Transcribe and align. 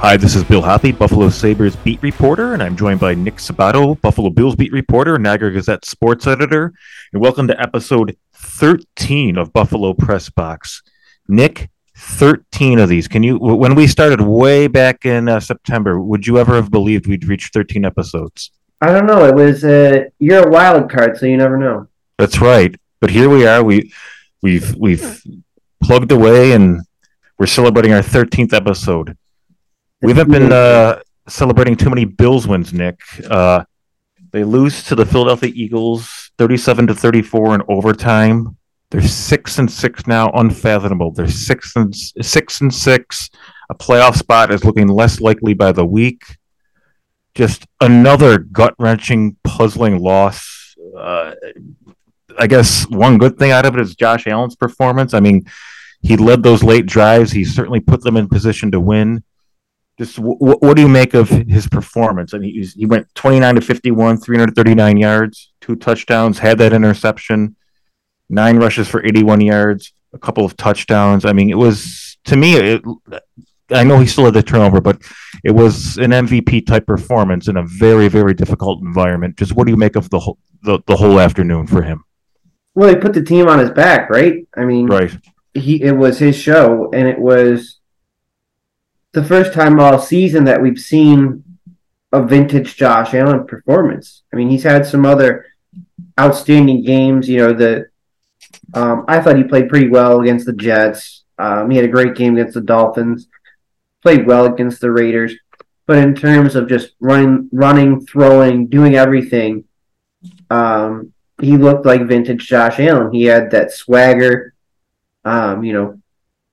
Hi, 0.00 0.16
this 0.16 0.34
is 0.34 0.44
Bill 0.44 0.62
Hoppe, 0.62 0.96
Buffalo 0.96 1.28
Sabres 1.28 1.76
beat 1.76 2.02
reporter, 2.02 2.54
and 2.54 2.62
I'm 2.62 2.74
joined 2.74 3.00
by 3.00 3.12
Nick 3.12 3.36
Sabato, 3.36 4.00
Buffalo 4.00 4.30
Bills 4.30 4.56
beat 4.56 4.72
reporter, 4.72 5.18
Niagara 5.18 5.50
Gazette 5.50 5.84
sports 5.84 6.26
editor. 6.26 6.72
And 7.12 7.20
welcome 7.20 7.46
to 7.48 7.60
episode 7.60 8.16
13 8.32 9.36
of 9.36 9.52
Buffalo 9.52 9.92
Press 9.92 10.30
Box. 10.30 10.82
Nick, 11.28 11.68
13 11.98 12.78
of 12.78 12.88
these. 12.88 13.08
Can 13.08 13.22
you, 13.22 13.36
when 13.36 13.74
we 13.74 13.86
started 13.86 14.22
way 14.22 14.68
back 14.68 15.04
in 15.04 15.28
uh, 15.28 15.38
September, 15.38 16.00
would 16.00 16.26
you 16.26 16.38
ever 16.38 16.54
have 16.54 16.70
believed 16.70 17.06
we'd 17.06 17.28
reach 17.28 17.50
13 17.52 17.84
episodes? 17.84 18.52
I 18.80 18.86
don't 18.86 19.04
know. 19.04 19.26
It 19.26 19.34
was, 19.34 19.64
uh, 19.64 20.04
you're 20.18 20.48
a 20.48 20.50
wild 20.50 20.90
card, 20.90 21.18
so 21.18 21.26
you 21.26 21.36
never 21.36 21.58
know. 21.58 21.88
That's 22.16 22.40
right. 22.40 22.74
But 23.00 23.10
here 23.10 23.28
we 23.28 23.46
are. 23.46 23.62
We, 23.62 23.92
we've, 24.40 24.74
we've 24.76 25.22
plugged 25.82 26.10
away 26.10 26.52
and 26.52 26.80
we're 27.38 27.44
celebrating 27.44 27.92
our 27.92 28.00
13th 28.00 28.54
episode. 28.54 29.18
We 30.02 30.14
haven't 30.14 30.32
been 30.32 30.52
uh, 30.52 31.00
celebrating 31.28 31.76
too 31.76 31.90
many 31.90 32.06
Bills 32.06 32.46
wins, 32.46 32.72
Nick. 32.72 33.00
Uh, 33.28 33.64
they 34.32 34.44
lose 34.44 34.82
to 34.84 34.94
the 34.94 35.04
Philadelphia 35.04 35.52
Eagles, 35.54 36.30
thirty-seven 36.38 36.86
to 36.86 36.94
thirty-four 36.94 37.54
in 37.54 37.62
overtime. 37.68 38.56
They're 38.90 39.02
six 39.02 39.58
and 39.58 39.70
six 39.70 40.06
now, 40.06 40.30
unfathomable. 40.30 41.12
They're 41.12 41.28
six 41.28 41.76
and 41.76 41.94
six 41.94 42.60
and 42.60 42.72
six. 42.72 43.28
A 43.68 43.74
playoff 43.74 44.16
spot 44.16 44.52
is 44.52 44.64
looking 44.64 44.88
less 44.88 45.20
likely 45.20 45.54
by 45.54 45.72
the 45.72 45.84
week. 45.84 46.22
Just 47.34 47.66
another 47.80 48.38
gut 48.38 48.74
wrenching, 48.78 49.36
puzzling 49.44 49.98
loss. 49.98 50.74
Uh, 50.96 51.34
I 52.38 52.46
guess 52.46 52.88
one 52.88 53.18
good 53.18 53.38
thing 53.38 53.50
out 53.50 53.66
of 53.66 53.74
it 53.74 53.80
is 53.80 53.94
Josh 53.94 54.26
Allen's 54.26 54.56
performance. 54.56 55.12
I 55.12 55.20
mean, 55.20 55.44
he 56.02 56.16
led 56.16 56.42
those 56.42 56.64
late 56.64 56.86
drives. 56.86 57.32
He 57.32 57.44
certainly 57.44 57.80
put 57.80 58.02
them 58.02 58.16
in 58.16 58.28
position 58.28 58.70
to 58.72 58.80
win 58.80 59.22
just 60.00 60.16
w- 60.16 60.36
what 60.38 60.76
do 60.76 60.82
you 60.82 60.88
make 60.88 61.12
of 61.12 61.28
his 61.28 61.68
performance? 61.68 62.32
I 62.32 62.38
mean, 62.38 62.54
he, 62.54 62.64
he 62.64 62.86
went 62.86 63.14
29 63.14 63.56
to 63.56 63.60
51, 63.60 64.16
339 64.16 64.96
yards, 64.96 65.52
two 65.60 65.76
touchdowns, 65.76 66.38
had 66.38 66.56
that 66.56 66.72
interception, 66.72 67.54
nine 68.30 68.56
rushes 68.56 68.88
for 68.88 69.04
81 69.04 69.42
yards, 69.42 69.92
a 70.14 70.18
couple 70.18 70.42
of 70.42 70.56
touchdowns. 70.56 71.26
I 71.26 71.34
mean, 71.34 71.50
it 71.50 71.58
was 71.58 72.16
to 72.24 72.36
me. 72.36 72.56
It, 72.56 72.82
I 73.68 73.84
know 73.84 73.98
he 73.98 74.06
still 74.06 74.24
had 74.24 74.32
the 74.32 74.42
turnover, 74.42 74.80
but 74.80 75.02
it 75.44 75.50
was 75.50 75.98
an 75.98 76.12
MVP 76.12 76.66
type 76.66 76.86
performance 76.86 77.48
in 77.48 77.58
a 77.58 77.62
very, 77.62 78.08
very 78.08 78.32
difficult 78.32 78.80
environment. 78.80 79.36
Just 79.36 79.54
what 79.54 79.66
do 79.66 79.70
you 79.70 79.76
make 79.76 79.96
of 79.96 80.08
the 80.08 80.18
whole 80.18 80.38
the, 80.62 80.80
the 80.86 80.96
whole 80.96 81.20
afternoon 81.20 81.66
for 81.66 81.82
him? 81.82 82.04
Well, 82.74 82.88
he 82.88 82.96
put 82.96 83.12
the 83.12 83.22
team 83.22 83.48
on 83.48 83.58
his 83.58 83.70
back, 83.70 84.08
right? 84.08 84.48
I 84.56 84.64
mean, 84.64 84.86
right. 84.86 85.14
He 85.52 85.82
it 85.82 85.92
was 85.92 86.18
his 86.18 86.36
show, 86.36 86.90
and 86.94 87.06
it 87.06 87.18
was 87.18 87.79
the 89.12 89.24
first 89.24 89.52
time 89.52 89.80
all 89.80 89.98
season 89.98 90.44
that 90.44 90.62
we've 90.62 90.78
seen 90.78 91.44
a 92.12 92.22
vintage 92.22 92.76
Josh 92.76 93.14
Allen 93.14 93.46
performance. 93.46 94.22
I 94.32 94.36
mean, 94.36 94.50
he's 94.50 94.62
had 94.62 94.86
some 94.86 95.04
other 95.04 95.46
outstanding 96.18 96.84
games. 96.84 97.28
You 97.28 97.38
know, 97.38 97.52
the 97.52 97.90
um, 98.74 99.04
I 99.08 99.20
thought 99.20 99.36
he 99.36 99.44
played 99.44 99.68
pretty 99.68 99.88
well 99.88 100.20
against 100.20 100.46
the 100.46 100.52
Jets. 100.52 101.24
Um, 101.38 101.70
he 101.70 101.76
had 101.76 101.84
a 101.84 101.88
great 101.88 102.14
game 102.14 102.34
against 102.34 102.54
the 102.54 102.60
Dolphins. 102.60 103.28
Played 104.02 104.26
well 104.26 104.46
against 104.46 104.80
the 104.80 104.90
Raiders. 104.90 105.34
But 105.86 105.98
in 105.98 106.14
terms 106.14 106.54
of 106.54 106.68
just 106.68 106.92
running, 107.00 107.48
running, 107.52 108.06
throwing, 108.06 108.68
doing 108.68 108.94
everything, 108.94 109.64
um, 110.48 111.12
he 111.40 111.56
looked 111.56 111.86
like 111.86 112.06
vintage 112.06 112.46
Josh 112.46 112.78
Allen. 112.78 113.12
He 113.12 113.24
had 113.24 113.50
that 113.50 113.72
swagger. 113.72 114.54
Um, 115.24 115.64
you 115.64 115.72
know, 115.72 115.99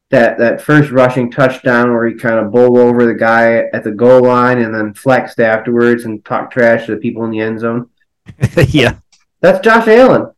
that 0.09 0.38
that 0.38 0.62
first 0.62 0.91
rushing 0.91 1.29
touchdown 1.29 1.91
where 1.91 2.07
he 2.07 2.16
kind 2.16 2.35
of 2.35 2.51
bowled 2.51 2.78
over 2.78 3.06
the 3.06 3.13
guy 3.13 3.63
at 3.73 3.84
the 3.84 3.91
goal 3.91 4.23
line 4.23 4.59
and 4.59 4.73
then 4.73 4.94
flexed 4.94 5.40
afterwards 5.40 6.06
and 6.06 6.23
talked 6.23 6.53
trash 6.53 6.85
to 6.85 6.94
the 6.94 7.01
people 7.01 7.25
in 7.25 7.31
the 7.31 7.41
end 7.41 7.59
zone. 7.59 7.90
yeah, 8.69 8.97
that's 9.41 9.59
Josh 9.59 9.88
Allen, 9.88 10.31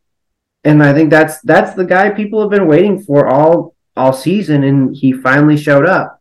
and 0.64 0.82
I 0.82 0.92
think 0.92 1.10
that's 1.10 1.40
that's 1.42 1.74
the 1.74 1.84
guy 1.84 2.10
people 2.10 2.40
have 2.40 2.50
been 2.50 2.66
waiting 2.66 3.00
for 3.00 3.28
all 3.28 3.74
all 3.96 4.12
season, 4.12 4.64
and 4.64 4.94
he 4.94 5.12
finally 5.12 5.56
showed 5.56 5.86
up. 5.86 6.20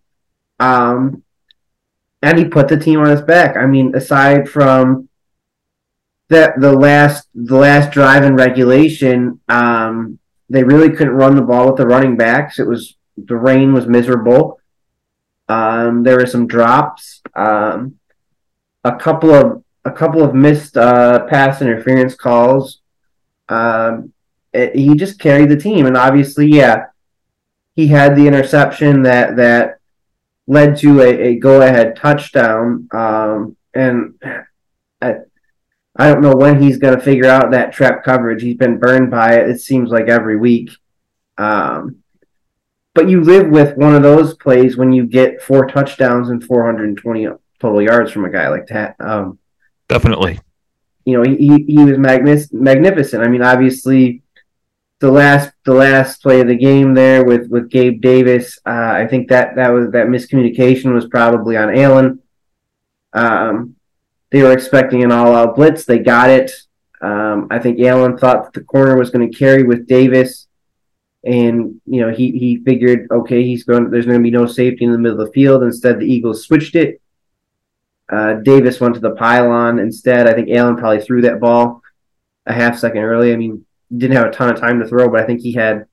Um, 0.59 1.23
and 2.21 2.37
he 2.37 2.45
put 2.45 2.67
the 2.67 2.77
team 2.77 2.99
on 2.99 3.09
his 3.09 3.21
back. 3.21 3.55
I 3.55 3.65
mean, 3.65 3.95
aside 3.95 4.49
from 4.49 5.09
that, 6.29 6.59
the 6.59 6.73
last 6.73 7.27
the 7.33 7.55
last 7.55 7.91
drive 7.91 8.23
in 8.23 8.35
regulation, 8.35 9.39
um, 9.47 10.19
they 10.49 10.63
really 10.63 10.89
couldn't 10.89 11.13
run 11.13 11.35
the 11.35 11.41
ball 11.41 11.67
with 11.67 11.77
the 11.77 11.87
running 11.87 12.17
backs. 12.17 12.59
It 12.59 12.67
was 12.67 12.95
the 13.27 13.35
rain 13.35 13.73
was 13.73 13.87
miserable. 13.87 14.59
Um, 15.47 16.03
there 16.03 16.17
were 16.17 16.25
some 16.25 16.47
drops. 16.47 17.21
Um, 17.35 17.99
a 18.83 18.95
couple 18.95 19.33
of 19.33 19.63
a 19.85 19.91
couple 19.91 20.23
of 20.23 20.35
missed 20.35 20.77
uh, 20.77 21.25
pass 21.25 21.61
interference 21.61 22.15
calls. 22.15 22.81
Um, 23.47 24.13
it, 24.53 24.75
he 24.75 24.95
just 24.95 25.19
carried 25.19 25.49
the 25.49 25.57
team, 25.57 25.85
and 25.85 25.97
obviously, 25.97 26.47
yeah, 26.47 26.85
he 27.75 27.87
had 27.87 28.15
the 28.15 28.27
interception 28.27 29.03
that 29.03 29.35
that 29.37 29.79
led 30.47 30.77
to 30.77 31.01
a, 31.01 31.07
a 31.07 31.35
go 31.35 31.61
ahead 31.61 31.95
touchdown. 31.95 32.87
Um, 32.91 33.55
and 33.73 34.15
I, 35.01 35.15
I 35.95 36.07
don't 36.07 36.21
know 36.21 36.35
when 36.35 36.61
he's 36.61 36.77
going 36.77 36.97
to 36.97 37.03
figure 37.03 37.27
out 37.29 37.51
that 37.51 37.73
trap 37.73 38.03
coverage. 38.03 38.41
He's 38.41 38.57
been 38.57 38.79
burned 38.79 39.11
by 39.11 39.35
it. 39.35 39.49
It 39.49 39.59
seems 39.59 39.89
like 39.89 40.07
every 40.07 40.37
week. 40.37 40.71
Um, 41.37 42.03
but 42.99 43.07
you 43.07 43.21
live 43.21 43.47
with 43.47 43.77
one 43.77 43.95
of 43.95 44.03
those 44.03 44.35
plays 44.35 44.75
when 44.75 44.91
you 44.91 45.05
get 45.05 45.41
four 45.41 45.65
touchdowns 45.67 46.27
and 46.27 46.43
420 46.43 47.29
total 47.57 47.81
yards 47.81 48.11
from 48.11 48.25
a 48.25 48.29
guy 48.29 48.49
like 48.49 48.67
that. 48.67 48.97
Um, 48.99 49.39
Definitely. 49.87 50.41
You 51.05 51.13
know, 51.13 51.23
he, 51.23 51.63
he 51.65 51.77
was 51.77 51.97
magnis- 51.97 52.51
magnificent. 52.51 53.23
I 53.23 53.29
mean, 53.29 53.41
obviously, 53.41 54.21
the 54.99 55.09
last 55.09 55.53
the 55.63 55.73
last 55.73 56.21
play 56.21 56.41
of 56.41 56.49
the 56.49 56.57
game 56.57 56.93
there 56.93 57.23
with 57.23 57.47
with 57.49 57.69
Gabe 57.69 58.01
Davis, 58.01 58.59
uh, 58.65 58.91
I 58.91 59.07
think 59.07 59.29
that 59.29 59.55
that 59.55 59.69
was 59.69 59.91
that 59.91 60.07
miscommunication 60.07 60.93
was 60.93 61.07
probably 61.07 61.55
on 61.55 61.73
Allen. 61.79 62.19
Um, 63.13 63.77
they 64.29 64.43
were 64.43 64.51
expecting 64.51 65.05
an 65.05 65.13
all 65.13 65.33
out 65.33 65.55
blitz. 65.55 65.85
They 65.85 65.99
got 65.99 66.29
it. 66.29 66.51
Um, 66.99 67.47
I 67.49 67.59
think 67.59 67.79
Allen 67.79 68.17
thought 68.17 68.43
that 68.43 68.53
the 68.53 68.65
corner 68.65 68.97
was 68.97 69.09
going 69.09 69.31
to 69.31 69.37
carry 69.37 69.63
with 69.63 69.87
Davis 69.87 70.48
and 71.23 71.81
you 71.85 72.01
know 72.01 72.09
he 72.09 72.31
he 72.31 72.63
figured 72.63 73.07
okay 73.11 73.43
he's 73.43 73.63
going 73.63 73.89
there's 73.89 74.05
going 74.05 74.17
to 74.17 74.23
be 74.23 74.31
no 74.31 74.45
safety 74.45 74.85
in 74.85 74.91
the 74.91 74.97
middle 74.97 75.19
of 75.19 75.27
the 75.27 75.33
field. 75.33 75.63
Instead 75.63 75.99
the 75.99 76.05
eagles 76.05 76.45
switched 76.45 76.75
it. 76.75 77.01
Uh, 78.11 78.35
davis 78.35 78.79
went 78.79 78.95
to 78.95 79.01
the 79.01 79.15
pylon 79.15 79.79
instead. 79.79 80.27
I 80.27 80.33
think 80.33 80.49
allen 80.49 80.77
probably 80.77 81.01
threw 81.01 81.21
that 81.23 81.39
ball 81.39 81.81
a 82.45 82.53
half 82.53 82.77
second 82.77 83.03
early. 83.03 83.33
I 83.33 83.35
mean 83.35 83.65
didn't 83.95 84.17
have 84.17 84.27
a 84.27 84.31
ton 84.31 84.53
of 84.53 84.59
time 84.59 84.79
to 84.79 84.87
throw 84.87 85.09
but 85.09 85.19
i 85.19 85.25
think 85.25 85.41
he 85.41 85.51
had 85.51 85.87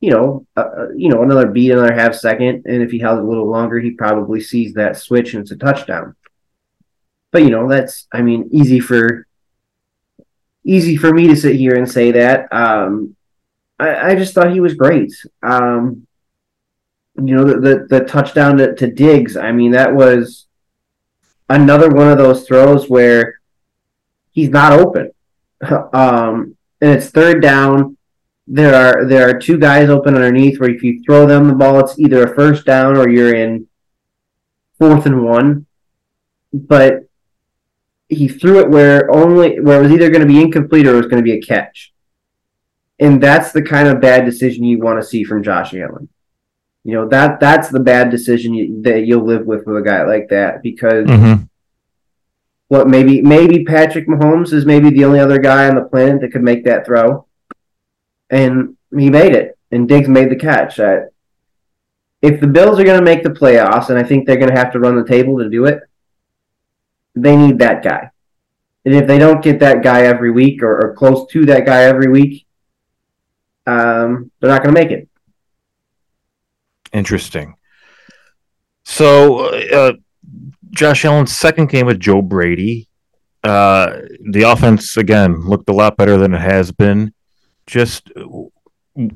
you 0.00 0.10
know 0.10 0.44
uh, 0.56 0.88
you 0.96 1.08
know 1.08 1.22
another 1.22 1.46
beat 1.46 1.70
another 1.70 1.94
half 1.94 2.14
second. 2.14 2.64
And 2.66 2.82
if 2.82 2.90
he 2.90 2.98
held 2.98 3.18
it 3.18 3.24
a 3.24 3.28
little 3.28 3.48
longer 3.48 3.78
he 3.78 3.92
probably 3.92 4.40
sees 4.40 4.74
that 4.74 4.98
switch 4.98 5.32
and 5.32 5.42
it's 5.42 5.52
a 5.52 5.56
touchdown. 5.56 6.16
But 7.32 7.44
you 7.44 7.50
know 7.50 7.66
that's 7.66 8.06
i 8.12 8.20
mean 8.20 8.50
easy 8.52 8.80
for 8.80 9.26
easy 10.64 10.96
for 10.96 11.12
me 11.12 11.28
to 11.28 11.36
sit 11.36 11.56
here 11.56 11.76
and 11.76 11.90
say 11.90 12.12
that. 12.12 12.52
Um, 12.52 13.16
I, 13.80 14.10
I 14.10 14.14
just 14.14 14.34
thought 14.34 14.52
he 14.52 14.60
was 14.60 14.74
great. 14.74 15.12
Um, 15.42 16.06
you 17.16 17.34
know, 17.34 17.44
the, 17.44 17.60
the, 17.60 17.86
the 17.98 18.04
touchdown 18.04 18.58
to, 18.58 18.74
to 18.74 18.86
Diggs, 18.90 19.36
I 19.36 19.52
mean, 19.52 19.72
that 19.72 19.94
was 19.94 20.46
another 21.48 21.88
one 21.88 22.08
of 22.08 22.18
those 22.18 22.46
throws 22.46 22.88
where 22.88 23.40
he's 24.30 24.50
not 24.50 24.72
open. 24.72 25.10
Um, 25.92 26.56
and 26.80 26.92
it's 26.92 27.10
third 27.10 27.42
down. 27.42 27.98
There 28.46 28.74
are 28.74 29.04
there 29.04 29.28
are 29.28 29.38
two 29.38 29.58
guys 29.58 29.90
open 29.90 30.14
underneath 30.14 30.58
where 30.58 30.70
if 30.70 30.82
you 30.82 31.02
throw 31.04 31.26
them 31.26 31.48
the 31.48 31.54
ball, 31.54 31.80
it's 31.80 31.98
either 31.98 32.24
a 32.24 32.34
first 32.34 32.64
down 32.64 32.96
or 32.96 33.10
you're 33.10 33.34
in 33.34 33.68
fourth 34.78 35.04
and 35.04 35.22
one. 35.22 35.66
But 36.54 37.10
he 38.08 38.26
threw 38.26 38.60
it 38.60 38.70
where 38.70 39.14
only 39.14 39.60
where 39.60 39.80
it 39.80 39.82
was 39.82 39.92
either 39.92 40.08
going 40.08 40.26
to 40.26 40.26
be 40.26 40.40
incomplete 40.40 40.86
or 40.86 40.94
it 40.94 41.02
was 41.02 41.06
going 41.06 41.22
to 41.22 41.30
be 41.30 41.36
a 41.36 41.42
catch. 41.42 41.92
And 43.00 43.20
that's 43.20 43.50
the 43.52 43.62
kind 43.62 43.88
of 43.88 44.00
bad 44.00 44.26
decision 44.26 44.62
you 44.62 44.78
want 44.78 45.00
to 45.00 45.06
see 45.06 45.24
from 45.24 45.42
Josh 45.42 45.74
Allen. 45.74 46.08
You 46.84 46.94
know 46.94 47.08
that 47.08 47.40
that's 47.40 47.68
the 47.68 47.80
bad 47.80 48.10
decision 48.10 48.54
you, 48.54 48.82
that 48.82 49.04
you'll 49.04 49.26
live 49.26 49.44
with 49.44 49.66
with 49.66 49.76
a 49.76 49.82
guy 49.82 50.04
like 50.04 50.28
that 50.30 50.62
because 50.62 51.06
mm-hmm. 51.06 51.42
what 52.68 52.88
maybe 52.88 53.20
maybe 53.20 53.64
Patrick 53.64 54.06
Mahomes 54.06 54.52
is 54.52 54.64
maybe 54.64 54.88
the 54.88 55.04
only 55.04 55.20
other 55.20 55.38
guy 55.38 55.68
on 55.68 55.74
the 55.74 55.84
planet 55.84 56.22
that 56.22 56.32
could 56.32 56.42
make 56.42 56.64
that 56.64 56.86
throw, 56.86 57.26
and 58.30 58.78
he 58.96 59.10
made 59.10 59.34
it, 59.34 59.58
and 59.70 59.88
Diggs 59.88 60.08
made 60.08 60.30
the 60.30 60.36
catch. 60.36 60.80
Uh, 60.80 61.00
if 62.22 62.40
the 62.40 62.46
Bills 62.46 62.78
are 62.78 62.84
going 62.84 62.98
to 62.98 63.04
make 63.04 63.22
the 63.22 63.30
playoffs, 63.30 63.90
and 63.90 63.98
I 63.98 64.02
think 64.02 64.26
they're 64.26 64.36
going 64.36 64.52
to 64.52 64.58
have 64.58 64.72
to 64.72 64.80
run 64.80 64.96
the 64.96 65.04
table 65.04 65.38
to 65.38 65.50
do 65.50 65.66
it, 65.66 65.82
they 67.14 67.36
need 67.36 67.58
that 67.58 67.82
guy. 67.82 68.10
And 68.86 68.94
if 68.94 69.06
they 69.06 69.18
don't 69.18 69.44
get 69.44 69.60
that 69.60 69.82
guy 69.82 70.02
every 70.02 70.30
week 70.30 70.62
or, 70.62 70.86
or 70.86 70.94
close 70.94 71.30
to 71.32 71.44
that 71.46 71.66
guy 71.66 71.82
every 71.82 72.10
week, 72.10 72.46
um, 73.66 74.30
they're 74.40 74.50
not 74.50 74.62
going 74.62 74.74
to 74.74 74.80
make 74.80 74.90
it. 74.90 75.08
Interesting. 76.92 77.54
So, 78.84 79.46
uh, 79.48 79.92
Josh 80.70 81.04
Allen's 81.04 81.36
second 81.36 81.68
game 81.68 81.86
with 81.86 82.00
Joe 82.00 82.22
Brady. 82.22 82.88
Uh, 83.42 84.00
the 84.30 84.42
offense 84.42 84.96
again 84.96 85.40
looked 85.40 85.68
a 85.70 85.72
lot 85.72 85.96
better 85.96 86.16
than 86.16 86.34
it 86.34 86.40
has 86.40 86.72
been. 86.72 87.12
Just 87.66 88.10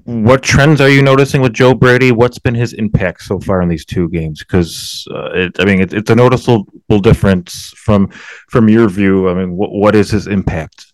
what 0.05 0.43
trends 0.43 0.81
are 0.81 0.89
you 0.89 1.03
noticing 1.03 1.43
with 1.43 1.53
Joe 1.53 1.75
Brady? 1.75 2.13
What's 2.13 2.39
been 2.39 2.55
his 2.55 2.73
impact 2.73 3.23
so 3.23 3.39
far 3.39 3.61
in 3.61 3.69
these 3.69 3.85
two 3.85 4.09
games? 4.09 4.39
Because 4.39 5.07
uh, 5.11 5.49
I 5.59 5.65
mean, 5.65 5.81
it, 5.81 5.93
it's 5.93 6.11
a 6.11 6.15
noticeable 6.15 7.01
difference 7.01 7.73
from 7.77 8.09
from 8.49 8.69
your 8.69 8.89
view. 8.89 9.29
I 9.29 9.35
mean, 9.35 9.57
what 9.57 9.73
what 9.73 9.95
is 9.95 10.11
his 10.11 10.27
impact? 10.27 10.94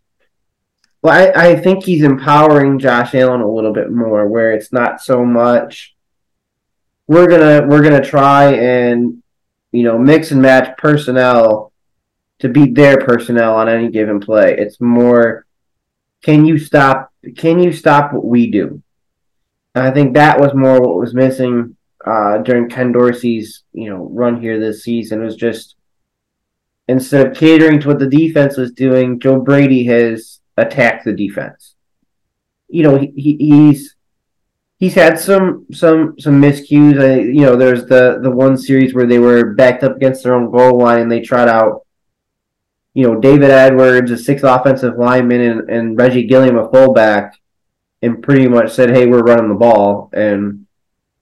Well, 1.03 1.33
I, 1.35 1.49
I 1.49 1.57
think 1.57 1.85
he's 1.85 2.03
empowering 2.03 2.79
Josh 2.79 3.15
Allen 3.15 3.41
a 3.41 3.51
little 3.51 3.73
bit 3.73 3.91
more, 3.91 4.29
where 4.29 4.53
it's 4.53 4.73
not 4.73 5.01
so 5.01 5.25
much 5.25 5.95
we're 7.11 7.27
gonna 7.27 7.67
we're 7.67 7.83
gonna 7.83 8.05
try 8.05 8.53
and 8.53 9.21
you 9.73 9.83
know 9.83 9.99
mix 9.99 10.31
and 10.31 10.41
match 10.41 10.77
personnel 10.79 11.73
to 12.39 12.49
beat 12.49 12.77
their 12.77 12.99
personnel 12.99 13.57
on 13.57 13.69
any 13.69 13.91
given 13.91 14.21
play. 14.21 14.55
It's 14.57 14.81
more 14.81 15.45
can 16.23 16.45
you 16.45 16.57
stop 16.57 17.13
can 17.37 17.59
you 17.59 17.73
stop 17.73 18.13
what 18.13 18.25
we 18.25 18.49
do? 18.49 18.81
And 19.75 19.85
I 19.85 19.91
think 19.91 20.15
that 20.15 20.39
was 20.39 20.55
more 20.55 20.81
what 20.81 21.01
was 21.01 21.13
missing 21.13 21.77
uh, 22.07 22.39
during 22.39 22.69
Ken 22.69 22.93
Dorsey's 22.93 23.65
you 23.73 23.91
know 23.91 24.09
run 24.13 24.41
here 24.41 24.61
this 24.61 24.85
season. 24.85 25.25
Was 25.25 25.35
just 25.35 25.75
instead 26.87 27.27
of 27.27 27.37
catering 27.37 27.81
to 27.81 27.89
what 27.89 27.99
the 27.99 28.09
defense 28.09 28.57
was 28.57 28.71
doing, 28.71 29.19
Joe 29.19 29.41
Brady 29.41 29.85
has 29.87 30.40
attacked 30.61 31.05
the 31.05 31.13
defense. 31.13 31.75
You 32.69 32.85
know 32.85 32.97
he, 32.99 33.37
he's 33.39 33.97
he's 34.81 34.95
had 34.95 35.21
some 35.21 35.67
some 35.73 36.19
some 36.19 36.43
miscues. 36.43 37.01
I, 37.01 37.21
you 37.21 37.43
know, 37.43 37.55
there's 37.55 37.87
the 37.87 38.19
the 38.21 38.31
one 38.31 38.57
series 38.57 38.95
where 38.95 39.07
they 39.07 39.21
were 39.21 39.55
backed 39.55 39.85
up 39.85 39.95
against 39.97 40.25
their 40.25 40.35
own 40.35 40.51
goal 40.51 40.79
line 40.79 41.03
and 41.03 41.13
they 41.13 41.21
tried 41.21 41.49
out, 41.49 41.87
you 42.95 43.07
know, 43.07 43.21
David 43.21 43.51
Edwards, 43.51 44.11
a 44.11 44.17
sixth 44.17 44.45
offensive 44.45 44.99
lineman, 44.99 45.41
and, 45.41 45.71
and 45.71 45.99
Reggie 45.99 46.27
Gilliam, 46.27 46.59
a 46.59 46.69
fullback, 46.69 47.35
and 48.03 48.23
pretty 48.23 48.49
much 48.49 48.73
said, 48.73 48.91
"Hey, 48.91 49.07
we're 49.07 49.21
running 49.23 49.51
the 49.51 49.55
ball," 49.55 50.11
and 50.13 50.67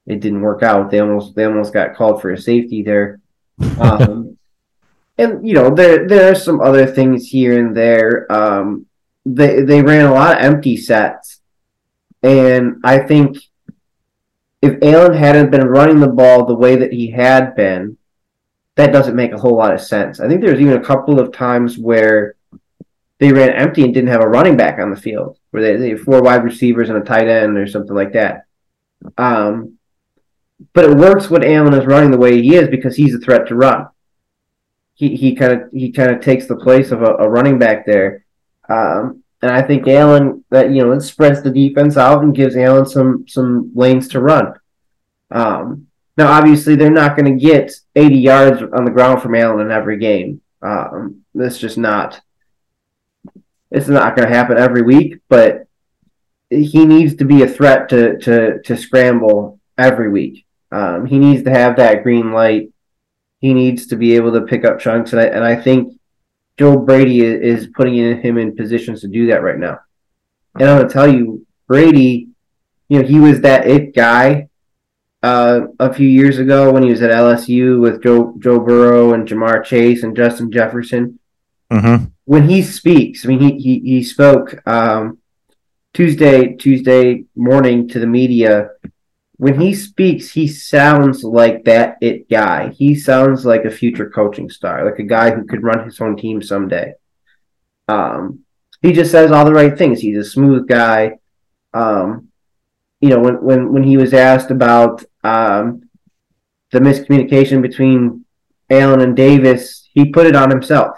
it 0.06 0.20
didn't 0.20 0.40
work 0.40 0.62
out. 0.62 0.90
They 0.90 1.00
almost 1.00 1.34
they 1.34 1.44
almost 1.44 1.74
got 1.74 1.94
called 1.94 2.22
for 2.22 2.30
a 2.30 2.38
safety 2.38 2.82
there. 2.82 3.20
Um, 3.78 4.38
and 5.18 5.46
you 5.46 5.54
know, 5.54 5.74
there 5.74 6.08
there 6.08 6.30
are 6.30 6.36
some 6.36 6.60
other 6.60 6.86
things 6.86 7.28
here 7.28 7.58
and 7.58 7.76
there. 7.76 8.30
Um, 8.32 8.86
they 9.34 9.62
they 9.62 9.82
ran 9.82 10.06
a 10.06 10.12
lot 10.12 10.36
of 10.36 10.44
empty 10.44 10.76
sets. 10.76 11.40
And 12.22 12.80
I 12.84 12.98
think 12.98 13.38
if 14.60 14.82
Allen 14.82 15.14
hadn't 15.14 15.50
been 15.50 15.66
running 15.66 16.00
the 16.00 16.08
ball 16.08 16.44
the 16.44 16.54
way 16.54 16.76
that 16.76 16.92
he 16.92 17.10
had 17.10 17.54
been, 17.54 17.96
that 18.74 18.92
doesn't 18.92 19.16
make 19.16 19.32
a 19.32 19.38
whole 19.38 19.56
lot 19.56 19.74
of 19.74 19.80
sense. 19.80 20.20
I 20.20 20.28
think 20.28 20.40
there's 20.40 20.60
even 20.60 20.76
a 20.76 20.84
couple 20.84 21.20
of 21.20 21.32
times 21.32 21.78
where 21.78 22.34
they 23.18 23.32
ran 23.32 23.50
empty 23.50 23.84
and 23.84 23.94
didn't 23.94 24.10
have 24.10 24.22
a 24.22 24.28
running 24.28 24.56
back 24.56 24.78
on 24.78 24.90
the 24.90 25.00
field, 25.00 25.38
where 25.50 25.62
they, 25.62 25.76
they 25.76 25.90
had 25.90 26.00
four 26.00 26.22
wide 26.22 26.44
receivers 26.44 26.88
and 26.88 26.98
a 26.98 27.04
tight 27.04 27.28
end 27.28 27.56
or 27.56 27.66
something 27.66 27.94
like 27.94 28.12
that. 28.12 28.46
Um, 29.16 29.78
but 30.72 30.84
it 30.84 30.96
works 30.96 31.30
when 31.30 31.44
Allen 31.44 31.74
is 31.74 31.86
running 31.86 32.10
the 32.10 32.18
way 32.18 32.40
he 32.42 32.54
is 32.54 32.68
because 32.68 32.96
he's 32.96 33.14
a 33.14 33.18
threat 33.18 33.46
to 33.48 33.54
run. 33.54 33.88
He 34.94 35.14
he 35.14 35.36
kind 35.36 35.52
of 35.52 35.70
he 35.72 35.92
kind 35.92 36.10
of 36.10 36.20
takes 36.20 36.46
the 36.46 36.56
place 36.56 36.90
of 36.90 37.02
a, 37.02 37.14
a 37.14 37.28
running 37.28 37.58
back 37.58 37.86
there, 37.86 38.24
um, 38.68 39.22
and 39.40 39.50
I 39.50 39.62
think 39.62 39.86
Allen 39.86 40.44
that 40.50 40.70
you 40.70 40.84
know 40.84 40.92
it 40.92 41.00
spreads 41.00 41.42
the 41.42 41.50
defense 41.50 41.96
out 41.96 42.22
and 42.22 42.34
gives 42.34 42.56
Allen 42.56 42.86
some 42.86 43.26
some 43.28 43.70
lanes 43.74 44.08
to 44.08 44.20
run. 44.20 44.54
Um, 45.30 45.88
now, 46.18 46.32
obviously, 46.32 46.74
they're 46.74 46.90
not 46.90 47.16
going 47.16 47.32
to 47.32 47.40
get 47.40 47.72
80 47.94 48.16
yards 48.16 48.60
on 48.60 48.84
the 48.84 48.90
ground 48.90 49.22
from 49.22 49.36
Allen 49.36 49.60
in 49.60 49.70
every 49.70 49.98
game. 49.98 50.40
Um, 50.60 51.24
that's 51.32 51.58
just 51.58 51.78
not. 51.78 52.20
It's 53.70 53.86
not 53.86 54.16
going 54.16 54.28
to 54.28 54.34
happen 54.34 54.58
every 54.58 54.82
week, 54.82 55.20
but 55.28 55.68
he 56.50 56.84
needs 56.86 57.14
to 57.16 57.24
be 57.24 57.42
a 57.42 57.48
threat 57.48 57.88
to 57.90 58.18
to 58.18 58.60
to 58.62 58.76
scramble 58.76 59.60
every 59.76 60.10
week. 60.10 60.44
Um, 60.72 61.06
he 61.06 61.18
needs 61.18 61.44
to 61.44 61.50
have 61.50 61.76
that 61.76 62.02
green 62.02 62.32
light. 62.32 62.72
He 63.40 63.54
needs 63.54 63.86
to 63.88 63.96
be 63.96 64.16
able 64.16 64.32
to 64.32 64.40
pick 64.40 64.64
up 64.64 64.80
chunks, 64.80 65.12
and 65.12 65.20
I, 65.20 65.26
and 65.26 65.44
I 65.44 65.54
think 65.54 65.97
Joe 66.58 66.76
Brady 66.76 67.20
is 67.20 67.68
putting 67.68 67.94
him 67.94 68.36
in 68.36 68.56
positions 68.56 69.00
to 69.02 69.08
do 69.08 69.28
that 69.28 69.42
right 69.42 69.58
now. 69.58 69.78
And 70.58 70.68
I'm 70.68 70.78
gonna 70.78 70.88
tell 70.88 71.12
you, 71.12 71.46
Brady, 71.66 72.28
you 72.88 73.00
know, 73.00 73.06
he 73.06 73.20
was 73.20 73.40
that 73.42 73.66
it 73.66 73.94
guy 73.94 74.48
uh, 75.22 75.60
a 75.78 75.92
few 75.92 76.08
years 76.08 76.38
ago 76.38 76.72
when 76.72 76.82
he 76.82 76.90
was 76.90 77.02
at 77.02 77.10
LSU 77.10 77.80
with 77.80 78.02
Joe 78.02 78.34
Joe 78.38 78.58
Burrow 78.58 79.14
and 79.14 79.26
Ja'Marr 79.28 79.64
Chase 79.64 80.02
and 80.02 80.16
Justin 80.16 80.50
Jefferson. 80.50 81.18
Mm-hmm. 81.70 82.06
When 82.24 82.48
he 82.48 82.62
speaks, 82.62 83.24
I 83.24 83.28
mean, 83.28 83.40
he 83.40 83.58
he, 83.58 83.78
he 83.80 84.02
spoke 84.02 84.60
um, 84.66 85.18
Tuesday 85.94 86.54
Tuesday 86.56 87.24
morning 87.36 87.88
to 87.88 88.00
the 88.00 88.06
media 88.06 88.70
when 89.38 89.60
he 89.60 89.72
speaks, 89.72 90.30
he 90.30 90.48
sounds 90.48 91.22
like 91.22 91.64
that 91.64 91.96
it 92.00 92.28
guy. 92.28 92.70
He 92.70 92.96
sounds 92.96 93.46
like 93.46 93.64
a 93.64 93.70
future 93.70 94.10
coaching 94.10 94.50
star, 94.50 94.84
like 94.84 94.98
a 94.98 95.04
guy 95.04 95.30
who 95.30 95.46
could 95.46 95.62
run 95.62 95.84
his 95.84 96.00
own 96.00 96.16
team 96.16 96.42
someday. 96.42 96.94
Um, 97.86 98.40
he 98.82 98.92
just 98.92 99.12
says 99.12 99.30
all 99.30 99.44
the 99.44 99.52
right 99.52 99.78
things. 99.78 100.00
He's 100.00 100.18
a 100.18 100.28
smooth 100.28 100.66
guy. 100.68 101.18
Um, 101.72 102.28
you 103.00 103.10
know, 103.10 103.20
when 103.20 103.42
when 103.42 103.72
when 103.72 103.84
he 103.84 103.96
was 103.96 104.12
asked 104.12 104.50
about 104.50 105.04
um, 105.22 105.88
the 106.72 106.80
miscommunication 106.80 107.62
between 107.62 108.24
Allen 108.68 109.00
and 109.00 109.16
Davis, 109.16 109.88
he 109.94 110.10
put 110.10 110.26
it 110.26 110.34
on 110.34 110.50
himself. 110.50 110.96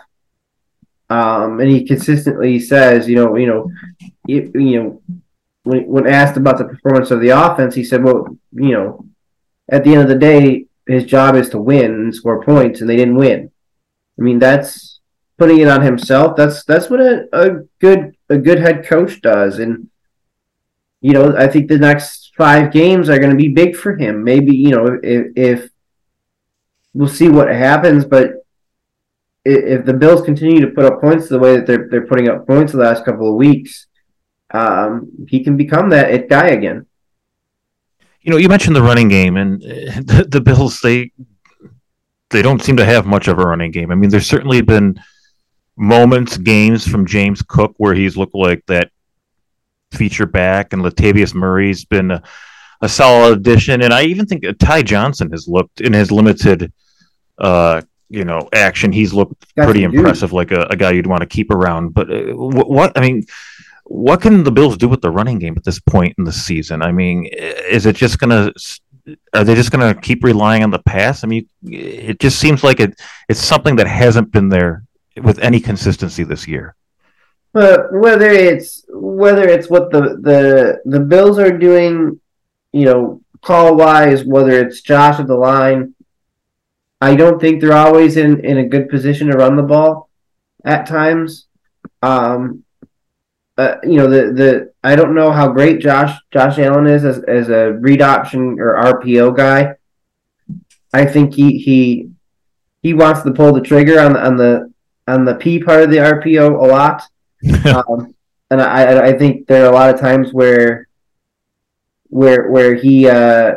Um, 1.10 1.60
and 1.60 1.68
he 1.70 1.84
consistently 1.84 2.58
says, 2.58 3.08
you 3.08 3.16
know, 3.16 3.36
you 3.36 3.46
know, 3.46 3.70
you, 4.26 4.50
you 4.54 4.82
know, 4.82 5.02
when, 5.64 5.86
when 5.86 6.06
asked 6.06 6.36
about 6.36 6.58
the 6.58 6.64
performance 6.64 7.10
of 7.10 7.20
the 7.20 7.30
offense, 7.30 7.74
he 7.74 7.84
said, 7.84 8.02
"Well, 8.02 8.36
you 8.52 8.72
know, 8.72 9.06
at 9.70 9.84
the 9.84 9.92
end 9.92 10.02
of 10.02 10.08
the 10.08 10.14
day, 10.14 10.66
his 10.86 11.04
job 11.04 11.36
is 11.36 11.48
to 11.50 11.60
win 11.60 11.92
and 11.92 12.14
score 12.14 12.42
points, 12.42 12.80
and 12.80 12.88
they 12.88 12.96
didn't 12.96 13.16
win. 13.16 13.50
I 14.18 14.22
mean, 14.22 14.38
that's 14.38 15.00
putting 15.38 15.60
it 15.60 15.68
on 15.68 15.82
himself. 15.82 16.36
That's 16.36 16.64
that's 16.64 16.90
what 16.90 17.00
a, 17.00 17.28
a 17.32 17.50
good 17.78 18.16
a 18.28 18.38
good 18.38 18.58
head 18.58 18.84
coach 18.86 19.20
does, 19.20 19.58
and 19.58 19.88
you 21.00 21.12
know, 21.12 21.36
I 21.36 21.48
think 21.48 21.68
the 21.68 21.78
next 21.78 22.32
five 22.36 22.72
games 22.72 23.08
are 23.08 23.18
going 23.18 23.30
to 23.30 23.36
be 23.36 23.48
big 23.48 23.76
for 23.76 23.96
him. 23.96 24.22
Maybe 24.24 24.54
you 24.54 24.70
know, 24.70 24.98
if, 25.02 25.26
if 25.36 25.70
we'll 26.92 27.08
see 27.08 27.28
what 27.28 27.48
happens, 27.48 28.04
but 28.04 28.32
if 29.44 29.86
the 29.86 29.94
Bills 29.94 30.22
continue 30.22 30.60
to 30.60 30.72
put 30.72 30.84
up 30.84 31.00
points 31.00 31.28
the 31.28 31.38
way 31.38 31.56
that 31.56 31.66
they're 31.66 31.88
they're 31.88 32.06
putting 32.06 32.28
up 32.28 32.46
points 32.46 32.72
the 32.72 32.78
last 32.78 33.04
couple 33.04 33.30
of 33.30 33.36
weeks, 33.36 33.86
um, 34.52 35.10
he 35.28 35.44
can 35.44 35.56
become 35.56 35.90
that 35.90 36.10
it 36.10 36.28
guy 36.28 36.48
again. 36.48 36.86
You 38.22 38.32
know, 38.32 38.36
you 38.36 38.48
mentioned 38.48 38.76
the 38.76 38.82
running 38.82 39.08
game, 39.08 39.36
and 39.36 39.60
the, 39.62 40.26
the 40.28 40.40
Bills 40.40 40.80
they 40.80 41.12
they 42.30 42.42
don't 42.42 42.62
seem 42.62 42.76
to 42.76 42.84
have 42.84 43.06
much 43.06 43.28
of 43.28 43.38
a 43.38 43.46
running 43.46 43.70
game. 43.70 43.90
I 43.90 43.94
mean, 43.94 44.10
there's 44.10 44.26
certainly 44.26 44.62
been 44.62 45.00
moments, 45.76 46.36
games 46.36 46.86
from 46.86 47.06
James 47.06 47.42
Cook 47.42 47.74
where 47.78 47.94
he's 47.94 48.16
looked 48.16 48.34
like 48.34 48.64
that 48.66 48.90
feature 49.92 50.26
back, 50.26 50.72
and 50.72 50.82
Latavius 50.82 51.34
Murray's 51.34 51.84
been 51.84 52.10
a, 52.12 52.22
a 52.80 52.88
solid 52.88 53.38
addition, 53.38 53.82
and 53.82 53.92
I 53.92 54.02
even 54.04 54.26
think 54.26 54.44
Ty 54.58 54.82
Johnson 54.82 55.30
has 55.30 55.48
looked 55.48 55.80
in 55.80 55.92
his 55.92 56.12
limited, 56.12 56.72
uh, 57.38 57.82
you 58.08 58.24
know, 58.24 58.48
action. 58.52 58.92
He's 58.92 59.12
looked 59.12 59.44
That's 59.56 59.66
pretty 59.66 59.82
impressive, 59.82 60.32
like 60.32 60.52
a, 60.52 60.62
a, 60.70 60.76
guy 60.76 60.92
you'd 60.92 61.06
want 61.06 61.22
to 61.22 61.26
keep 61.26 61.50
around. 61.50 61.94
But 61.94 62.10
uh, 62.10 62.36
what, 62.36 62.70
what 62.70 62.92
I 62.96 63.00
mean, 63.00 63.24
what 63.90 64.20
can 64.20 64.44
the 64.44 64.52
Bills 64.52 64.76
do 64.76 64.88
with 64.88 65.00
the 65.00 65.10
running 65.10 65.40
game 65.40 65.54
at 65.56 65.64
this 65.64 65.80
point 65.80 66.14
in 66.16 66.22
the 66.22 66.32
season? 66.32 66.80
I 66.80 66.92
mean, 66.92 67.26
is 67.26 67.86
it 67.86 67.96
just 67.96 68.20
going 68.20 68.30
to 68.30 68.52
are 69.34 69.42
they 69.42 69.56
just 69.56 69.72
going 69.72 69.92
to 69.92 70.00
keep 70.00 70.22
relying 70.22 70.62
on 70.62 70.70
the 70.70 70.78
pass? 70.78 71.24
I 71.24 71.26
mean, 71.26 71.48
it 71.64 72.20
just 72.20 72.38
seems 72.38 72.62
like 72.62 72.78
it 72.78 73.00
it's 73.28 73.40
something 73.40 73.74
that 73.76 73.88
hasn't 73.88 74.30
been 74.30 74.48
there 74.48 74.84
with 75.20 75.40
any 75.40 75.58
consistency 75.58 76.22
this 76.22 76.46
year. 76.46 76.76
But 77.52 77.92
whether 77.92 78.30
it's 78.30 78.84
whether 78.90 79.48
it's 79.48 79.68
what 79.68 79.90
the 79.90 80.00
the 80.22 80.80
the 80.84 81.00
Bills 81.00 81.40
are 81.40 81.58
doing, 81.58 82.20
you 82.72 82.84
know, 82.84 83.22
call 83.42 83.74
wise, 83.74 84.22
whether 84.24 84.52
it's 84.52 84.82
Josh 84.82 85.18
at 85.18 85.26
the 85.26 85.34
line, 85.34 85.96
I 87.00 87.16
don't 87.16 87.40
think 87.40 87.60
they're 87.60 87.72
always 87.72 88.16
in 88.16 88.44
in 88.44 88.58
a 88.58 88.68
good 88.68 88.88
position 88.88 89.26
to 89.28 89.36
run 89.36 89.56
the 89.56 89.64
ball 89.64 90.10
at 90.64 90.86
times. 90.86 91.48
Um, 92.02 92.62
uh, 93.60 93.76
you 93.82 93.96
know 93.96 94.08
the 94.08 94.32
the 94.32 94.72
I 94.82 94.96
don't 94.96 95.14
know 95.14 95.30
how 95.30 95.48
great 95.48 95.80
Josh 95.80 96.18
Josh 96.30 96.58
Allen 96.58 96.86
is 96.86 97.04
as 97.04 97.22
as 97.24 97.50
a 97.50 97.72
read 97.72 98.00
option 98.00 98.58
or 98.58 98.74
RPO 98.74 99.36
guy. 99.36 99.74
I 100.94 101.04
think 101.04 101.34
he 101.34 101.58
he 101.58 102.10
he 102.82 102.94
wants 102.94 103.22
to 103.22 103.32
pull 103.32 103.52
the 103.52 103.60
trigger 103.60 104.00
on 104.00 104.14
the 104.14 104.26
on 104.26 104.36
the 104.36 104.72
on 105.06 105.24
the 105.26 105.34
P 105.34 105.62
part 105.62 105.82
of 105.82 105.90
the 105.90 105.98
RPO 105.98 106.54
a 106.54 106.66
lot, 106.66 107.02
um, 107.76 108.14
and 108.50 108.62
I 108.62 109.08
I 109.08 109.12
think 109.18 109.46
there 109.46 109.66
are 109.66 109.70
a 109.70 109.74
lot 109.74 109.92
of 109.92 110.00
times 110.00 110.32
where 110.32 110.88
where 112.08 112.48
where 112.48 112.74
he 112.74 113.08
uh, 113.10 113.56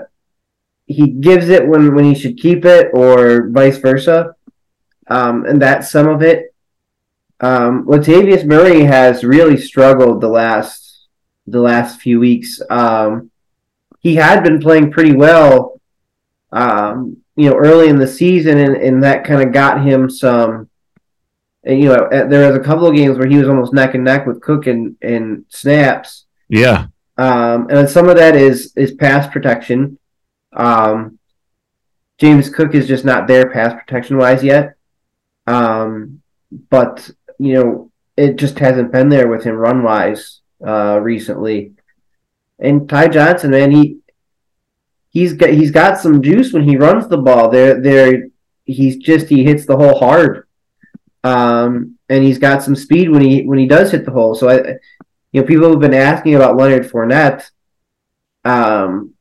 he 0.86 1.08
gives 1.08 1.48
it 1.48 1.66
when 1.66 1.96
when 1.96 2.04
he 2.04 2.16
should 2.16 2.38
keep 2.38 2.66
it, 2.66 2.90
or 2.94 3.50
vice 3.52 3.78
versa, 3.78 4.36
um, 5.08 5.46
and 5.46 5.62
that's 5.62 5.90
some 5.90 6.10
of 6.10 6.22
it. 6.22 6.53
Um, 7.40 7.86
Latavius 7.86 8.46
Murray 8.46 8.84
has 8.84 9.24
really 9.24 9.58
struggled 9.58 10.22
the 10.22 10.30
last 10.30 11.08
the 11.46 11.60
last 11.62 12.00
few 12.00 12.20
weeks. 12.20 12.62
Um, 12.70 13.32
he 14.00 14.16
had 14.16 14.44
been 14.44 14.60
playing 14.60 14.92
pretty 14.92 15.13
well, 15.13 15.80
um, 16.52 17.18
you 17.36 17.50
know, 17.50 17.56
early 17.56 17.90
in 17.90 17.98
the 17.98 18.08
season, 18.08 18.58
and, 18.60 18.75
and 18.75 19.04
that 19.04 19.25
kind 19.25 19.42
of 19.42 19.54
got 19.54 19.86
him 19.86 20.10
some. 20.10 20.70
And, 21.66 21.80
you 21.80 21.90
know, 21.90 22.10
there 22.12 22.48
was 22.48 22.58
a 22.58 22.63
couple 22.63 22.86
of 22.86 22.96
games 22.96 23.18
where 23.18 23.28
he 23.28 23.38
was 23.38 23.48
almost 23.48 23.74
neck 23.74 23.96
and 23.96 24.04
neck 24.04 24.25
with 24.25 24.42
Cook 24.42 24.68
in, 24.68 24.98
in 25.02 25.46
snaps. 25.48 26.25
Yeah. 26.50 26.88
Um, 27.18 27.68
and 27.70 27.90
some 27.90 28.10
of 28.10 28.18
that 28.18 28.36
is 28.36 28.74
is 28.75 28.92
pass 28.92 29.32
protection. 29.32 29.98
Um, 30.52 31.20
James 32.18 32.50
Cook 32.50 32.75
is 32.75 32.88
just 32.88 33.06
not 33.06 33.28
there 33.28 33.50
pass 33.50 33.74
protection 33.74 34.18
wise 34.18 34.44
yet. 34.44 34.75
Um, 35.48 36.22
but 36.70 37.10
you 37.44 37.54
know, 37.54 37.92
it 38.16 38.38
just 38.38 38.58
hasn't 38.60 38.92
been 38.92 39.10
there 39.10 39.28
with 39.28 39.44
him 39.44 39.56
run 39.56 39.84
wise 39.84 40.42
uh, 40.66 41.00
recently. 41.02 41.74
And 42.60 42.88
Ty 42.88 43.10
Johnson, 43.10 43.52
man, 43.52 43.72
he 43.72 43.98
he's 45.10 45.34
got 45.34 45.50
he's 45.50 45.72
got 45.72 46.00
some 46.00 46.22
juice 46.22 46.54
when 46.54 46.64
he 46.64 46.78
runs 46.78 47.08
the 47.08 47.18
ball. 47.18 47.50
There, 47.50 47.82
there, 47.82 48.28
he's 48.64 48.98
just 48.98 49.28
he 49.28 49.44
hits 49.44 49.66
the 49.66 49.76
hole 49.76 49.98
hard, 49.98 50.48
um, 51.24 51.98
and 52.08 52.24
he's 52.24 52.38
got 52.38 52.64
some 52.64 52.76
speed 52.76 53.10
when 53.10 53.22
he 53.22 53.42
when 53.44 53.60
he 53.60 53.68
does 53.68 53.92
hit 53.92 54.06
the 54.06 54.12
hole. 54.12 54.36
So 54.36 54.50
I, 54.50 54.78
you 55.32 55.42
know, 55.42 55.44
people 55.44 55.70
have 55.70 55.80
been 55.80 55.94
asking 55.94 56.36
about 56.36 56.56
Leonard 56.56 56.90
Fournette. 56.90 57.50
Um, 58.46 59.16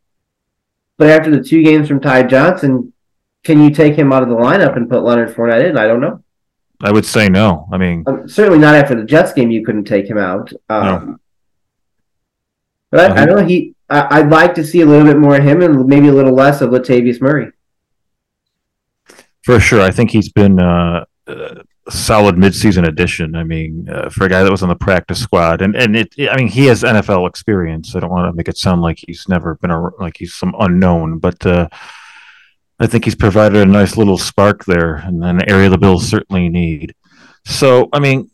but 0.99 1.09
after 1.09 1.31
the 1.31 1.43
two 1.43 1.63
games 1.63 1.89
from 1.89 2.01
Ty 2.01 2.25
Johnson, 2.25 2.93
can 3.43 3.63
you 3.63 3.71
take 3.71 3.97
him 3.97 4.13
out 4.13 4.23
of 4.23 4.29
the 4.29 4.37
lineup 4.37 4.77
and 4.77 4.91
put 4.91 5.03
Leonard 5.03 5.35
Fournette 5.35 5.71
in? 5.71 5.77
I 5.77 5.87
don't 5.87 6.01
know. 6.01 6.23
I 6.83 6.91
would 6.91 7.07
say 7.07 7.29
no. 7.29 7.69
I 7.73 7.79
mean, 7.79 8.05
um, 8.07 8.29
certainly 8.29 8.59
not 8.59 8.75
after 8.75 8.95
the 8.95 9.05
Jets 9.05 9.33
game. 9.33 9.51
You 9.51 9.65
couldn't 9.65 9.85
take 9.85 10.07
him 10.09 10.19
out. 10.19 10.53
Um, 10.69 10.85
no. 10.85 11.19
But 12.91 13.13
I, 13.13 13.23
I, 13.23 13.27
don't 13.27 13.37
know. 13.39 13.47
He, 13.47 13.75
I, 13.89 14.21
would 14.21 14.31
like 14.31 14.55
to 14.57 14.65
see 14.65 14.81
a 14.83 14.87
little 14.87 15.07
bit 15.07 15.17
more 15.17 15.37
of 15.37 15.45
him 15.45 15.63
and 15.63 15.87
maybe 15.87 16.09
a 16.09 16.13
little 16.13 16.35
less 16.35 16.61
of 16.61 16.71
Latavius 16.71 17.21
Murray. 17.21 17.51
For 19.45 19.59
sure, 19.61 19.81
I 19.81 19.91
think 19.91 20.11
he's 20.11 20.31
been 20.31 20.61
uh, 20.61 21.05
a 21.27 21.63
solid 21.89 22.35
midseason 22.35 22.87
addition. 22.87 23.35
I 23.35 23.45
mean, 23.45 23.89
uh, 23.89 24.11
for 24.11 24.25
a 24.25 24.29
guy 24.29 24.43
that 24.43 24.51
was 24.51 24.63
on 24.63 24.69
the 24.69 24.77
practice 24.77 25.21
squad, 25.21 25.63
and 25.63 25.75
and 25.75 25.97
it, 25.97 26.15
I 26.31 26.37
mean, 26.37 26.49
he 26.49 26.67
has 26.67 26.83
NFL 26.83 27.29
experience. 27.29 27.97
I 27.97 28.01
don't 28.01 28.11
want 28.11 28.31
to 28.31 28.37
make 28.37 28.49
it 28.49 28.59
sound 28.59 28.83
like 28.83 28.99
he's 29.07 29.27
never 29.29 29.55
been 29.55 29.71
a 29.71 29.89
like 30.01 30.17
he's 30.19 30.35
some 30.35 30.55
unknown, 30.59 31.19
but. 31.19 31.47
Uh, 31.47 31.69
I 32.83 32.89
think 32.89 33.05
he's 33.05 33.15
provided 33.15 33.63
a 33.63 33.65
nice 33.65 33.97
little 33.97 34.19
spark 34.19 34.65
there, 34.65 34.97
and 34.97 35.25
an 35.25 35.49
area 35.49 35.69
the 35.69 35.79
Bills 35.79 36.09
certainly 36.09 36.49
need. 36.49 36.97
So, 37.45 37.89
I 37.93 38.01
mean, 38.01 38.29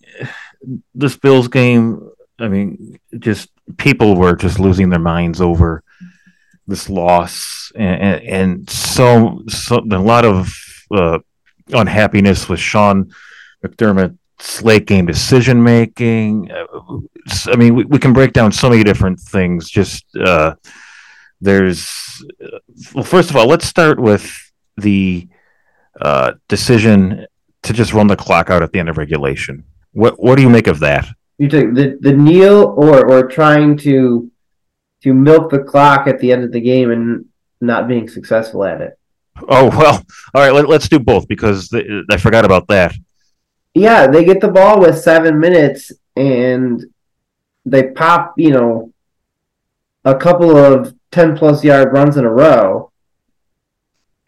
this 0.95 1.19
Bills 1.19 1.49
game, 1.49 2.09
I 2.39 2.49
mean, 2.49 2.99
just 3.19 3.51
people 3.77 4.17
were 4.17 4.35
just 4.35 4.59
losing 4.59 4.89
their 4.89 4.99
minds 5.01 5.43
over 5.43 5.83
this 6.67 6.89
loss, 6.89 7.71
and, 7.75 8.01
and, 8.01 8.23
and 8.23 8.71
so, 8.71 9.43
so 9.49 9.81
a 9.81 9.99
lot 9.99 10.25
of 10.25 10.51
uh, 10.91 11.19
unhappiness 11.75 12.49
with 12.49 12.59
Sean 12.59 13.13
McDermott's 13.63 14.63
late 14.63 14.87
game 14.87 15.05
decision 15.05 15.63
making. 15.63 16.51
I 16.51 17.57
mean, 17.57 17.75
we, 17.75 17.85
we 17.85 17.99
can 17.99 18.15
break 18.15 18.33
down 18.33 18.53
so 18.53 18.71
many 18.71 18.83
different 18.83 19.21
things. 19.21 19.69
Just 19.69 20.07
uh, 20.17 20.55
there's 21.41 22.25
well, 22.95 23.05
first 23.05 23.31
of 23.31 23.37
all, 23.37 23.47
let's 23.47 23.67
start 23.67 23.99
with 23.99 24.53
the 24.77 25.29
uh, 26.01 26.33
decision 26.49 27.27
to 27.63 27.73
just 27.73 27.93
run 27.93 28.07
the 28.07 28.17
clock 28.17 28.51
out 28.51 28.63
at 28.63 28.73
the 28.73 28.79
end 28.79 28.89
of 28.89 28.99
regulation. 28.99 29.65
What 29.93 30.23
what 30.23 30.37
do 30.37 30.43
you 30.43 30.51
make 30.51 30.67
of 30.67 30.81
that? 30.81 31.07
You 31.39 31.49
take 31.49 31.75
the 31.75 31.99
the 32.01 32.13
kneel 32.13 32.75
or 32.77 33.09
or 33.09 33.29
trying 33.29 33.77
to 33.79 34.31
to 35.03 35.15
milk 35.15 35.51
the 35.51 35.61
clock 35.61 36.07
at 36.07 36.19
the 36.19 36.33
end 36.33 36.45
of 36.45 36.53
the 36.53 36.61
game 36.61 36.91
and 36.91 37.27
not 37.61 37.89
being 37.89 38.09
successful 38.09 38.65
at 38.65 38.81
it. 38.81 38.99
Oh 39.49 39.69
well, 39.69 40.05
all 40.35 40.43
right. 40.43 40.53
Let, 40.53 40.69
us 40.69 40.89
do 40.89 40.99
both 40.99 41.29
because 41.29 41.69
the, 41.69 42.05
I 42.11 42.17
forgot 42.17 42.45
about 42.45 42.67
that. 42.69 42.95
Yeah, 43.75 44.09
they 44.09 44.25
get 44.25 44.41
the 44.41 44.49
ball 44.49 44.81
with 44.81 44.99
seven 44.99 45.39
minutes 45.39 45.93
and 46.17 46.85
they 47.65 47.91
pop. 47.91 48.35
You 48.37 48.51
know, 48.51 48.93
a 50.05 50.17
couple 50.17 50.57
of 50.57 50.95
10 51.13 51.37
plus 51.37 51.65
yard 51.65 51.93
runs 51.93 52.17
in 52.17 52.25
a 52.25 52.31
row 52.31 52.89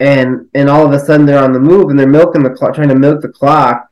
and 0.01 0.49
and 0.55 0.69
all 0.69 0.85
of 0.85 0.93
a 0.93 0.99
sudden 0.99 1.27
they're 1.27 1.45
on 1.45 1.53
the 1.53 1.61
move 1.61 1.91
and 1.91 1.99
they're 1.99 2.09
milking 2.09 2.43
the 2.43 2.51
clock 2.51 2.75
trying 2.75 2.89
to 2.89 2.95
milk 2.95 3.21
the 3.21 3.29
clock. 3.29 3.89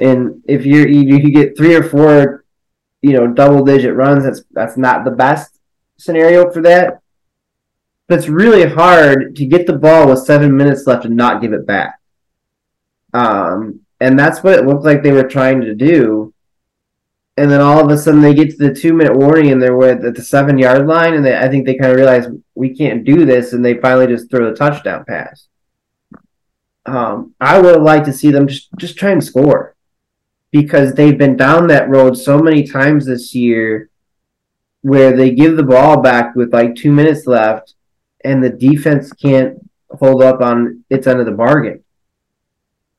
And 0.00 0.42
if 0.46 0.64
you're 0.64 0.86
you, 0.86 1.16
you 1.16 1.30
get 1.32 1.56
three 1.56 1.74
or 1.74 1.82
four 1.82 2.44
you 3.02 3.12
know 3.12 3.26
double 3.26 3.64
digit 3.64 3.94
runs 3.94 4.24
that's 4.24 4.42
that's 4.52 4.76
not 4.76 5.04
the 5.04 5.10
best 5.10 5.58
scenario 5.98 6.50
for 6.50 6.62
that. 6.62 7.00
But 8.06 8.20
it's 8.20 8.28
really 8.28 8.64
hard 8.64 9.36
to 9.36 9.44
get 9.44 9.66
the 9.66 9.76
ball 9.76 10.08
with 10.08 10.24
seven 10.24 10.56
minutes 10.56 10.86
left 10.86 11.04
and 11.04 11.16
not 11.16 11.42
give 11.42 11.52
it 11.52 11.66
back. 11.66 11.98
Um 13.12 13.80
and 14.00 14.16
that's 14.16 14.44
what 14.44 14.54
it 14.54 14.66
looked 14.66 14.84
like 14.84 15.02
they 15.02 15.10
were 15.10 15.28
trying 15.28 15.60
to 15.62 15.74
do 15.74 16.32
and 17.38 17.48
then 17.48 17.60
all 17.60 17.78
of 17.78 17.88
a 17.88 17.96
sudden 17.96 18.20
they 18.20 18.34
get 18.34 18.50
to 18.50 18.56
the 18.56 18.74
two 18.74 18.92
minute 18.92 19.16
warning 19.16 19.52
and 19.52 19.62
they're 19.62 19.80
at 19.84 20.14
the 20.14 20.22
seven 20.22 20.58
yard 20.58 20.88
line 20.88 21.14
and 21.14 21.24
they, 21.24 21.36
I 21.36 21.48
think 21.48 21.64
they 21.64 21.76
kind 21.76 21.92
of 21.92 21.96
realize 21.96 22.26
we 22.56 22.76
can't 22.76 23.04
do 23.04 23.24
this 23.24 23.52
and 23.52 23.64
they 23.64 23.74
finally 23.74 24.08
just 24.08 24.28
throw 24.28 24.50
the 24.50 24.56
touchdown 24.56 25.04
pass. 25.06 25.46
Um, 26.84 27.34
I 27.40 27.60
would 27.60 27.80
liked 27.80 28.06
to 28.06 28.12
see 28.12 28.32
them 28.32 28.48
just 28.48 28.70
just 28.76 28.96
try 28.96 29.10
and 29.10 29.22
score 29.22 29.76
because 30.50 30.94
they've 30.94 31.18
been 31.18 31.36
down 31.36 31.68
that 31.68 31.88
road 31.88 32.16
so 32.16 32.38
many 32.38 32.66
times 32.66 33.06
this 33.06 33.34
year 33.34 33.88
where 34.80 35.16
they 35.16 35.30
give 35.30 35.56
the 35.56 35.62
ball 35.62 36.00
back 36.00 36.34
with 36.34 36.52
like 36.52 36.74
two 36.74 36.90
minutes 36.90 37.26
left 37.26 37.74
and 38.24 38.42
the 38.42 38.50
defense 38.50 39.12
can't 39.12 39.58
hold 39.90 40.22
up 40.22 40.40
on 40.40 40.82
its 40.90 41.06
end 41.06 41.20
of 41.20 41.26
the 41.26 41.32
bargain. 41.32 41.84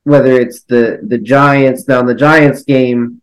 Whether 0.03 0.39
it's 0.39 0.61
the 0.61 1.01
the 1.05 1.17
Giants 1.17 1.89
now 1.89 1.99
in 1.99 2.05
the 2.05 2.15
Giants 2.15 2.63
game 2.63 3.21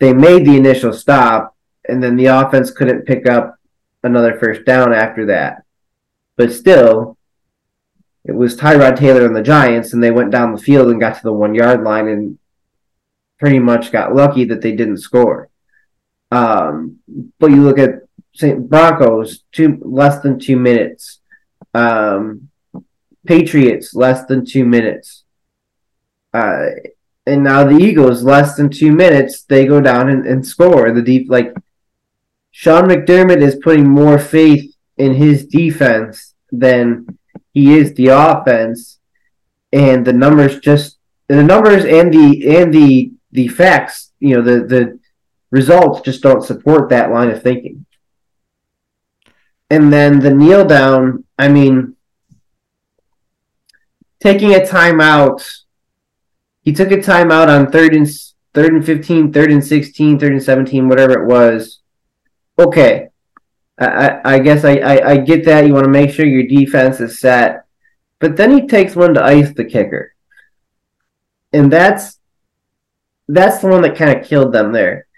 they 0.00 0.12
made 0.12 0.44
the 0.44 0.56
initial 0.56 0.92
stop, 0.92 1.54
and 1.88 2.02
then 2.02 2.16
the 2.16 2.26
offense 2.26 2.70
couldn't 2.70 3.06
pick 3.06 3.28
up 3.28 3.56
another 4.02 4.38
first 4.38 4.64
down 4.64 4.92
after 4.92 5.26
that. 5.26 5.62
But 6.36 6.52
still, 6.52 7.18
it 8.24 8.32
was 8.32 8.56
Tyrod 8.56 8.96
Taylor 8.96 9.26
and 9.26 9.36
the 9.36 9.42
Giants, 9.42 9.92
and 9.92 10.02
they 10.02 10.10
went 10.10 10.30
down 10.30 10.52
the 10.52 10.60
field 10.60 10.90
and 10.90 11.00
got 11.00 11.16
to 11.16 11.22
the 11.22 11.32
one 11.32 11.54
yard 11.54 11.82
line 11.82 12.08
and 12.08 12.38
pretty 13.38 13.58
much 13.58 13.92
got 13.92 14.14
lucky 14.14 14.44
that 14.44 14.62
they 14.62 14.72
didn't 14.72 14.98
score. 14.98 15.48
Um, 16.30 16.98
but 17.38 17.50
you 17.50 17.62
look 17.62 17.78
at 17.78 18.02
St. 18.34 18.68
Broncos, 18.68 19.44
two 19.52 19.78
less 19.82 20.20
than 20.20 20.38
two 20.38 20.56
minutes. 20.56 21.20
Um, 21.74 22.48
Patriots, 23.26 23.94
less 23.94 24.24
than 24.24 24.46
two 24.46 24.64
minutes. 24.64 25.24
Uh, 26.32 26.66
and 27.30 27.44
now 27.44 27.62
the 27.62 27.78
Eagles, 27.78 28.24
less 28.24 28.56
than 28.56 28.68
two 28.68 28.92
minutes, 28.92 29.44
they 29.44 29.64
go 29.64 29.80
down 29.80 30.08
and, 30.08 30.26
and 30.26 30.44
score. 30.44 30.90
The 30.90 31.02
deep 31.02 31.30
like 31.30 31.54
Sean 32.50 32.88
McDermott 32.88 33.40
is 33.40 33.54
putting 33.62 33.88
more 33.88 34.18
faith 34.18 34.74
in 34.98 35.14
his 35.14 35.46
defense 35.46 36.34
than 36.50 37.18
he 37.54 37.78
is 37.78 37.94
the 37.94 38.08
offense, 38.08 38.98
and 39.72 40.04
the 40.04 40.12
numbers 40.12 40.58
just 40.58 40.98
the 41.28 41.42
numbers 41.42 41.84
and 41.84 42.12
the 42.12 42.56
and 42.56 42.74
the 42.74 43.12
the 43.30 43.46
facts, 43.48 44.12
you 44.18 44.34
know, 44.34 44.42
the 44.42 44.66
the 44.66 44.98
results 45.50 46.00
just 46.00 46.22
don't 46.22 46.44
support 46.44 46.90
that 46.90 47.12
line 47.12 47.30
of 47.30 47.42
thinking. 47.42 47.86
And 49.68 49.92
then 49.92 50.18
the 50.18 50.34
kneel 50.34 50.64
down, 50.64 51.24
I 51.38 51.48
mean, 51.48 51.94
taking 54.18 54.52
a 54.52 54.60
timeout 54.60 55.60
he 56.70 56.76
took 56.76 56.92
a 56.92 56.98
timeout 56.98 57.48
on 57.48 57.72
third 57.72 57.96
and 57.96 58.08
third 58.54 58.72
and 58.72 58.86
15, 58.86 59.32
third 59.32 59.50
and 59.50 59.66
16, 59.66 60.20
third 60.20 60.30
and 60.30 60.40
17, 60.40 60.88
whatever 60.88 61.20
it 61.20 61.26
was. 61.26 61.80
Okay. 62.56 63.08
I, 63.76 64.20
I 64.24 64.38
guess 64.38 64.64
I, 64.64 64.76
I, 64.76 65.10
I 65.10 65.16
get 65.16 65.44
that. 65.46 65.66
You 65.66 65.74
want 65.74 65.86
to 65.86 65.90
make 65.90 66.10
sure 66.10 66.24
your 66.24 66.46
defense 66.46 67.00
is 67.00 67.18
set. 67.18 67.64
But 68.20 68.36
then 68.36 68.52
he 68.52 68.68
takes 68.68 68.94
one 68.94 69.14
to 69.14 69.24
ice 69.24 69.52
the 69.52 69.64
kicker. 69.64 70.14
And 71.52 71.72
that's 71.72 72.20
that's 73.26 73.58
the 73.58 73.66
one 73.66 73.82
that 73.82 73.96
kind 73.96 74.16
of 74.16 74.24
killed 74.24 74.52
them 74.52 74.70
there. 74.70 75.08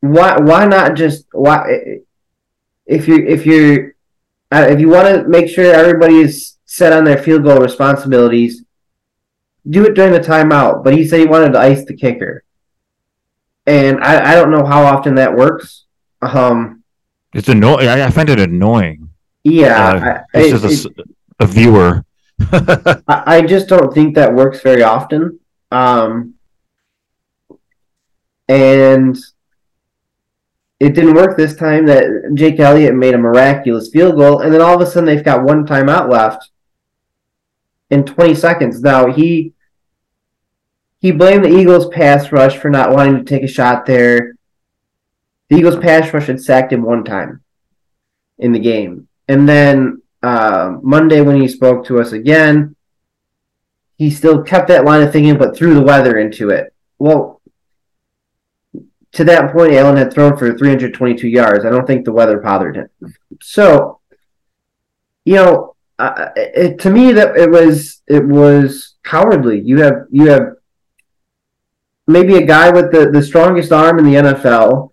Why 0.00 0.40
why 0.40 0.64
not 0.64 0.96
just 0.96 1.26
why 1.30 2.00
if 2.84 3.06
you 3.06 3.24
if 3.24 3.46
you're 3.46 3.94
uh, 4.50 4.66
if 4.68 4.80
you 4.80 4.88
want 4.88 5.06
to 5.06 5.28
make 5.28 5.48
sure 5.48 5.72
everybody 5.72 6.16
is 6.16 6.56
set 6.64 6.92
on 6.92 7.04
their 7.04 7.22
field 7.22 7.44
goal 7.44 7.60
responsibilities, 7.60 8.64
do 9.68 9.84
it 9.84 9.94
during 9.94 10.12
the 10.12 10.20
timeout, 10.20 10.84
but 10.84 10.94
he 10.94 11.06
said 11.06 11.20
he 11.20 11.26
wanted 11.26 11.52
to 11.52 11.58
ice 11.58 11.84
the 11.84 11.96
kicker. 11.96 12.44
And 13.66 14.02
I, 14.02 14.32
I 14.32 14.34
don't 14.34 14.50
know 14.50 14.64
how 14.64 14.84
often 14.84 15.14
that 15.14 15.34
works. 15.34 15.86
Um, 16.20 16.82
it's 17.32 17.48
annoying. 17.48 17.88
I 17.88 18.10
find 18.10 18.28
it 18.28 18.38
annoying. 18.38 19.08
Yeah, 19.42 20.24
uh, 20.34 20.38
it's 20.38 20.62
just 20.62 20.86
a, 20.86 21.04
a 21.40 21.46
viewer. 21.46 22.04
I 23.08 23.42
just 23.46 23.68
don't 23.68 23.92
think 23.92 24.14
that 24.14 24.34
works 24.34 24.60
very 24.60 24.82
often. 24.82 25.40
Um, 25.70 26.34
and 28.48 29.16
it 30.80 30.94
didn't 30.94 31.14
work 31.14 31.36
this 31.36 31.56
time 31.56 31.86
that 31.86 32.32
Jake 32.34 32.60
Elliott 32.60 32.94
made 32.94 33.14
a 33.14 33.18
miraculous 33.18 33.90
field 33.90 34.16
goal, 34.16 34.40
and 34.40 34.52
then 34.52 34.60
all 34.60 34.74
of 34.74 34.86
a 34.86 34.90
sudden 34.90 35.06
they've 35.06 35.24
got 35.24 35.44
one 35.44 35.66
timeout 35.66 36.10
left 36.10 36.50
in 37.90 38.04
20 38.04 38.34
seconds. 38.34 38.82
Now 38.82 39.10
he 39.10 39.53
he 41.04 41.12
blamed 41.12 41.44
the 41.44 41.54
Eagles 41.54 41.86
pass 41.88 42.32
rush 42.32 42.56
for 42.56 42.70
not 42.70 42.90
wanting 42.90 43.18
to 43.18 43.24
take 43.24 43.42
a 43.42 43.46
shot 43.46 43.84
there. 43.84 44.36
The 45.50 45.56
Eagles 45.56 45.76
pass 45.76 46.10
rush 46.14 46.28
had 46.28 46.40
sacked 46.40 46.72
him 46.72 46.82
one 46.82 47.04
time 47.04 47.42
in 48.38 48.52
the 48.52 48.58
game. 48.58 49.06
And 49.28 49.46
then 49.46 50.00
uh, 50.22 50.78
Monday 50.82 51.20
when 51.20 51.38
he 51.38 51.46
spoke 51.46 51.84
to 51.84 52.00
us 52.00 52.12
again, 52.12 52.74
he 53.98 54.10
still 54.10 54.42
kept 54.42 54.68
that 54.68 54.86
line 54.86 55.02
of 55.02 55.12
thinking 55.12 55.36
but 55.36 55.54
threw 55.54 55.74
the 55.74 55.82
weather 55.82 56.16
into 56.16 56.48
it. 56.48 56.72
Well, 56.98 57.42
to 59.12 59.24
that 59.24 59.52
point, 59.52 59.74
Allen 59.74 59.98
had 59.98 60.10
thrown 60.10 60.38
for 60.38 60.56
322 60.56 61.28
yards. 61.28 61.66
I 61.66 61.70
don't 61.70 61.86
think 61.86 62.06
the 62.06 62.12
weather 62.12 62.38
bothered 62.38 62.76
him. 62.76 62.88
So, 63.42 64.00
you 65.26 65.34
know, 65.34 65.76
uh, 65.98 66.30
it, 66.34 66.78
to 66.78 66.88
me 66.88 67.12
that 67.12 67.36
it 67.36 67.50
was 67.50 68.00
it 68.06 68.24
was 68.24 68.94
cowardly. 69.04 69.60
You 69.60 69.82
have 69.82 70.06
you 70.10 70.30
have 70.30 70.54
maybe 72.06 72.36
a 72.36 72.46
guy 72.46 72.70
with 72.70 72.92
the, 72.92 73.10
the 73.10 73.22
strongest 73.22 73.72
arm 73.72 73.98
in 73.98 74.04
the 74.04 74.14
NFL. 74.14 74.92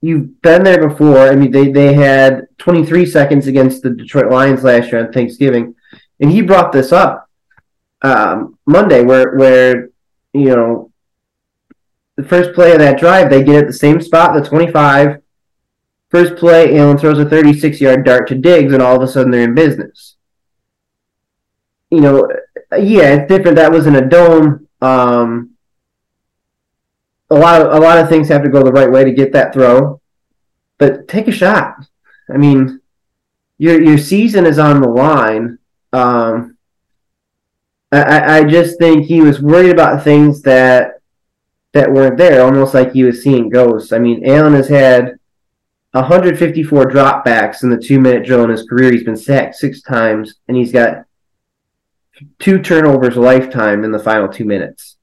You've 0.00 0.40
been 0.42 0.62
there 0.62 0.88
before. 0.88 1.28
I 1.28 1.34
mean, 1.34 1.50
they, 1.50 1.70
they 1.70 1.92
had 1.92 2.46
23 2.58 3.04
seconds 3.06 3.46
against 3.46 3.82
the 3.82 3.90
Detroit 3.90 4.30
Lions 4.30 4.62
last 4.62 4.92
year 4.92 5.04
on 5.04 5.12
Thanksgiving, 5.12 5.74
and 6.20 6.30
he 6.30 6.40
brought 6.42 6.72
this 6.72 6.92
up 6.92 7.28
um, 8.02 8.58
Monday, 8.66 9.02
where 9.02 9.36
where 9.36 9.90
you 10.32 10.54
know 10.54 10.92
the 12.16 12.24
first 12.24 12.52
play 12.54 12.72
of 12.72 12.78
that 12.78 12.98
drive, 12.98 13.30
they 13.30 13.42
get 13.42 13.56
at 13.56 13.66
the 13.66 13.72
same 13.72 14.00
spot, 14.00 14.34
the 14.34 14.46
25. 14.46 15.22
First 16.10 16.36
play, 16.36 16.78
Allen 16.78 16.96
throws 16.96 17.18
a 17.18 17.28
36 17.28 17.80
yard 17.80 18.04
dart 18.04 18.28
to 18.28 18.34
Diggs, 18.34 18.72
and 18.72 18.82
all 18.82 18.96
of 18.96 19.02
a 19.02 19.08
sudden 19.08 19.30
they're 19.30 19.44
in 19.44 19.54
business. 19.54 20.16
You 21.90 22.00
know, 22.00 22.28
yeah, 22.72 23.14
it's 23.14 23.28
different. 23.28 23.56
That 23.56 23.72
was 23.72 23.86
in 23.86 23.96
a 23.96 24.08
dome. 24.08 24.68
Um, 24.80 25.50
a 27.30 27.34
lot 27.34 27.60
of 27.60 27.72
a 27.72 27.80
lot 27.80 27.98
of 27.98 28.08
things 28.08 28.28
have 28.28 28.42
to 28.42 28.48
go 28.48 28.62
the 28.62 28.72
right 28.72 28.90
way 28.90 29.04
to 29.04 29.12
get 29.12 29.32
that 29.32 29.52
throw, 29.52 30.00
but 30.78 31.08
take 31.08 31.28
a 31.28 31.32
shot. 31.32 31.74
I 32.32 32.36
mean, 32.36 32.80
your 33.58 33.80
your 33.80 33.98
season 33.98 34.46
is 34.46 34.58
on 34.58 34.80
the 34.80 34.88
line. 34.88 35.58
Um, 35.92 36.56
I, 37.90 38.38
I 38.38 38.44
just 38.44 38.78
think 38.78 39.06
he 39.06 39.20
was 39.22 39.40
worried 39.40 39.70
about 39.70 40.04
things 40.04 40.42
that 40.42 41.00
that 41.72 41.92
weren't 41.92 42.16
there, 42.16 42.42
almost 42.42 42.74
like 42.74 42.92
he 42.92 43.04
was 43.04 43.22
seeing 43.22 43.48
ghosts. 43.48 43.92
I 43.92 43.98
mean, 43.98 44.26
Allen 44.28 44.54
has 44.54 44.68
had 44.68 45.18
154 45.92 46.84
dropbacks 46.86 47.62
in 47.62 47.70
the 47.70 47.78
two 47.78 48.00
minute 48.00 48.24
drill 48.24 48.44
in 48.44 48.50
his 48.50 48.68
career. 48.68 48.92
He's 48.92 49.04
been 49.04 49.16
sacked 49.16 49.56
six 49.56 49.82
times, 49.82 50.34
and 50.48 50.56
he's 50.56 50.72
got 50.72 51.04
two 52.38 52.60
turnovers 52.60 53.16
lifetime 53.16 53.84
in 53.84 53.92
the 53.92 53.98
final 53.98 54.28
two 54.28 54.44
minutes. 54.44 54.96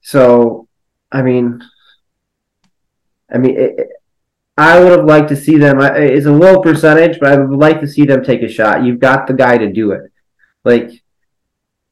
So 0.00 0.68
I 1.12 1.22
mean, 1.22 1.62
I 3.32 3.38
mean, 3.38 3.58
it, 3.58 3.88
I 4.56 4.78
would 4.78 4.92
have 4.92 5.06
liked 5.06 5.30
to 5.30 5.36
see 5.36 5.56
them. 5.56 5.80
It's 5.80 6.26
a 6.26 6.32
low 6.32 6.60
percentage, 6.60 7.18
but 7.18 7.32
I 7.32 7.36
would 7.36 7.58
like 7.58 7.80
to 7.80 7.88
see 7.88 8.04
them 8.04 8.22
take 8.22 8.42
a 8.42 8.48
shot. 8.48 8.84
You've 8.84 9.00
got 9.00 9.26
the 9.26 9.32
guy 9.32 9.56
to 9.58 9.72
do 9.72 9.92
it. 9.92 10.12
Like 10.64 10.90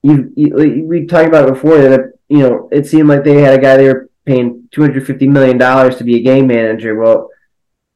you, 0.03 0.33
you 0.37 0.85
we 0.87 1.07
talked 1.07 1.29
about 1.29 1.49
it 1.49 1.55
before 1.55 1.79
that 1.79 2.13
you 2.29 2.39
know 2.39 2.69
it 2.71 2.87
seemed 2.87 3.09
like 3.09 3.25
they 3.25 3.41
had 3.41 3.59
a 3.59 3.63
guy 3.63 3.77
they 3.77 3.89
were 3.89 4.11
paying 4.27 4.69
two 4.71 4.83
hundred 4.83 5.07
fifty 5.07 5.27
million 5.27 5.57
dollars 5.57 5.97
to 5.97 6.05
be 6.05 6.17
a 6.17 6.23
game 6.23 6.47
manager. 6.47 6.95
Well, 6.95 7.31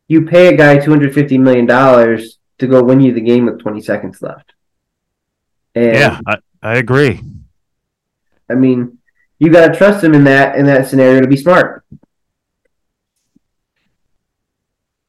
you 0.09 0.25
pay 0.25 0.49
a 0.49 0.57
guy 0.57 0.79
two 0.79 0.91
hundred 0.91 1.13
fifty 1.13 1.37
million 1.37 1.67
dollars 1.67 2.39
to 2.59 2.67
go 2.67 2.83
win 2.83 3.01
you 3.01 3.13
the 3.13 3.21
game 3.21 3.45
with 3.45 3.61
twenty 3.61 3.83
seconds 3.83 4.23
left. 4.23 4.55
And, 5.75 5.95
yeah, 5.95 6.21
I, 6.27 6.37
I 6.63 6.77
agree. 6.77 7.21
I 8.49 8.55
mean, 8.55 8.99
you 9.43 9.51
got 9.51 9.67
to 9.67 9.77
trust 9.77 10.05
him 10.05 10.15
in 10.15 10.23
that 10.23 10.55
in 10.55 10.67
that 10.67 10.87
scenario 10.87 11.21
to 11.21 11.27
be 11.27 11.37
smart. 11.37 11.85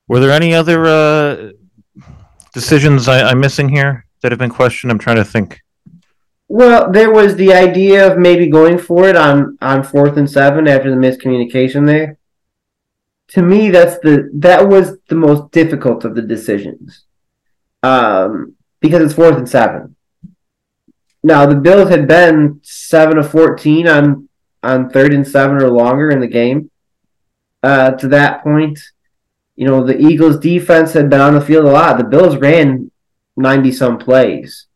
Were 0.08 0.20
there 0.20 0.32
any 0.32 0.56
other 0.56 0.86
uh, 0.88 1.52
decisions 2.52 3.08
I, 3.08 3.30
I'm 3.30 3.40
missing 3.40 3.70
here 3.70 4.08
that 4.22 4.32
have 4.32 4.40
been 4.40 4.50
questioned? 4.50 4.92
I'm 4.92 4.98
trying 4.98 5.18
to 5.18 5.24
think. 5.24 5.62
Well, 6.48 6.92
there 6.92 7.12
was 7.12 7.36
the 7.36 7.54
idea 7.54 8.12
of 8.12 8.18
maybe 8.18 8.48
going 8.48 8.80
for 8.80 9.08
it 9.08 9.16
on 9.16 9.56
on 9.62 9.84
fourth 9.84 10.18
and 10.18 10.30
seven 10.30 10.68
after 10.68 10.90
the 10.90 10.98
miscommunication 10.98 11.86
there. 11.86 12.18
To 13.30 13.44
me, 13.44 13.70
that's 13.70 14.00
the 14.00 14.32
that 14.34 14.68
was 14.68 14.98
the 15.10 15.16
most 15.16 15.52
difficult 15.52 16.06
of 16.06 16.16
the 16.16 16.24
decisions, 16.24 17.06
um, 17.84 18.56
because 18.80 19.04
it's 19.04 19.14
fourth 19.14 19.38
and 19.38 19.48
seven. 19.48 19.93
Now 21.24 21.46
the 21.46 21.56
Bills 21.56 21.90
had 21.90 22.08
been 22.08 22.60
seven 22.64 23.18
of 23.18 23.32
fourteen 23.32 23.88
on 23.88 24.28
on 24.62 24.90
third 24.90 25.14
and 25.14 25.28
seven 25.28 25.58
or 25.58 25.70
longer 25.70 26.10
in 26.10 26.20
the 26.20 26.28
game. 26.28 26.70
Uh, 27.62 27.92
to 27.92 28.10
that 28.10 28.44
point, 28.44 28.78
you 29.56 29.66
know 29.66 29.86
the 29.86 29.98
Eagles' 29.98 30.38
defense 30.38 30.92
had 30.92 31.10
been 31.10 31.22
on 31.22 31.34
the 31.34 31.42
field 31.42 31.66
a 31.66 31.72
lot. 31.72 31.98
The 31.98 32.04
Bills 32.04 32.36
ran 32.36 32.92
ninety 33.38 33.72
some 33.72 33.98
plays. 33.98 34.68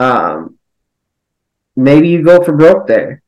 Um, 0.00 0.58
maybe 1.76 2.08
you 2.08 2.24
go 2.24 2.42
for 2.42 2.56
broke 2.56 2.88
there, 2.88 3.22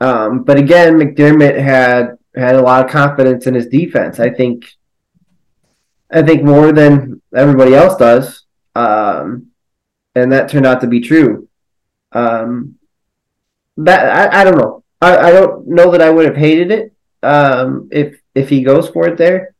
um, 0.00 0.44
but 0.44 0.58
again, 0.58 0.98
McDermott 0.98 1.58
had 1.58 2.18
had 2.34 2.56
a 2.56 2.62
lot 2.62 2.84
of 2.84 2.90
confidence 2.90 3.46
in 3.46 3.54
his 3.54 3.68
defense. 3.68 4.20
I 4.20 4.28
think, 4.28 4.66
I 6.10 6.20
think 6.20 6.42
more 6.42 6.72
than 6.72 7.22
everybody 7.34 7.74
else 7.74 7.96
does, 7.96 8.44
um, 8.74 9.46
and 10.14 10.30
that 10.32 10.50
turned 10.50 10.66
out 10.66 10.82
to 10.82 10.86
be 10.86 11.00
true. 11.00 11.45
Um, 12.12 12.76
that 13.78 14.34
I, 14.34 14.40
I 14.40 14.44
don't 14.44 14.58
know. 14.58 14.84
I, 15.00 15.16
I 15.16 15.30
don't 15.30 15.68
know 15.68 15.90
that 15.90 16.00
I 16.00 16.10
would 16.10 16.24
have 16.24 16.36
hated 16.36 16.70
it 16.70 16.94
um, 17.22 17.88
if 17.92 18.20
if 18.34 18.48
he 18.48 18.62
goes 18.62 18.88
for 18.88 19.06
it 19.08 19.18
there, 19.18 19.54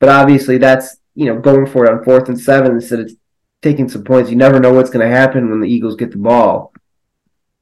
but 0.00 0.08
obviously 0.08 0.58
that's 0.58 0.96
you 1.14 1.26
know 1.26 1.40
going 1.40 1.66
for 1.66 1.84
it 1.84 1.92
on 1.92 2.04
fourth 2.04 2.28
and 2.28 2.40
seven 2.40 2.72
instead 2.72 3.00
of 3.00 3.10
taking 3.62 3.88
some 3.88 4.04
points. 4.04 4.30
You 4.30 4.36
never 4.36 4.60
know 4.60 4.72
what's 4.72 4.90
going 4.90 5.08
to 5.08 5.16
happen 5.16 5.50
when 5.50 5.60
the 5.60 5.68
Eagles 5.68 5.96
get 5.96 6.10
the 6.10 6.18
ball. 6.18 6.72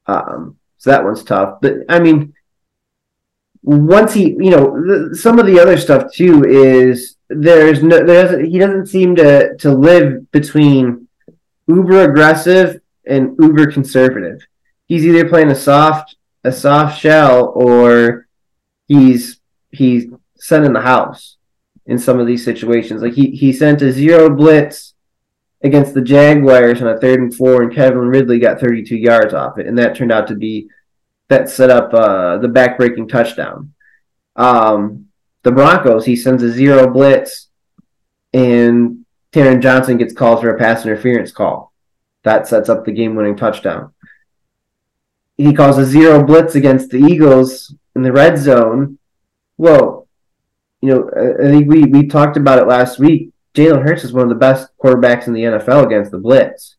Um, 0.07 0.57
so 0.79 0.91
that 0.91 1.05
one's 1.05 1.23
tough. 1.23 1.61
But 1.61 1.75
I 1.89 2.01
mean, 2.01 2.35
once 3.63 4.13
he, 4.13 4.31
you 4.31 4.51
know, 4.51 5.13
some 5.13 5.39
of 5.39 5.47
the 5.47 5.61
other 5.61 5.77
stuff 5.77 6.13
too 6.13 6.45
is 6.45 7.17
there's 7.29 7.83
no, 7.83 8.05
there 8.05 8.25
doesn't, 8.25 8.45
he 8.47 8.59
doesn't 8.59 8.87
seem 8.87 9.17
to 9.17 9.57
to 9.59 9.73
live 9.73 10.31
between 10.33 11.09
uber 11.69 12.03
aggressive 12.11 12.82
and 13.07 13.37
uber 13.41 13.71
conservative. 13.71 14.47
He's 14.87 15.05
either 15.07 15.29
playing 15.29 15.51
a 15.51 15.55
soft 15.55 16.17
a 16.45 16.53
soft 16.53 17.01
shell 17.01 17.53
or 17.55 18.27
he's 18.89 19.41
he's 19.71 20.07
sending 20.37 20.73
the 20.73 20.81
house 20.81 21.37
in 21.87 21.99
some 21.99 22.19
of 22.19 22.27
these 22.27 22.45
situations. 22.45 23.03
Like 23.03 23.15
he 23.15 23.31
he 23.31 23.53
sent 23.53 23.83
a 23.83 23.93
zero 23.93 24.29
blitz 24.31 24.95
against 25.63 25.95
the 25.95 26.03
Jaguars 26.03 26.83
on 26.83 26.89
a 26.89 26.99
third 26.99 27.21
and 27.21 27.35
four, 27.35 27.63
and 27.63 27.75
Calvin 27.75 28.09
Ridley 28.09 28.39
got 28.39 28.61
32 28.61 28.97
yards 28.97 29.33
off 29.33 29.59
it, 29.59 29.67
and 29.67 29.79
that 29.79 29.95
turned 29.97 30.13
out 30.13 30.27
to 30.29 30.35
be 30.35 30.69
that 31.29 31.49
set 31.49 31.71
up 31.71 31.95
uh, 31.95 32.37
the 32.39 32.49
back-breaking 32.49 33.09
touchdown. 33.09 33.73
Um, 34.37 35.07
the 35.45 35.53
Broncos, 35.53 36.05
he 36.05 36.17
sends 36.17 36.43
a 36.43 36.51
zero 36.51 36.91
blitz, 36.93 37.49
and 38.33 39.05
Taron 39.33 39.63
Johnson 39.63 39.97
gets 39.97 40.13
called 40.13 40.41
for 40.41 40.51
a 40.51 40.59
pass 40.59 40.85
interference 40.85 41.33
call. 41.33 41.72
That 42.25 42.47
sets 42.47 42.69
up 42.69 42.85
the 42.85 42.93
game-winning 42.93 43.37
touchdown 43.37 43.93
he 45.37 45.53
calls 45.53 45.79
a 45.79 45.85
zero 45.85 46.23
blitz 46.23 46.55
against 46.55 46.91
the 46.91 46.99
Eagles 46.99 47.75
in 47.97 48.03
the 48.03 48.13
red 48.13 48.39
zone. 48.39 48.99
Well, 49.57 50.09
you 50.81 50.89
know, 50.89 51.11
I 51.41 51.51
think 51.51 51.69
we, 51.69 51.85
we 51.85 52.07
talked 52.07 52.37
about 52.37 52.59
it 52.59 52.67
last 52.67 52.99
week. 52.99 53.31
Jalen 53.55 53.83
Hurts 53.83 54.05
is 54.05 54.13
one 54.13 54.25
of 54.25 54.29
the 54.29 54.35
best 54.35 54.71
quarterbacks 54.83 55.27
in 55.27 55.33
the 55.33 55.43
NFL 55.43 55.85
against 55.87 56.11
the 56.11 56.19
blitz. 56.19 56.77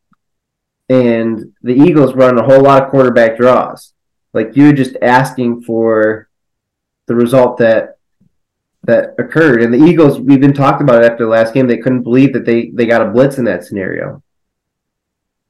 And 0.90 1.54
the 1.62 1.74
Eagles 1.74 2.14
run 2.14 2.38
a 2.38 2.44
whole 2.44 2.62
lot 2.62 2.84
of 2.84 2.90
quarterback 2.90 3.38
draws. 3.38 3.94
Like 4.34 4.56
you're 4.56 4.74
just 4.74 4.98
asking 5.02 5.62
for 5.64 6.30
the 7.06 7.16
result 7.16 7.58
that 7.58 7.98
that 8.86 9.16
occurred. 9.18 9.62
And 9.62 9.74
the 9.74 9.86
Eagles, 9.86 10.20
we've 10.20 10.42
been 10.42 10.54
talking 10.54 10.84
about 10.84 11.04
it 11.04 11.10
after 11.10 11.24
the 11.24 11.30
last 11.30 11.54
game. 11.54 11.68
They 11.68 11.78
couldn't 11.78 12.04
believe 12.04 12.34
that 12.34 12.46
they 12.46 12.72
they 12.74 12.86
got 12.86 13.02
a 13.02 13.12
blitz 13.12 13.38
in 13.38 13.46
that 13.46 13.64
scenario. 13.64 14.22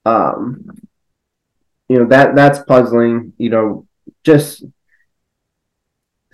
Um, 0.05 0.69
you 1.87 1.99
know 1.99 2.05
that 2.05 2.35
that's 2.35 2.59
puzzling. 2.63 3.33
You 3.37 3.49
know, 3.49 3.87
just 4.23 4.63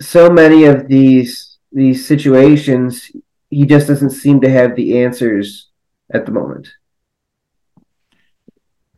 so 0.00 0.30
many 0.30 0.64
of 0.64 0.88
these 0.88 1.58
these 1.72 2.06
situations, 2.06 3.10
he 3.50 3.66
just 3.66 3.86
doesn't 3.86 4.10
seem 4.10 4.40
to 4.40 4.50
have 4.50 4.74
the 4.74 5.02
answers 5.02 5.68
at 6.12 6.26
the 6.26 6.32
moment. 6.32 6.68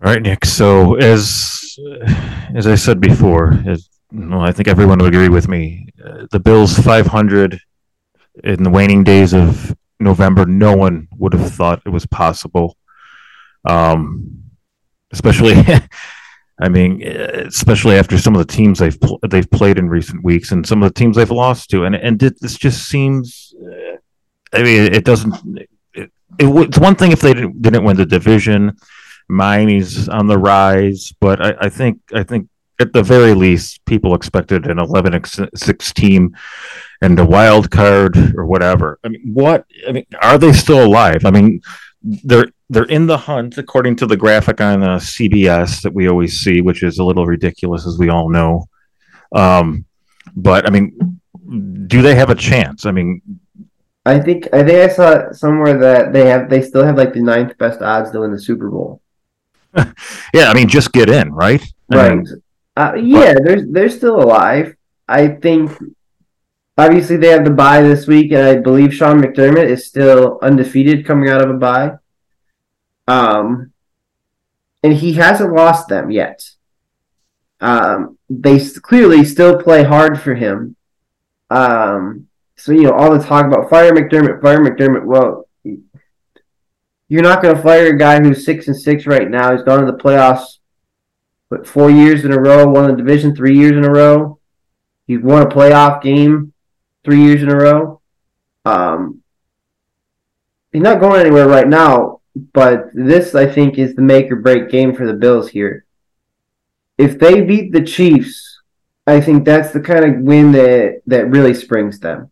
All 0.03 0.11
right, 0.11 0.23
Nick. 0.23 0.45
So 0.45 0.95
as 0.95 1.79
as 2.55 2.67
I 2.67 2.75
said 2.75 3.01
before, 3.01 3.55
as, 3.67 3.89
well, 4.13 4.41
I 4.41 4.53
think 4.53 4.69
everyone 4.69 4.99
would 4.99 5.15
agree 5.15 5.29
with 5.29 5.49
me. 5.49 5.89
Uh, 6.05 6.27
the 6.31 6.41
Bills 6.41 6.79
500 6.79 7.61
in 8.45 8.63
the 8.63 8.71
waning 8.71 9.05
days 9.05 9.33
of 9.33 9.77
November, 10.01 10.45
no 10.47 10.77
one 10.77 11.09
would 11.17 11.33
have 11.35 11.53
thought 11.53 11.83
it 11.87 11.91
was 11.91 12.07
possible. 12.07 12.77
Um, 13.65 14.41
especially, 15.12 15.55
I 16.61 16.68
mean, 16.68 17.03
especially 17.03 17.96
after 17.96 18.18
some 18.18 18.35
of 18.35 18.46
the 18.46 18.53
teams 18.53 18.79
they've 18.79 19.01
pl- 19.01 19.20
they've 19.29 19.51
played 19.51 19.79
in 19.79 19.88
recent 19.88 20.22
weeks 20.25 20.53
and 20.53 20.66
some 20.66 20.83
of 20.83 20.92
the 20.92 20.98
teams 20.98 21.16
they've 21.16 21.31
lost 21.31 21.70
to, 21.70 21.85
and 21.85 21.94
and 21.94 22.18
this 22.18 22.57
just 22.57 22.88
seems. 22.88 23.55
Uh, 23.61 23.96
I 24.55 24.62
mean, 24.62 24.92
it 24.92 25.05
doesn't. 25.05 25.35
It, 25.57 25.70
it, 25.94 26.11
it's 26.38 26.79
one 26.79 26.94
thing 26.94 27.12
if 27.12 27.20
they 27.20 27.35
didn't, 27.35 27.62
didn't 27.62 27.85
win 27.85 27.96
the 27.96 28.07
division 28.07 28.77
Miami's 29.29 30.09
on 30.09 30.27
the 30.27 30.38
rise, 30.38 31.12
but 31.20 31.44
I, 31.44 31.55
I 31.62 31.68
think 31.68 32.01
I 32.12 32.22
think 32.22 32.48
at 32.81 32.92
the 32.92 33.03
very 33.03 33.35
least, 33.35 33.85
people 33.87 34.14
expected 34.14 34.66
an 34.66 34.79
11 34.79 35.22
6 35.55 35.92
team 35.92 36.37
and 37.01 37.18
a 37.18 37.25
wild 37.25 37.70
card 37.70 38.16
or 38.37 38.44
whatever. 38.44 38.98
I 39.05 39.09
mean, 39.09 39.33
what? 39.33 39.66
I 39.88 39.92
mean, 39.92 40.07
are 40.20 40.37
they 40.37 40.53
still 40.53 40.85
alive? 40.85 41.25
I 41.25 41.31
mean, 41.31 41.61
they're 42.03 42.49
they're 42.69 42.85
in 42.85 43.07
the 43.07 43.19
hunt 43.19 43.59
according 43.59 43.97
to 43.97 44.07
the 44.07 44.17
graphic 44.17 44.61
on 44.61 44.83
uh, 44.83 44.97
CBS 44.97 45.83
that 45.83 45.93
we 45.93 46.09
always 46.09 46.41
see, 46.41 46.61
which 46.61 46.83
is 46.83 46.99
a 46.99 47.05
little 47.05 47.27
ridiculous, 47.27 47.87
as 47.87 47.99
we 47.99 48.09
all 48.09 48.29
know. 48.29 48.67
Um, 49.35 49.85
but 50.35 50.67
I 50.67 50.71
mean, 50.71 51.21
do 51.87 52.03
they 52.03 52.15
have 52.15 52.31
a 52.31 52.35
chance? 52.35 52.87
I 52.87 52.93
mean, 52.93 53.21
I 54.05 54.19
think 54.19 54.49
I 54.53 54.65
think 54.65 54.79
I 54.79 54.88
saw 54.88 55.33
somewhere 55.33 55.79
that 55.79 56.12
they 56.12 56.27
have 56.27 56.51
they 56.51 56.62
still 56.62 56.85
have 56.85 56.97
like 56.97 57.12
the 57.12 57.23
ninth 57.23 57.57
best 57.59 57.83
odds 57.83 58.11
to 58.11 58.21
win 58.21 58.33
the 58.33 58.41
Super 58.41 58.69
Bowl. 58.69 59.01
yeah, 60.35 60.51
I 60.51 60.55
mean, 60.55 60.69
just 60.69 60.93
get 60.93 61.09
in, 61.09 61.33
right? 61.33 61.62
Right. 61.91 62.17
mean, 62.17 62.27
uh, 62.77 62.95
yeah, 62.95 63.35
but, 63.35 63.45
they're 63.45 63.67
they're 63.67 63.91
still 63.91 64.21
alive. 64.21 64.75
I 65.09 65.29
think. 65.29 65.71
Obviously, 66.83 67.16
they 67.16 67.29
have 67.29 67.45
the 67.45 67.51
bye 67.51 67.81
this 67.81 68.09
week, 68.09 68.33
and 68.33 68.42
I 68.42 68.57
believe 68.57 68.92
Sean 68.92 69.21
McDermott 69.23 69.68
is 69.68 69.87
still 69.87 70.40
undefeated 70.42 71.07
coming 71.07 71.31
out 71.31 71.40
of 71.40 71.49
a 71.49 71.55
bye. 71.55 71.92
Um, 73.07 73.73
and 74.83 74.92
he 74.92 75.12
hasn't 75.12 75.53
lost 75.53 75.87
them 75.87 76.11
yet. 76.11 76.42
Um, 77.61 78.18
they 78.29 78.59
clearly 78.59 79.25
still 79.25 79.62
play 79.62 79.85
hard 79.85 80.21
for 80.21 80.35
him. 80.35 80.75
Um, 81.51 82.27
so 82.57 82.73
you 82.73 82.83
know 82.83 82.95
all 82.95 83.16
the 83.16 83.25
talk 83.25 83.47
about 83.47 83.71
fire 83.71 83.92
McDermott, 83.92 84.42
fire 84.42 84.59
McDermott. 84.59 85.05
Well, 85.05 85.49
you're 87.09 87.23
not 87.23 87.45
going 87.45 87.55
to 87.55 87.62
fire 87.62 87.95
a 87.95 87.97
guy 87.97 88.21
who's 88.21 88.45
six 88.45 88.66
and 88.66 88.77
six 88.77 89.07
right 89.07 89.31
now. 89.31 89.53
He's 89.53 89.62
gone 89.62 89.87
to 89.87 89.92
the 89.92 89.99
playoffs, 89.99 90.59
but 91.49 91.64
four 91.64 91.92
years 91.92 92.25
in 92.25 92.33
a 92.33 92.40
row, 92.40 92.66
won 92.66 92.90
the 92.90 92.97
division 92.97 93.37
three 93.37 93.57
years 93.57 93.77
in 93.77 93.85
a 93.85 93.92
row. 93.92 94.40
He 95.07 95.16
won 95.16 95.42
a 95.42 95.47
playoff 95.47 96.03
game 96.03 96.52
three 97.05 97.23
years 97.23 97.43
in 97.43 97.51
a 97.51 97.57
row. 97.57 98.01
Um, 98.65 99.23
he's 100.73 100.83
not 100.83 101.01
going 101.01 101.21
anywhere 101.21 101.49
right 101.49 101.69
now, 101.69 102.21
but 102.53 102.87
this 102.95 103.35
I 103.35 103.47
think 103.47 103.79
is 103.79 103.95
the 103.95 104.03
make 104.03 104.31
or 104.31 104.37
break 104.37 104.71
game 104.71 104.95
for 104.95 105.07
the 105.07 105.12
Bills 105.15 105.51
here. 105.51 105.85
If 106.99 107.19
they 107.19 107.41
beat 107.41 107.73
the 107.73 107.83
Chiefs, 107.83 108.61
I 109.07 109.21
think 109.21 109.45
that's 109.45 109.73
the 109.73 109.81
kind 109.81 110.05
of 110.05 110.21
win 110.23 110.53
that 110.53 111.03
that 111.07 111.31
really 111.31 111.55
springs 111.55 111.99
them, 111.99 112.31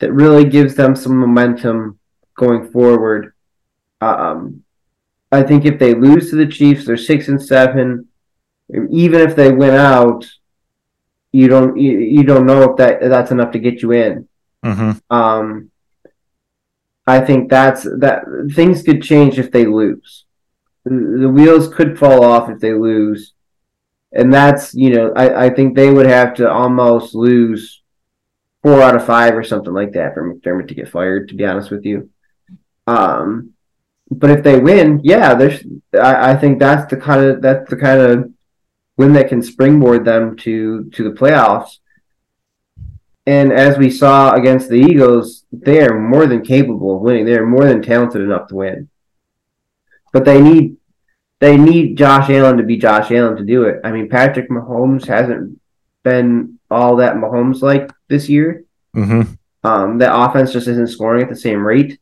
that 0.00 0.12
really 0.12 0.44
gives 0.44 0.74
them 0.74 0.96
some 0.96 1.16
momentum 1.16 1.98
going 2.34 2.70
forward. 2.70 3.34
Um, 4.00 4.64
I 5.30 5.42
think 5.42 5.64
if 5.64 5.78
they 5.78 5.94
lose 5.94 6.30
to 6.30 6.36
the 6.36 6.46
Chiefs, 6.46 6.84
they're 6.84 6.96
six 6.96 7.28
and 7.28 7.40
seven. 7.40 8.08
Even 8.90 9.20
if 9.20 9.36
they 9.36 9.52
win 9.52 9.74
out, 9.74 10.26
you 11.32 11.48
don't 11.48 11.76
you, 11.78 11.98
you 11.98 12.22
don't 12.22 12.46
know 12.46 12.70
if 12.70 12.76
that 12.76 13.00
that's 13.00 13.30
enough 13.30 13.52
to 13.52 13.58
get 13.58 13.82
you 13.82 13.92
in. 13.92 14.28
Mm-hmm. 14.64 15.14
Um, 15.14 15.70
I 17.06 17.20
think 17.20 17.50
that's 17.50 17.82
that 17.82 18.24
things 18.54 18.82
could 18.82 19.02
change 19.02 19.38
if 19.38 19.50
they 19.50 19.66
lose. 19.66 20.26
The 20.84 21.28
wheels 21.28 21.72
could 21.72 21.98
fall 21.98 22.24
off 22.24 22.50
if 22.50 22.60
they 22.60 22.74
lose, 22.74 23.32
and 24.12 24.32
that's 24.32 24.74
you 24.74 24.94
know 24.94 25.12
I, 25.16 25.46
I 25.46 25.50
think 25.50 25.74
they 25.74 25.90
would 25.90 26.06
have 26.06 26.34
to 26.34 26.50
almost 26.50 27.14
lose 27.14 27.82
four 28.62 28.82
out 28.82 28.94
of 28.94 29.06
five 29.06 29.34
or 29.34 29.42
something 29.42 29.72
like 29.72 29.92
that 29.92 30.14
for 30.14 30.34
McDermott 30.34 30.68
to 30.68 30.74
get 30.74 30.90
fired. 30.90 31.28
To 31.28 31.34
be 31.34 31.46
honest 31.46 31.70
with 31.70 31.84
you, 31.84 32.10
um, 32.86 33.54
but 34.10 34.30
if 34.30 34.44
they 34.44 34.60
win, 34.60 35.00
yeah, 35.02 35.34
there's. 35.34 35.64
I, 35.94 36.32
I 36.32 36.36
think 36.36 36.58
that's 36.58 36.90
the 36.90 36.98
kind 36.98 37.24
of 37.24 37.42
that's 37.42 37.70
the 37.70 37.76
kind 37.76 38.00
of 38.00 38.32
win 38.96 39.12
that 39.14 39.28
can 39.28 39.42
springboard 39.42 40.04
them 40.04 40.36
to 40.36 40.90
to 40.90 41.04
the 41.04 41.16
playoffs. 41.16 41.78
And 43.24 43.52
as 43.52 43.78
we 43.78 43.90
saw 43.90 44.32
against 44.32 44.68
the 44.68 44.80
Eagles, 44.80 45.44
they 45.52 45.80
are 45.80 45.98
more 45.98 46.26
than 46.26 46.44
capable 46.44 46.96
of 46.96 47.02
winning. 47.02 47.24
They 47.24 47.36
are 47.36 47.46
more 47.46 47.64
than 47.64 47.80
talented 47.80 48.20
enough 48.20 48.48
to 48.48 48.56
win. 48.56 48.88
But 50.12 50.24
they 50.24 50.40
need 50.40 50.76
they 51.40 51.56
need 51.56 51.96
Josh 51.96 52.30
Allen 52.30 52.56
to 52.56 52.62
be 52.62 52.76
Josh 52.76 53.10
Allen 53.10 53.36
to 53.36 53.44
do 53.44 53.64
it. 53.64 53.80
I 53.84 53.92
mean, 53.92 54.08
Patrick 54.08 54.48
Mahomes 54.48 55.06
hasn't 55.06 55.60
been 56.02 56.58
all 56.70 56.96
that 56.96 57.16
Mahomes 57.16 57.62
like 57.62 57.90
this 58.08 58.28
year. 58.28 58.64
Mm-hmm. 58.94 59.34
Um, 59.64 59.98
that 59.98 60.14
offense 60.14 60.52
just 60.52 60.68
isn't 60.68 60.88
scoring 60.88 61.22
at 61.22 61.28
the 61.28 61.36
same 61.36 61.64
rate 61.64 62.00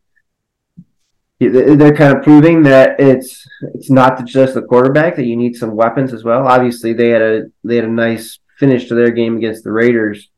they're 1.41 1.97
kind 1.97 2.17
of 2.17 2.23
proving 2.23 2.63
that 2.65 3.01
it's 3.01 3.47
it's 3.75 3.91
not 3.91 4.27
just 4.27 4.55
the 4.55 4.63
quarterback 4.63 5.17
that 5.17 5.25
you 5.25 5.37
need 5.37 5.57
some 5.57 5.75
weapons 5.75 6.13
as 6.13 6.23
well. 6.23 6.47
Obviously, 6.47 6.93
they 6.93 7.09
had 7.09 7.23
a 7.23 7.43
they 7.65 7.77
had 7.77 7.87
a 7.87 7.89
nice 7.89 8.39
finish 8.59 8.89
to 8.89 8.95
their 8.95 9.11
game 9.11 9.39
against 9.39 9.65
the 9.65 9.73
Raiders, 9.73 10.29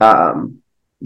um, 0.00 0.62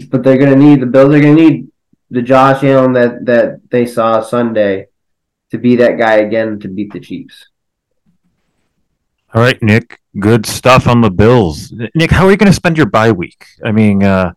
but 0.09 0.23
they're 0.23 0.37
going 0.37 0.51
to 0.51 0.65
need 0.65 0.81
the 0.81 0.85
Bills. 0.85 1.09
They're 1.09 1.21
going 1.21 1.37
to 1.37 1.49
need 1.49 1.67
the 2.11 2.21
Josh 2.21 2.63
Allen 2.63 2.93
that 2.93 3.25
that 3.25 3.61
they 3.69 3.85
saw 3.85 4.21
Sunday 4.21 4.87
to 5.51 5.57
be 5.57 5.77
that 5.77 5.97
guy 5.97 6.15
again 6.15 6.59
to 6.59 6.67
beat 6.67 6.91
the 6.91 6.99
Chiefs. 6.99 7.47
All 9.33 9.41
right, 9.41 9.61
Nick. 9.63 10.01
Good 10.19 10.45
stuff 10.45 10.87
on 10.87 10.99
the 10.99 11.11
Bills. 11.11 11.71
Nick, 11.95 12.11
how 12.11 12.25
are 12.25 12.31
you 12.31 12.37
going 12.37 12.51
to 12.51 12.55
spend 12.55 12.75
your 12.75 12.87
bye 12.87 13.11
week? 13.11 13.45
I 13.63 13.71
mean, 13.71 14.03
uh, 14.03 14.33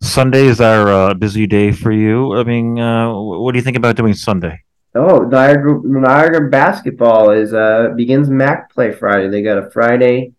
Sundays 0.00 0.60
are 0.60 1.10
a 1.10 1.14
busy 1.14 1.46
day 1.46 1.72
for 1.72 1.92
you. 1.92 2.36
I 2.36 2.44
mean, 2.44 2.78
uh, 2.78 3.12
what 3.12 3.52
do 3.52 3.58
you 3.58 3.62
think 3.64 3.76
about 3.76 3.96
doing 3.96 4.14
Sunday? 4.14 4.62
Oh, 4.94 5.20
Niagara, 5.20 5.80
Niagara 5.84 6.48
basketball 6.48 7.30
is 7.30 7.52
uh 7.52 7.92
begins 7.96 8.28
MAAC 8.28 8.70
play 8.70 8.92
Friday. 8.92 9.28
They 9.28 9.42
got 9.42 9.58
a 9.58 9.70
Friday, 9.70 10.32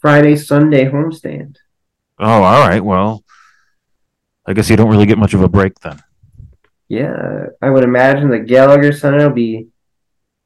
Friday 0.00 0.36
Sunday 0.36 0.84
homestand. 0.84 1.56
Oh, 2.18 2.42
all 2.42 2.68
right. 2.68 2.84
Well, 2.84 3.24
I 4.46 4.52
guess 4.52 4.70
you 4.70 4.76
don't 4.76 4.90
really 4.90 5.06
get 5.06 5.18
much 5.18 5.34
of 5.34 5.42
a 5.42 5.48
break 5.48 5.80
then. 5.80 6.00
Yeah, 6.88 7.46
I 7.60 7.70
would 7.70 7.82
imagine 7.82 8.30
the 8.30 8.38
Gallagher 8.38 8.92
Center 8.92 9.28
will 9.28 9.34
be 9.34 9.68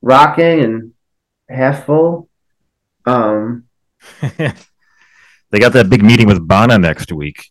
rocking 0.00 0.60
and 0.60 0.92
half 1.48 1.84
full. 1.84 2.28
Um, 3.04 3.64
they 4.20 5.58
got 5.58 5.72
that 5.72 5.90
big 5.90 6.02
meeting 6.02 6.28
with 6.28 6.46
Bona 6.46 6.78
next 6.78 7.12
week. 7.12 7.50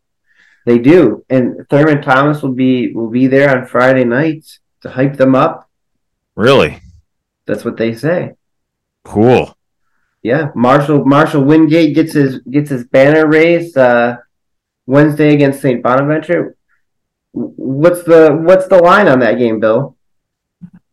They 0.67 0.79
do, 0.79 1.23
and 1.29 1.65
Thurman 1.69 2.01
Thomas 2.01 2.43
will 2.43 2.51
be 2.51 2.91
will 2.91 3.09
be 3.09 3.27
there 3.27 3.57
on 3.57 3.67
Friday 3.67 4.03
nights 4.03 4.59
to 4.81 4.89
hype 4.89 5.15
them 5.15 5.33
up. 5.33 5.69
Really? 6.35 6.81
That's 7.45 7.63
what 7.63 7.77
they 7.77 7.95
say. 7.95 8.33
Cool. 9.05 9.57
Yeah, 10.23 10.51
Marshall 10.55 11.05
Marshall 11.05 11.45
Wingate 11.45 11.95
gets 11.95 12.11
his 12.11 12.39
gets 12.39 12.69
his 12.69 12.83
banner 12.83 13.25
raised 13.25 13.77
uh, 13.77 14.17
Wednesday 14.85 15.33
against 15.33 15.61
St. 15.61 15.81
Bonaventure. 15.81 16.57
What's 17.31 18.03
the 18.03 18.35
what's 18.35 18.67
the 18.67 18.79
line 18.79 19.07
on 19.07 19.19
that 19.21 19.37
game, 19.37 19.61
Bill? 19.61 19.95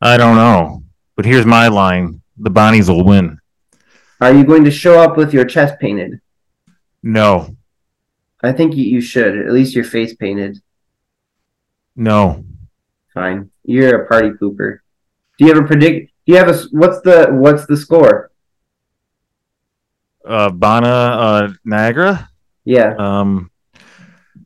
I 0.01 0.17
don't 0.17 0.37
know, 0.37 0.85
but 1.17 1.25
here's 1.25 1.47
my 1.47 1.67
line: 1.67 2.23
the 2.37 2.49
Bonnies 2.49 2.89
will 2.89 3.05
win. 3.05 3.41
Are 4.21 4.33
you 4.33 4.45
going 4.45 4.63
to 4.67 4.71
show 4.71 5.01
up 5.01 5.17
with 5.17 5.35
your 5.35 5.45
chest 5.45 5.81
painted? 5.81 6.21
No. 7.03 7.57
I 8.45 8.53
think 8.53 8.75
you, 8.75 8.85
you 8.85 9.01
should. 9.01 9.39
At 9.39 9.53
least 9.53 9.75
your 9.75 9.85
face 9.85 10.15
painted. 10.15 10.59
No. 11.97 12.45
Fine. 13.13 13.51
You're 13.65 14.03
a 14.03 14.09
party 14.09 14.31
pooper. 14.31 14.79
Do 15.39 15.47
you 15.47 15.55
have 15.55 15.65
a 15.65 15.67
predict? 15.67 16.13
Do 16.27 16.33
you 16.33 16.39
have 16.39 16.49
a 16.49 16.59
what's 16.71 17.01
the 17.01 17.29
what's 17.31 17.67
the 17.67 17.77
score? 17.77 18.31
Uh, 20.25 20.51
Bona 20.51 20.89
uh, 20.89 21.53
Niagara. 21.65 22.31
Yeah. 22.65 22.95
Um. 22.99 23.51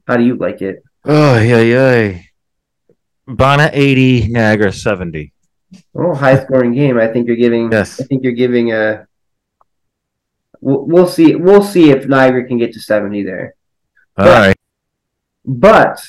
How 0.06 0.16
do 0.16 0.24
you 0.24 0.36
like 0.36 0.62
it? 0.62 0.82
Oh 1.04 1.38
yeah 1.38 1.60
yeah. 1.60 2.20
Bona 3.26 3.70
eighty, 3.72 4.28
Niagara 4.28 4.72
seventy. 4.72 5.32
Oh, 5.94 6.14
high 6.14 6.42
scoring 6.42 6.72
game. 6.72 6.98
I 6.98 7.08
think 7.08 7.26
you're 7.26 7.36
giving. 7.36 7.70
Yes. 7.70 8.00
I 8.00 8.04
think 8.04 8.22
you're 8.22 8.32
giving 8.32 8.72
a. 8.72 9.06
We'll, 10.60 10.84
we'll 10.86 11.08
see. 11.08 11.34
We'll 11.34 11.62
see 11.62 11.90
if 11.90 12.06
Niagara 12.06 12.46
can 12.46 12.58
get 12.58 12.72
to 12.72 12.80
seventy 12.80 13.22
there. 13.22 13.54
All 14.18 14.24
but, 14.24 14.46
right. 14.46 14.56
But 15.44 16.00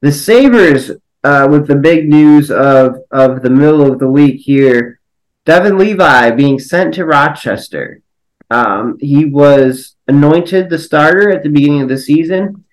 the 0.00 0.12
Sabres, 0.12 0.90
uh, 1.22 1.48
with 1.50 1.66
the 1.68 1.76
big 1.76 2.08
news 2.08 2.50
of, 2.50 2.98
of 3.10 3.42
the 3.42 3.50
middle 3.50 3.90
of 3.90 3.98
the 3.98 4.10
week 4.10 4.40
here, 4.40 5.00
Devin 5.44 5.78
Levi 5.78 6.32
being 6.32 6.58
sent 6.58 6.94
to 6.94 7.04
Rochester. 7.04 8.02
Um, 8.50 8.98
he 9.00 9.24
was 9.24 9.96
anointed 10.08 10.68
the 10.68 10.78
starter 10.78 11.30
at 11.30 11.42
the 11.42 11.48
beginning 11.48 11.82
of 11.82 11.88
the 11.88 11.98
season. 11.98 12.64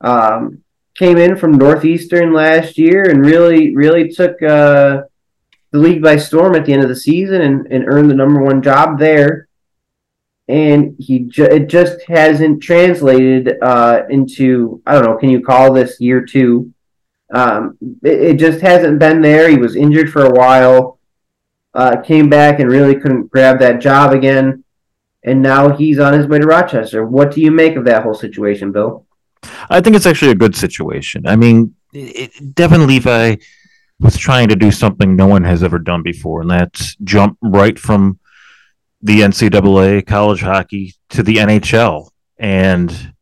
Um, 0.00 0.62
came 0.94 1.18
in 1.18 1.36
from 1.36 1.52
Northeastern 1.52 2.32
last 2.32 2.78
year 2.78 3.08
and 3.08 3.24
really, 3.24 3.74
really 3.74 4.08
took 4.08 4.42
uh, 4.42 5.02
the 5.72 5.78
league 5.78 6.02
by 6.02 6.16
storm 6.16 6.54
at 6.54 6.66
the 6.66 6.72
end 6.72 6.82
of 6.82 6.88
the 6.88 6.96
season 6.96 7.42
and, 7.42 7.66
and 7.70 7.84
earned 7.86 8.10
the 8.10 8.14
number 8.14 8.42
one 8.42 8.62
job 8.62 8.98
there. 8.98 9.48
And 10.50 10.96
he 10.98 11.20
ju- 11.20 11.44
it 11.44 11.68
just 11.68 12.02
hasn't 12.08 12.62
translated 12.62 13.56
uh, 13.62 14.02
into 14.10 14.82
I 14.84 14.94
don't 14.94 15.04
know. 15.04 15.16
Can 15.16 15.30
you 15.30 15.40
call 15.40 15.72
this 15.72 16.00
year 16.00 16.24
two? 16.24 16.72
Um, 17.32 17.78
it, 18.02 18.20
it, 18.22 18.36
just 18.38 18.60
hasn't 18.60 18.98
been 18.98 19.20
there. 19.20 19.48
He 19.48 19.56
was 19.56 19.76
injured 19.76 20.10
for 20.10 20.24
a 20.24 20.32
while, 20.32 20.98
uh, 21.74 22.00
came 22.00 22.28
back 22.28 22.58
and 22.58 22.68
really 22.68 22.96
couldn't 22.96 23.30
grab 23.30 23.60
that 23.60 23.80
job 23.80 24.12
again, 24.12 24.64
and 25.22 25.40
now 25.40 25.76
he's 25.76 26.00
on 26.00 26.12
his 26.12 26.26
way 26.26 26.40
to 26.40 26.46
Rochester. 26.46 27.06
What 27.06 27.30
do 27.32 27.40
you 27.40 27.52
make 27.52 27.76
of 27.76 27.84
that 27.84 28.02
whole 28.02 28.14
situation, 28.14 28.72
Bill? 28.72 29.06
I 29.68 29.80
think 29.80 29.94
it's 29.94 30.06
actually 30.06 30.32
a 30.32 30.36
good 30.36 30.56
situation. 30.56 31.26
I 31.26 31.36
mean, 31.36 31.76
it, 31.92 32.54
Devin 32.54 32.88
Levi 32.88 33.36
was 34.00 34.16
trying 34.16 34.48
to 34.48 34.56
do 34.56 34.70
something 34.70 35.14
no 35.14 35.26
one 35.26 35.44
has 35.44 35.62
ever 35.62 35.78
done 35.78 36.02
before, 36.02 36.40
and 36.40 36.50
that's 36.50 36.96
jump 37.04 37.38
right 37.42 37.78
from 37.78 38.18
the 39.02 39.20
NCAA 39.20 40.06
college 40.06 40.40
hockey 40.40 40.94
to 41.10 41.22
the 41.22 41.36
NHL. 41.36 42.10
And 42.38 43.14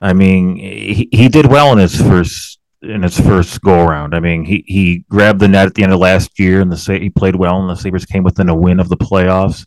I 0.00 0.12
mean, 0.12 0.56
he, 0.56 1.08
he 1.12 1.28
did 1.28 1.46
well 1.46 1.72
in 1.72 1.78
his 1.78 2.00
first 2.00 2.58
in 2.82 3.02
his 3.02 3.20
first 3.20 3.60
go 3.60 3.84
around. 3.84 4.14
I 4.14 4.20
mean, 4.20 4.44
he, 4.44 4.64
he 4.66 5.04
grabbed 5.10 5.40
the 5.40 5.48
net 5.48 5.66
at 5.66 5.74
the 5.74 5.82
end 5.82 5.92
of 5.92 5.98
last 5.98 6.38
year, 6.38 6.60
and 6.60 6.72
the 6.72 6.98
he 6.98 7.10
played 7.10 7.36
well, 7.36 7.60
and 7.60 7.68
the 7.68 7.74
Sabres 7.74 8.06
came 8.06 8.24
within 8.24 8.48
a 8.48 8.54
win 8.54 8.80
of 8.80 8.88
the 8.88 8.96
playoffs. 8.96 9.66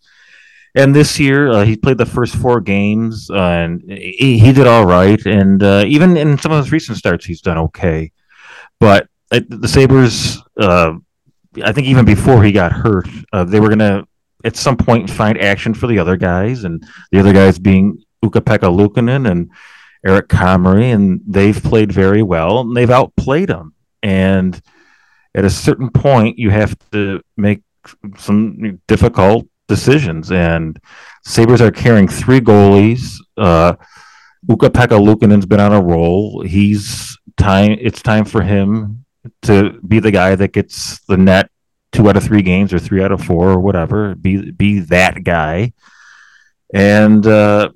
And 0.75 0.95
this 0.95 1.19
year, 1.19 1.51
uh, 1.51 1.63
he 1.63 1.77
played 1.77 1.99
the 1.99 2.05
first 2.05 2.35
four 2.35 2.59
games, 2.59 3.29
uh, 3.29 3.35
and 3.35 3.83
he, 3.87 4.39
he, 4.39 4.51
did 4.51 4.65
all 4.65 4.85
right. 4.85 5.23
And 5.23 5.61
uh, 5.61 5.83
even 5.85 6.17
in 6.17 6.39
some 6.39 6.51
of 6.51 6.63
his 6.63 6.71
recent 6.71 6.97
starts, 6.97 7.25
he's 7.25 7.41
done 7.41 7.59
okay. 7.59 8.11
But 8.79 9.07
the 9.29 9.67
Sabres, 9.67 10.41
uh, 10.59 10.93
I 11.63 11.71
think 11.71 11.87
even 11.87 12.05
before 12.05 12.43
he 12.43 12.51
got 12.51 12.71
hurt, 12.71 13.07
uh, 13.31 13.43
they 13.43 13.59
were 13.59 13.67
going 13.67 13.79
to 13.79 14.07
at 14.43 14.55
some 14.55 14.77
point 14.77 15.09
find 15.09 15.39
action 15.39 15.73
for 15.73 15.87
the 15.87 15.99
other 15.99 16.17
guys, 16.17 16.63
and 16.63 16.83
the 17.11 17.19
other 17.19 17.33
guys 17.33 17.59
being 17.59 18.03
Ukko-Pekka 18.23 18.69
Luukkonen 18.69 19.29
and 19.29 19.51
Eric 20.05 20.27
Comrie, 20.27 20.93
and 20.93 21.21
they've 21.25 21.61
played 21.61 21.91
very 21.91 22.21
well, 22.21 22.59
and 22.59 22.75
they've 22.75 22.89
outplayed 22.89 23.49
them. 23.49 23.73
And 24.01 24.59
at 25.33 25.45
a 25.45 25.49
certain 25.49 25.89
point, 25.89 26.37
you 26.37 26.49
have 26.49 26.75
to 26.91 27.21
make 27.37 27.61
some 28.17 28.79
difficult 28.87 29.47
decisions. 29.67 30.31
And 30.31 30.79
Sabres 31.25 31.61
are 31.61 31.71
carrying 31.71 32.07
three 32.07 32.41
goalies. 32.41 33.15
Uh, 33.37 33.75
Ukko-Pekka 34.49 34.99
Luukkonen's 34.99 35.45
been 35.45 35.61
on 35.61 35.73
a 35.73 35.81
roll. 35.81 36.41
He's 36.41 37.17
time. 37.37 37.77
It's 37.79 38.01
time 38.01 38.25
for 38.25 38.41
him 38.41 39.05
to 39.43 39.79
be 39.87 39.99
the 39.99 40.11
guy 40.11 40.35
that 40.35 40.51
gets 40.51 40.99
the 41.07 41.15
net 41.15 41.49
two 41.93 42.09
out 42.09 42.17
of 42.17 42.23
three 42.23 42.41
games 42.41 42.73
or 42.73 42.79
three 42.79 43.03
out 43.03 43.11
of 43.11 43.23
four 43.23 43.49
or 43.49 43.59
whatever. 43.59 44.15
Be 44.15 44.51
be 44.51 44.79
that 44.79 45.23
guy. 45.23 45.73
And 46.73 47.25
uh, 47.25 47.69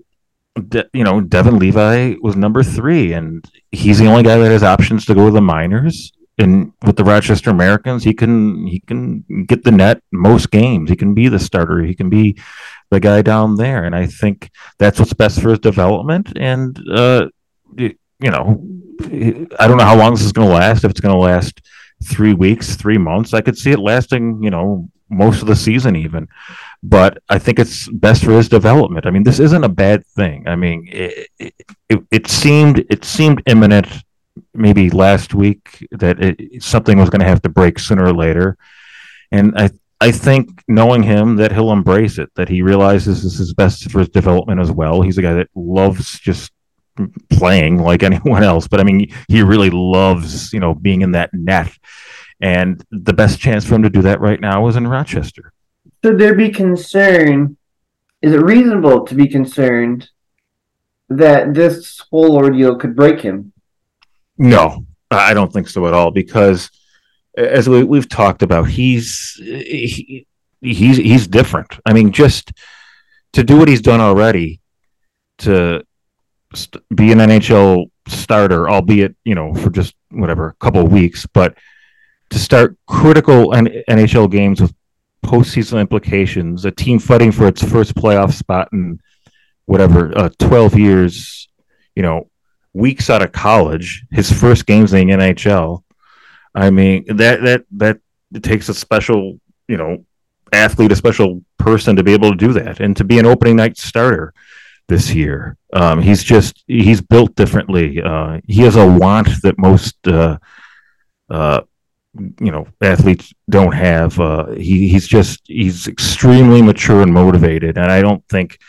De- 0.67 0.89
you 0.93 1.03
know, 1.03 1.21
Devin 1.21 1.59
Levi 1.59 2.15
was 2.21 2.35
number 2.35 2.63
three, 2.63 3.13
and 3.13 3.45
he's 3.71 3.99
the 3.99 4.07
only 4.07 4.23
guy 4.23 4.37
that 4.37 4.51
has 4.51 4.63
options 4.63 5.05
to 5.05 5.15
go 5.15 5.27
to 5.27 5.31
the 5.31 5.41
minors. 5.41 6.11
And 6.39 6.73
with 6.83 6.97
the 6.97 7.03
Rochester 7.03 7.49
Americans, 7.49 8.03
he 8.03 8.13
can 8.13 8.67
he 8.67 8.79
can 8.79 9.23
get 9.47 9.63
the 9.63 9.71
net 9.71 10.01
most 10.11 10.51
games. 10.51 10.89
He 10.89 10.95
can 10.95 11.13
be 11.13 11.29
the 11.29 11.39
starter. 11.39 11.83
He 11.83 11.95
can 11.95 12.09
be 12.09 12.39
the 12.91 12.99
guy 12.99 13.21
down 13.21 13.55
there, 13.55 13.83
and 13.85 13.95
I 13.95 14.05
think 14.05 14.51
that's 14.77 14.99
what's 14.99 15.13
best 15.13 15.41
for 15.41 15.49
his 15.49 15.59
development. 15.59 16.33
And 16.35 16.77
uh, 16.91 17.27
you 17.75 17.95
know, 18.21 18.63
I 19.59 19.67
don't 19.67 19.77
know 19.77 19.83
how 19.83 19.97
long 19.97 20.13
this 20.13 20.23
is 20.23 20.31
going 20.31 20.47
to 20.47 20.53
last. 20.53 20.83
If 20.83 20.91
it's 20.91 20.99
going 20.99 21.13
to 21.13 21.19
last 21.19 21.61
three 22.03 22.33
weeks, 22.33 22.75
three 22.75 22.97
months, 22.97 23.33
I 23.33 23.41
could 23.41 23.57
see 23.57 23.71
it 23.71 23.79
lasting, 23.79 24.43
you 24.43 24.49
know, 24.49 24.89
most 25.09 25.41
of 25.41 25.47
the 25.47 25.55
season 25.55 25.95
even. 25.95 26.27
But 26.83 27.17
I 27.29 27.39
think 27.39 27.59
it's 27.59 27.89
best 27.89 28.23
for 28.23 28.31
his 28.31 28.49
development. 28.49 29.05
I 29.05 29.11
mean, 29.11 29.23
this 29.23 29.39
isn't 29.39 29.63
a 29.63 29.69
bad 29.69 30.05
thing. 30.05 30.47
I 30.47 30.55
mean, 30.55 30.87
it, 30.91 31.27
it, 31.89 31.99
it 32.11 32.27
seemed 32.27 32.85
it 32.89 33.03
seemed 33.03 33.41
imminent 33.45 33.87
maybe 34.53 34.89
last 34.89 35.33
week 35.33 35.87
that 35.91 36.23
it, 36.23 36.63
something 36.63 36.99
was 36.99 37.09
going 37.09 37.21
to 37.21 37.27
have 37.27 37.41
to 37.43 37.49
break 37.49 37.79
sooner 37.79 38.05
or 38.05 38.13
later, 38.13 38.57
and 39.31 39.57
I 39.57 39.71
I 39.99 40.11
think 40.11 40.63
knowing 40.67 41.01
him 41.01 41.37
that 41.37 41.51
he'll 41.51 41.71
embrace 41.71 42.19
it, 42.19 42.29
that 42.35 42.49
he 42.49 42.61
realizes 42.61 43.23
this 43.23 43.39
is 43.39 43.53
best 43.53 43.89
for 43.89 43.99
his 43.99 44.09
development 44.09 44.61
as 44.61 44.71
well. 44.71 45.01
He's 45.01 45.17
a 45.17 45.23
guy 45.23 45.33
that 45.33 45.49
loves 45.55 46.19
just 46.19 46.51
playing 47.29 47.81
like 47.81 48.03
anyone 48.03 48.43
else, 48.43 48.67
but 48.67 48.79
I 48.79 48.83
mean, 48.83 49.13
he 49.27 49.41
really 49.41 49.69
loves, 49.69 50.53
you 50.53 50.59
know, 50.59 50.73
being 50.73 51.01
in 51.01 51.11
that 51.11 51.33
net. 51.33 51.71
And 52.39 52.83
the 52.91 53.13
best 53.13 53.39
chance 53.39 53.65
for 53.65 53.75
him 53.75 53.83
to 53.83 53.89
do 53.89 54.03
that 54.03 54.21
right 54.21 54.39
now 54.39 54.67
is 54.67 54.75
in 54.75 54.87
Rochester. 54.87 55.53
Should 56.03 56.19
there 56.19 56.35
be 56.35 56.49
concern? 56.49 57.57
Is 58.21 58.33
it 58.33 58.41
reasonable 58.41 59.05
to 59.05 59.15
be 59.15 59.27
concerned 59.27 60.09
that 61.09 61.53
this 61.53 61.99
whole 62.11 62.35
ordeal 62.35 62.75
could 62.75 62.95
break 62.95 63.21
him? 63.21 63.53
No, 64.37 64.85
I 65.09 65.33
don't 65.33 65.51
think 65.51 65.67
so 65.67 65.87
at 65.87 65.93
all. 65.93 66.11
Because 66.11 66.69
as 67.35 67.67
we, 67.67 67.97
have 67.97 68.09
talked 68.09 68.43
about, 68.43 68.67
he's 68.67 69.33
he, 69.39 70.27
he's 70.61 70.97
he's 70.97 71.27
different. 71.27 71.79
I 71.85 71.93
mean, 71.93 72.11
just 72.11 72.51
to 73.33 73.43
do 73.43 73.57
what 73.57 73.67
he's 73.67 73.81
done 73.81 74.01
already, 74.01 74.59
to 75.39 75.83
st- 76.53 76.83
be 76.95 77.11
an 77.11 77.19
NHL 77.19 77.89
starter, 78.07 78.69
albeit 78.69 79.15
you 79.23 79.35
know 79.35 79.53
for 79.53 79.69
just 79.69 79.95
whatever 80.11 80.49
a 80.49 80.53
couple 80.53 80.81
of 80.81 80.91
weeks, 80.91 81.25
but 81.25 81.57
to 82.29 82.39
start 82.39 82.77
critical 82.87 83.53
N- 83.53 83.83
NHL 83.89 84.29
games 84.29 84.61
with 84.61 84.73
postseason 85.25 85.79
implications, 85.79 86.65
a 86.65 86.71
team 86.71 86.99
fighting 86.99 87.31
for 87.31 87.47
its 87.47 87.63
first 87.63 87.95
playoff 87.95 88.33
spot 88.33 88.69
in 88.71 88.99
whatever 89.65 90.17
uh, 90.17 90.29
twelve 90.39 90.77
years, 90.77 91.47
you 91.95 92.03
know, 92.03 92.29
weeks 92.73 93.09
out 93.09 93.21
of 93.21 93.31
college, 93.31 94.05
his 94.11 94.31
first 94.31 94.65
games 94.65 94.93
in 94.93 95.07
the 95.07 95.13
NHL. 95.13 95.83
I 96.55 96.69
mean 96.69 97.05
that 97.17 97.41
that 97.43 97.65
that 97.71 97.99
takes 98.41 98.69
a 98.69 98.73
special 98.73 99.39
you 99.67 99.77
know 99.77 100.05
athlete, 100.53 100.91
a 100.91 100.95
special 100.95 101.43
person 101.57 101.97
to 101.97 102.03
be 102.03 102.13
able 102.13 102.31
to 102.31 102.37
do 102.37 102.53
that, 102.53 102.79
and 102.79 102.95
to 102.97 103.03
be 103.03 103.19
an 103.19 103.25
opening 103.25 103.57
night 103.57 103.77
starter 103.77 104.33
this 104.87 105.13
year. 105.13 105.57
Um, 105.73 106.01
he's 106.01 106.23
just 106.23 106.63
he's 106.67 107.01
built 107.01 107.35
differently. 107.35 108.01
Uh, 108.01 108.39
he 108.47 108.61
has 108.61 108.75
a 108.75 108.85
want 108.85 109.29
that 109.43 109.57
most 109.57 109.95
uh, 110.07 110.37
uh, 111.29 111.61
you 112.39 112.51
know 112.51 112.67
athletes 112.81 113.33
don't 113.49 113.73
have. 113.73 114.19
Uh, 114.19 114.51
he 114.51 114.87
he's 114.87 115.07
just 115.07 115.41
he's 115.45 115.87
extremely 115.87 116.61
mature 116.61 117.01
and 117.01 117.13
motivated, 117.13 117.77
and 117.77 117.91
I 117.91 118.01
don't 118.01 118.23
think 118.29 118.59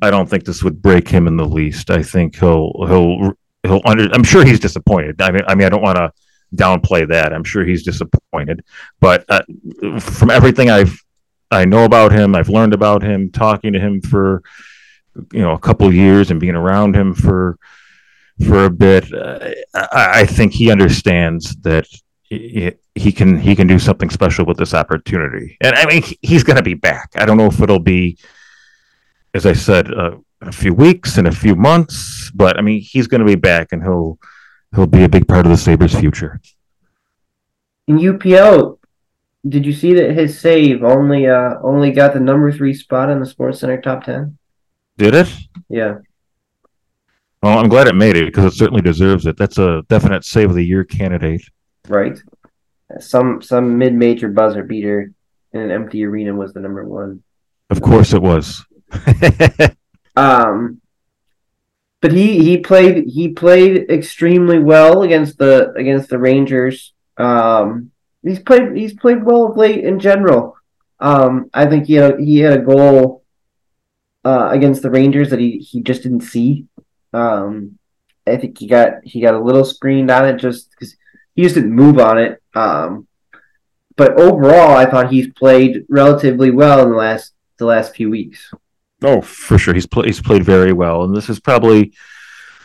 I 0.00 0.10
don't 0.10 0.28
think 0.28 0.44
this 0.44 0.62
would 0.62 0.82
break 0.82 1.08
him 1.08 1.26
in 1.26 1.36
the 1.36 1.46
least. 1.46 1.90
I 1.90 2.02
think 2.02 2.36
he'll 2.36 2.72
he'll 2.86 3.32
he'll 3.62 3.82
under. 3.84 4.08
I'm 4.12 4.24
sure 4.24 4.44
he's 4.44 4.60
disappointed. 4.60 5.20
I 5.20 5.30
mean 5.30 5.42
I 5.46 5.54
mean 5.54 5.66
I 5.66 5.70
don't 5.70 5.82
want 5.82 5.98
to 5.98 6.12
downplay 6.54 7.08
that. 7.08 7.32
I'm 7.32 7.44
sure 7.44 7.64
he's 7.64 7.82
disappointed, 7.82 8.62
but 9.00 9.24
uh, 9.28 9.42
from 10.00 10.30
everything 10.30 10.70
I've 10.70 10.96
I 11.50 11.66
know 11.66 11.84
about 11.84 12.12
him, 12.12 12.34
I've 12.34 12.48
learned 12.48 12.72
about 12.72 13.02
him, 13.02 13.30
talking 13.30 13.74
to 13.74 13.78
him 13.78 14.00
for 14.00 14.42
you 15.32 15.42
know 15.42 15.52
a 15.52 15.58
couple 15.58 15.92
years 15.92 16.30
and 16.30 16.40
being 16.40 16.54
around 16.54 16.96
him 16.96 17.14
for 17.14 17.58
for 18.46 18.64
a 18.64 18.70
bit, 18.70 19.12
uh, 19.12 19.50
I, 19.74 20.20
I, 20.20 20.26
think 20.26 20.52
he 20.52 20.70
understands 20.70 21.54
that 21.56 21.86
he, 22.22 22.72
he, 22.94 23.12
can 23.12 23.38
he 23.38 23.54
can 23.54 23.66
do 23.66 23.78
something 23.78 24.10
special 24.10 24.46
with 24.46 24.56
this 24.56 24.74
opportunity. 24.74 25.56
And 25.60 25.76
I 25.76 25.86
mean, 25.86 26.02
he's 26.22 26.42
going 26.42 26.56
to 26.56 26.62
be 26.62 26.74
back. 26.74 27.10
I 27.14 27.26
don't 27.26 27.36
know 27.36 27.46
if 27.46 27.60
it'll 27.60 27.78
be, 27.78 28.18
as 29.34 29.46
I 29.46 29.52
said, 29.52 29.92
uh, 29.92 30.16
a 30.40 30.52
few 30.52 30.74
weeks 30.74 31.18
in 31.18 31.26
a 31.26 31.32
few 31.32 31.54
months, 31.54 32.30
but 32.34 32.58
I 32.58 32.62
mean, 32.62 32.80
he's 32.80 33.06
going 33.06 33.20
to 33.20 33.26
be 33.26 33.36
back, 33.36 33.68
and 33.72 33.82
he'll 33.82 34.18
he'll 34.74 34.86
be 34.86 35.04
a 35.04 35.08
big 35.08 35.28
part 35.28 35.46
of 35.46 35.50
the 35.50 35.56
Sabres' 35.58 35.94
future. 35.94 36.40
In 37.86 37.98
UPL, 37.98 38.78
did 39.46 39.66
you 39.66 39.72
see 39.72 39.94
that 39.94 40.12
his 40.12 40.38
save 40.38 40.82
only 40.82 41.26
uh 41.26 41.54
only 41.62 41.92
got 41.92 42.14
the 42.14 42.20
number 42.20 42.50
three 42.50 42.74
spot 42.74 43.10
in 43.10 43.20
the 43.20 43.26
SportsCenter 43.26 43.82
top 43.82 44.04
ten? 44.04 44.38
Did 45.02 45.16
it? 45.16 45.34
Yeah. 45.68 45.98
Well, 47.42 47.58
I'm 47.58 47.68
glad 47.68 47.88
it 47.88 47.96
made 47.96 48.14
it 48.14 48.26
because 48.26 48.44
it 48.44 48.56
certainly 48.56 48.82
deserves 48.82 49.26
it. 49.26 49.36
That's 49.36 49.58
a 49.58 49.82
definite 49.88 50.24
save 50.24 50.50
of 50.50 50.54
the 50.54 50.64
year 50.64 50.84
candidate. 50.84 51.42
Right. 51.88 52.16
Some 53.00 53.42
some 53.42 53.78
mid 53.78 53.94
major 53.94 54.28
buzzer 54.28 54.62
beater 54.62 55.12
in 55.50 55.60
an 55.60 55.72
empty 55.72 56.04
arena 56.04 56.32
was 56.32 56.52
the 56.52 56.60
number 56.60 56.84
one. 56.84 57.24
Of 57.68 57.82
course 57.82 58.12
it 58.12 58.22
was. 58.22 58.64
um 60.16 60.80
but 62.00 62.12
he 62.12 62.38
he 62.38 62.58
played 62.58 63.06
he 63.08 63.30
played 63.30 63.90
extremely 63.90 64.60
well 64.60 65.02
against 65.02 65.36
the 65.36 65.72
against 65.72 66.10
the 66.10 66.18
Rangers. 66.20 66.94
Um 67.16 67.90
he's 68.22 68.38
played 68.38 68.76
he's 68.76 68.94
played 68.94 69.24
well 69.24 69.46
of 69.46 69.56
late 69.56 69.84
in 69.84 69.98
general. 69.98 70.54
Um, 71.00 71.50
I 71.52 71.66
think 71.66 71.86
he 71.86 71.94
had 71.94 72.20
he 72.20 72.38
had 72.38 72.60
a 72.60 72.62
goal 72.62 73.21
uh, 74.24 74.48
against 74.50 74.82
the 74.82 74.90
Rangers 74.90 75.30
that 75.30 75.40
he, 75.40 75.58
he 75.58 75.82
just 75.82 76.02
didn't 76.02 76.22
see. 76.22 76.66
Um, 77.12 77.78
I 78.26 78.36
think 78.36 78.58
he 78.58 78.68
got 78.68 79.04
he 79.04 79.20
got 79.20 79.34
a 79.34 79.42
little 79.42 79.64
screened 79.64 80.10
on 80.10 80.26
it 80.26 80.36
just 80.36 80.70
because 80.70 80.96
he 81.34 81.42
just 81.42 81.54
didn't 81.54 81.72
move 81.72 81.98
on 81.98 82.18
it. 82.18 82.42
Um, 82.54 83.08
but 83.96 84.18
overall, 84.18 84.76
I 84.76 84.86
thought 84.86 85.12
he's 85.12 85.32
played 85.32 85.84
relatively 85.88 86.50
well 86.50 86.82
in 86.82 86.90
the 86.90 86.96
last 86.96 87.32
the 87.58 87.66
last 87.66 87.94
few 87.94 88.10
weeks. 88.10 88.52
Oh, 89.02 89.20
for 89.20 89.58
sure, 89.58 89.74
he's 89.74 89.86
played 89.86 90.06
he's 90.06 90.20
played 90.20 90.44
very 90.44 90.72
well, 90.72 91.02
and 91.02 91.14
this 91.14 91.28
is 91.28 91.40
probably 91.40 91.92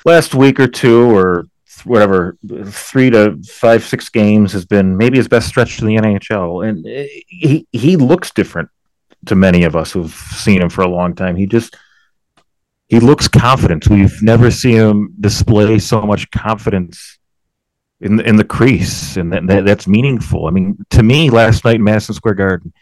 last 0.05 0.35
week 0.35 0.59
or 0.59 0.67
two 0.67 1.15
or 1.15 1.47
whatever 1.83 2.37
three 2.65 3.09
to 3.09 3.41
five 3.43 3.83
six 3.83 4.09
games 4.09 4.51
has 4.51 4.65
been 4.65 4.97
maybe 4.97 5.17
his 5.17 5.27
best 5.27 5.47
stretch 5.47 5.77
to 5.77 5.85
the 5.85 5.95
NHL, 5.95 6.67
and 6.67 6.85
he 6.85 7.67
he 7.71 7.95
looks 7.97 8.31
different 8.31 8.69
to 9.27 9.35
many 9.35 9.63
of 9.63 9.75
us 9.75 9.91
who've 9.91 10.11
seen 10.11 10.61
him 10.61 10.69
for 10.69 10.81
a 10.81 10.89
long 10.89 11.15
time. 11.15 11.35
He 11.35 11.45
just 11.45 11.75
he 12.87 12.99
looks 12.99 13.27
confident. 13.27 13.89
We've 13.89 14.21
never 14.21 14.49
seen 14.49 14.77
him 14.77 15.13
display 15.19 15.79
so 15.79 16.01
much 16.01 16.31
confidence 16.31 17.17
in 17.99 18.17
the, 18.17 18.23
in 18.27 18.35
the 18.37 18.43
crease, 18.43 19.17
and 19.17 19.33
that, 19.33 19.47
that, 19.47 19.65
that's 19.65 19.87
meaningful. 19.87 20.47
I 20.47 20.51
mean, 20.51 20.77
to 20.91 21.03
me, 21.03 21.29
last 21.29 21.65
night 21.65 21.75
in 21.75 21.83
Madison 21.83 22.15
Square 22.15 22.35
Garden, 22.35 22.73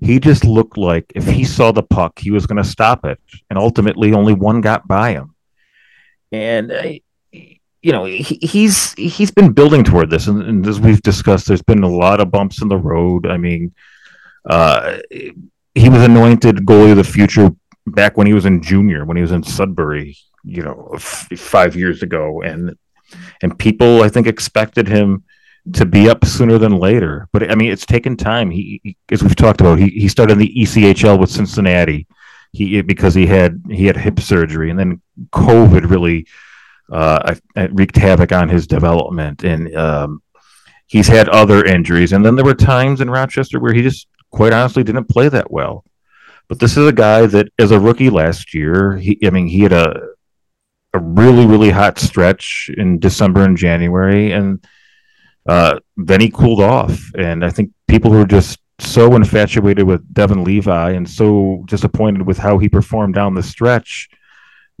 he 0.00 0.18
just 0.18 0.44
looked 0.44 0.76
like 0.76 1.10
if 1.14 1.26
he 1.26 1.44
saw 1.44 1.72
the 1.72 1.82
puck, 1.82 2.18
he 2.18 2.30
was 2.30 2.46
going 2.46 2.62
to 2.62 2.68
stop 2.68 3.04
it, 3.04 3.18
and 3.48 3.58
ultimately, 3.58 4.12
only 4.12 4.34
one 4.34 4.60
got 4.60 4.86
by 4.86 5.12
him. 5.12 5.34
And 6.32 6.72
uh, 6.72 6.82
you 7.84 7.92
know, 7.92 8.04
he, 8.04 8.38
he's 8.42 8.92
he's 8.94 9.30
been 9.30 9.52
building 9.52 9.84
toward 9.84 10.10
this, 10.10 10.26
and, 10.26 10.42
and, 10.42 10.66
as 10.66 10.80
we've 10.80 11.02
discussed, 11.02 11.46
there's 11.46 11.62
been 11.62 11.84
a 11.84 11.88
lot 11.88 12.20
of 12.20 12.30
bumps 12.30 12.60
in 12.60 12.68
the 12.68 12.76
road. 12.76 13.26
I 13.26 13.36
mean, 13.36 13.74
uh, 14.48 14.98
he 15.74 15.88
was 15.88 16.02
anointed 16.02 16.58
goalie 16.58 16.92
of 16.92 16.96
the 16.96 17.04
future 17.04 17.50
back 17.86 18.16
when 18.16 18.26
he 18.26 18.32
was 18.32 18.46
in 18.46 18.62
junior, 18.62 19.04
when 19.04 19.16
he 19.16 19.22
was 19.22 19.32
in 19.32 19.42
Sudbury, 19.42 20.16
you 20.44 20.62
know, 20.62 20.90
f- 20.94 21.28
five 21.36 21.76
years 21.76 22.02
ago, 22.02 22.42
and 22.42 22.76
and 23.42 23.58
people 23.58 24.02
I 24.02 24.08
think 24.08 24.26
expected 24.26 24.88
him 24.88 25.24
to 25.72 25.86
be 25.86 26.08
up 26.08 26.24
sooner 26.24 26.58
than 26.58 26.78
later. 26.78 27.28
But 27.32 27.50
I 27.50 27.54
mean, 27.54 27.72
it's 27.72 27.86
taken 27.86 28.16
time. 28.16 28.50
He, 28.50 28.80
he 28.82 28.96
as 29.10 29.22
we've 29.22 29.36
talked 29.36 29.60
about, 29.60 29.78
he 29.78 29.88
he 29.88 30.08
started 30.08 30.34
in 30.34 30.38
the 30.38 30.54
ECHL 30.54 31.18
with 31.18 31.30
Cincinnati, 31.30 32.06
he 32.52 32.80
because 32.82 33.14
he 33.14 33.26
had 33.26 33.62
he 33.70 33.86
had 33.86 33.96
hip 33.96 34.20
surgery, 34.20 34.70
and 34.70 34.78
then 34.78 35.00
COVID 35.32 35.90
really 35.90 36.26
uh, 36.92 37.34
wreaked 37.70 37.96
havoc 37.96 38.32
on 38.32 38.48
his 38.48 38.66
development, 38.66 39.42
and 39.42 39.74
um, 39.76 40.22
he's 40.86 41.08
had 41.08 41.28
other 41.28 41.64
injuries, 41.64 42.12
and 42.12 42.24
then 42.24 42.36
there 42.36 42.44
were 42.44 42.54
times 42.54 43.00
in 43.00 43.10
Rochester 43.10 43.58
where 43.58 43.72
he 43.72 43.82
just 43.82 44.06
quite 44.34 44.52
honestly 44.52 44.82
didn't 44.82 45.08
play 45.08 45.28
that 45.28 45.50
well. 45.50 45.84
But 46.48 46.58
this 46.58 46.76
is 46.76 46.86
a 46.86 46.92
guy 46.92 47.26
that, 47.26 47.48
as 47.58 47.70
a 47.70 47.80
rookie 47.80 48.10
last 48.10 48.52
year, 48.52 48.96
he 48.96 49.18
I 49.24 49.30
mean 49.30 49.46
he 49.46 49.60
had 49.60 49.72
a 49.72 50.08
a 50.92 50.98
really 50.98 51.46
really 51.46 51.70
hot 51.70 51.98
stretch 51.98 52.70
in 52.76 52.98
December 52.98 53.44
and 53.44 53.56
January, 53.56 54.32
and 54.32 54.64
uh, 55.48 55.78
then 55.96 56.20
he 56.20 56.30
cooled 56.30 56.60
off. 56.60 57.10
And 57.16 57.44
I 57.44 57.50
think 57.50 57.70
people 57.88 58.10
were 58.10 58.26
just 58.26 58.58
so 58.80 59.14
infatuated 59.14 59.86
with 59.86 60.02
Devon 60.12 60.42
Levi 60.42 60.90
and 60.90 61.08
so 61.08 61.62
disappointed 61.66 62.26
with 62.26 62.38
how 62.38 62.58
he 62.58 62.68
performed 62.68 63.14
down 63.14 63.34
the 63.34 63.42
stretch 63.42 64.08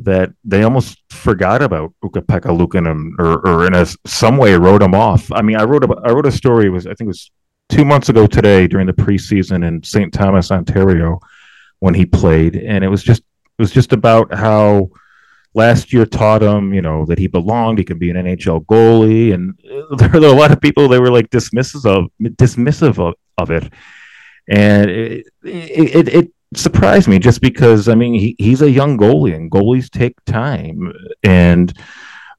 that 0.00 0.32
they 0.42 0.64
almost 0.64 0.98
forgot 1.10 1.62
about 1.62 1.94
Ukko-Pekka 2.02 2.50
or, 3.20 3.48
or 3.48 3.66
in 3.66 3.74
a 3.74 3.86
some 4.04 4.36
way 4.36 4.56
wrote 4.56 4.82
him 4.82 4.94
off. 4.94 5.30
I 5.30 5.42
mean, 5.42 5.56
I 5.56 5.64
wrote 5.64 5.84
a 5.84 5.90
I 6.04 6.10
wrote 6.10 6.26
a 6.26 6.32
story 6.32 6.68
was 6.68 6.86
I 6.86 6.94
think 6.94 7.06
it 7.08 7.14
was 7.16 7.30
two 7.68 7.84
months 7.84 8.08
ago 8.08 8.26
today 8.26 8.66
during 8.66 8.86
the 8.86 8.92
preseason 8.92 9.66
in 9.66 9.82
St. 9.82 10.12
Thomas, 10.12 10.50
Ontario, 10.50 11.20
when 11.80 11.94
he 11.94 12.06
played, 12.06 12.56
and 12.56 12.84
it 12.84 12.88
was 12.88 13.02
just 13.02 13.22
it 13.58 13.62
was 13.62 13.70
just 13.70 13.92
about 13.92 14.32
how 14.34 14.90
last 15.54 15.92
year 15.92 16.04
taught 16.04 16.42
him, 16.42 16.74
you 16.74 16.82
know, 16.82 17.04
that 17.06 17.18
he 17.18 17.26
belonged. 17.26 17.78
He 17.78 17.84
could 17.84 17.98
be 17.98 18.10
an 18.10 18.16
NHL 18.16 18.64
goalie, 18.66 19.32
and 19.32 19.58
there 19.98 20.20
were 20.20 20.26
a 20.26 20.32
lot 20.32 20.50
of 20.50 20.60
people 20.60 20.88
they 20.88 20.98
were 20.98 21.10
like 21.10 21.30
dismissive 21.30 21.84
of 21.86 22.10
dismissive 22.36 22.98
of, 22.98 23.14
of 23.38 23.50
it, 23.50 23.72
and 24.48 24.90
it, 24.90 25.26
it, 25.42 26.08
it 26.08 26.30
surprised 26.54 27.08
me 27.08 27.18
just 27.18 27.40
because 27.40 27.88
I 27.88 27.94
mean 27.94 28.14
he, 28.14 28.36
he's 28.38 28.62
a 28.62 28.70
young 28.70 28.98
goalie, 28.98 29.34
and 29.34 29.50
goalies 29.50 29.90
take 29.90 30.22
time, 30.24 30.92
and 31.22 31.72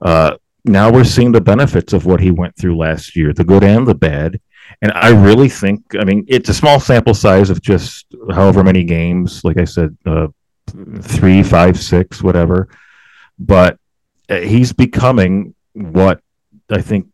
uh, 0.02 0.36
now 0.66 0.92
we're 0.92 1.04
seeing 1.04 1.32
the 1.32 1.42
benefits 1.42 1.94
of 1.94 2.06
what 2.06 2.20
he 2.20 2.32
went 2.32 2.56
through 2.56 2.78
last 2.78 3.16
year, 3.16 3.34
the 3.34 3.44
good 3.44 3.64
and 3.64 3.88
the 3.88 3.96
bad. 3.96 4.40
And 4.82 4.92
I 4.94 5.10
really 5.10 5.50
think, 5.50 5.82
I 6.00 6.04
mean, 6.04 6.26
it's 6.28 6.50
a 6.50 6.54
small 6.54 6.80
sample 6.80 7.14
size 7.14 7.50
of 7.50 7.62
just 7.62 8.06
however 8.32 8.64
many 8.64 8.84
games, 8.84 9.44
like 9.44 9.58
I 9.58 9.66
said, 9.66 9.98
uh, 10.06 10.28
three, 11.02 11.44
five, 11.44 11.80
six, 11.80 12.22
whatever 12.22 12.68
but 13.40 13.78
uh, 14.30 14.38
he's 14.38 14.74
becoming 14.74 15.54
what 15.74 16.22
I 16.70 16.82
think 16.82 17.08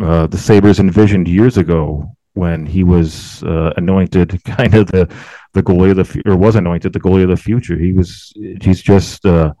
uh, 0.00 0.26
the 0.26 0.38
Sabres 0.38 0.78
envisioned 0.78 1.28
years 1.28 1.56
ago 1.56 2.12
when 2.34 2.66
he 2.66 2.84
was 2.84 3.42
uh, 3.42 3.72
anointed 3.76 4.42
kind 4.44 4.74
of 4.74 4.86
the 4.88 5.12
the 5.54 5.62
goalie 5.62 5.90
of 5.90 5.96
the 5.96 6.22
or 6.26 6.36
was 6.36 6.56
anointed 6.56 6.92
the 6.92 7.00
goalie 7.00 7.22
of 7.22 7.30
the 7.30 7.36
future. 7.36 7.78
He 7.78 7.92
was 7.92 8.32
he's 8.60 8.82
just 8.82 9.24
uh, 9.24 9.52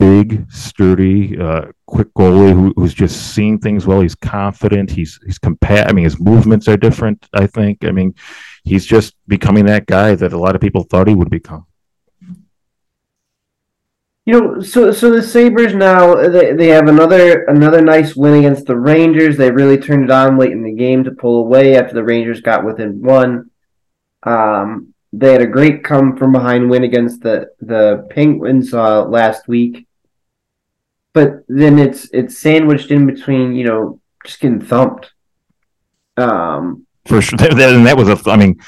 big, 0.00 0.50
sturdy, 0.50 1.38
uh, 1.38 1.66
quick 1.86 2.12
goalie 2.14 2.52
who, 2.52 2.72
who's 2.74 2.94
just 2.94 3.34
seeing 3.34 3.58
things 3.58 3.86
well. 3.86 4.00
He's 4.00 4.16
confident. 4.16 4.90
He's 4.90 5.20
he's 5.24 5.38
compa- 5.38 5.88
I 5.88 5.92
mean, 5.92 6.04
his 6.04 6.18
movements 6.18 6.66
are 6.66 6.76
different. 6.76 7.28
I 7.34 7.46
think. 7.46 7.84
I 7.84 7.92
mean, 7.92 8.14
he's 8.64 8.86
just 8.86 9.14
becoming 9.28 9.66
that 9.66 9.86
guy 9.86 10.16
that 10.16 10.32
a 10.32 10.38
lot 10.38 10.56
of 10.56 10.60
people 10.60 10.82
thought 10.84 11.06
he 11.06 11.14
would 11.14 11.30
become. 11.30 11.66
You 14.26 14.40
know, 14.40 14.60
so 14.60 14.92
so 14.92 15.10
the 15.10 15.22
Sabres 15.22 15.74
now 15.74 16.14
they, 16.14 16.52
they 16.52 16.68
have 16.68 16.88
another 16.88 17.44
another 17.44 17.82
nice 17.82 18.16
win 18.16 18.34
against 18.34 18.66
the 18.66 18.76
Rangers. 18.76 19.36
They 19.36 19.50
really 19.50 19.78
turned 19.78 20.04
it 20.04 20.10
on 20.10 20.38
late 20.38 20.52
in 20.52 20.62
the 20.62 20.72
game 20.72 21.04
to 21.04 21.10
pull 21.10 21.40
away 21.40 21.76
after 21.76 21.94
the 21.94 22.04
Rangers 22.04 22.40
got 22.40 22.64
within 22.64 23.02
one. 23.02 23.50
Um, 24.22 24.94
they 25.12 25.32
had 25.32 25.42
a 25.42 25.46
great 25.46 25.82
come 25.82 26.16
from 26.16 26.32
behind 26.32 26.70
win 26.70 26.84
against 26.84 27.22
the 27.22 27.50
the 27.60 28.06
Penguins 28.10 28.72
uh, 28.72 29.04
last 29.04 29.48
week, 29.48 29.86
but 31.12 31.44
then 31.48 31.78
it's 31.78 32.08
it's 32.12 32.38
sandwiched 32.38 32.90
in 32.90 33.06
between 33.06 33.54
you 33.54 33.64
know 33.64 34.00
just 34.24 34.40
getting 34.40 34.60
thumped. 34.60 35.12
Um, 36.16 36.86
for 37.06 37.20
sure, 37.22 37.38
and 37.40 37.86
that 37.86 37.96
was 37.96 38.08
a 38.08 38.30
I 38.30 38.36
mean 38.36 38.60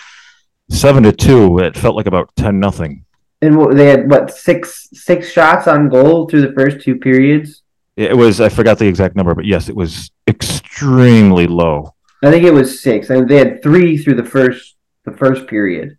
seven 0.70 1.02
to 1.02 1.12
two. 1.12 1.58
It 1.58 1.76
felt 1.76 1.96
like 1.96 2.06
about 2.06 2.34
ten 2.36 2.60
nothing 2.60 3.04
and 3.42 3.56
what, 3.56 3.76
they 3.76 3.86
had 3.86 4.08
what 4.08 4.34
six 4.34 4.88
six 4.94 5.30
shots 5.30 5.66
on 5.66 5.88
goal 5.88 6.28
through 6.28 6.42
the 6.42 6.52
first 6.52 6.80
two 6.80 6.96
periods. 6.96 7.62
It 7.96 8.16
was 8.16 8.40
I 8.40 8.48
forgot 8.48 8.78
the 8.78 8.86
exact 8.86 9.16
number, 9.16 9.34
but 9.34 9.44
yes, 9.44 9.68
it 9.68 9.76
was 9.76 10.10
extremely 10.26 11.46
low. 11.46 11.94
I 12.22 12.30
think 12.30 12.44
it 12.44 12.54
was 12.54 12.80
six. 12.80 13.10
I 13.10 13.16
mean, 13.16 13.26
they 13.26 13.36
had 13.36 13.62
three 13.62 13.98
through 13.98 14.14
the 14.14 14.24
first 14.24 14.76
the 15.04 15.12
first 15.12 15.48
period. 15.48 15.98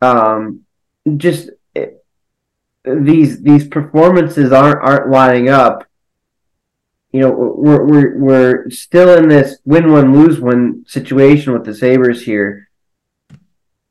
Um, 0.00 0.64
just 1.16 1.50
these 2.96 3.42
these 3.42 3.66
performances 3.68 4.52
aren't 4.52 4.82
aren't 4.82 5.10
lining 5.10 5.48
up. 5.48 5.84
You 7.12 7.20
know, 7.20 7.30
we're 7.30 7.84
we're 7.84 8.18
we're 8.18 8.70
still 8.70 9.16
in 9.16 9.28
this 9.28 9.58
win 9.64 9.92
one 9.92 10.12
lose 10.12 10.40
one 10.40 10.84
situation 10.86 11.52
with 11.52 11.64
the 11.64 11.74
Sabres 11.74 12.22
here 12.22 12.68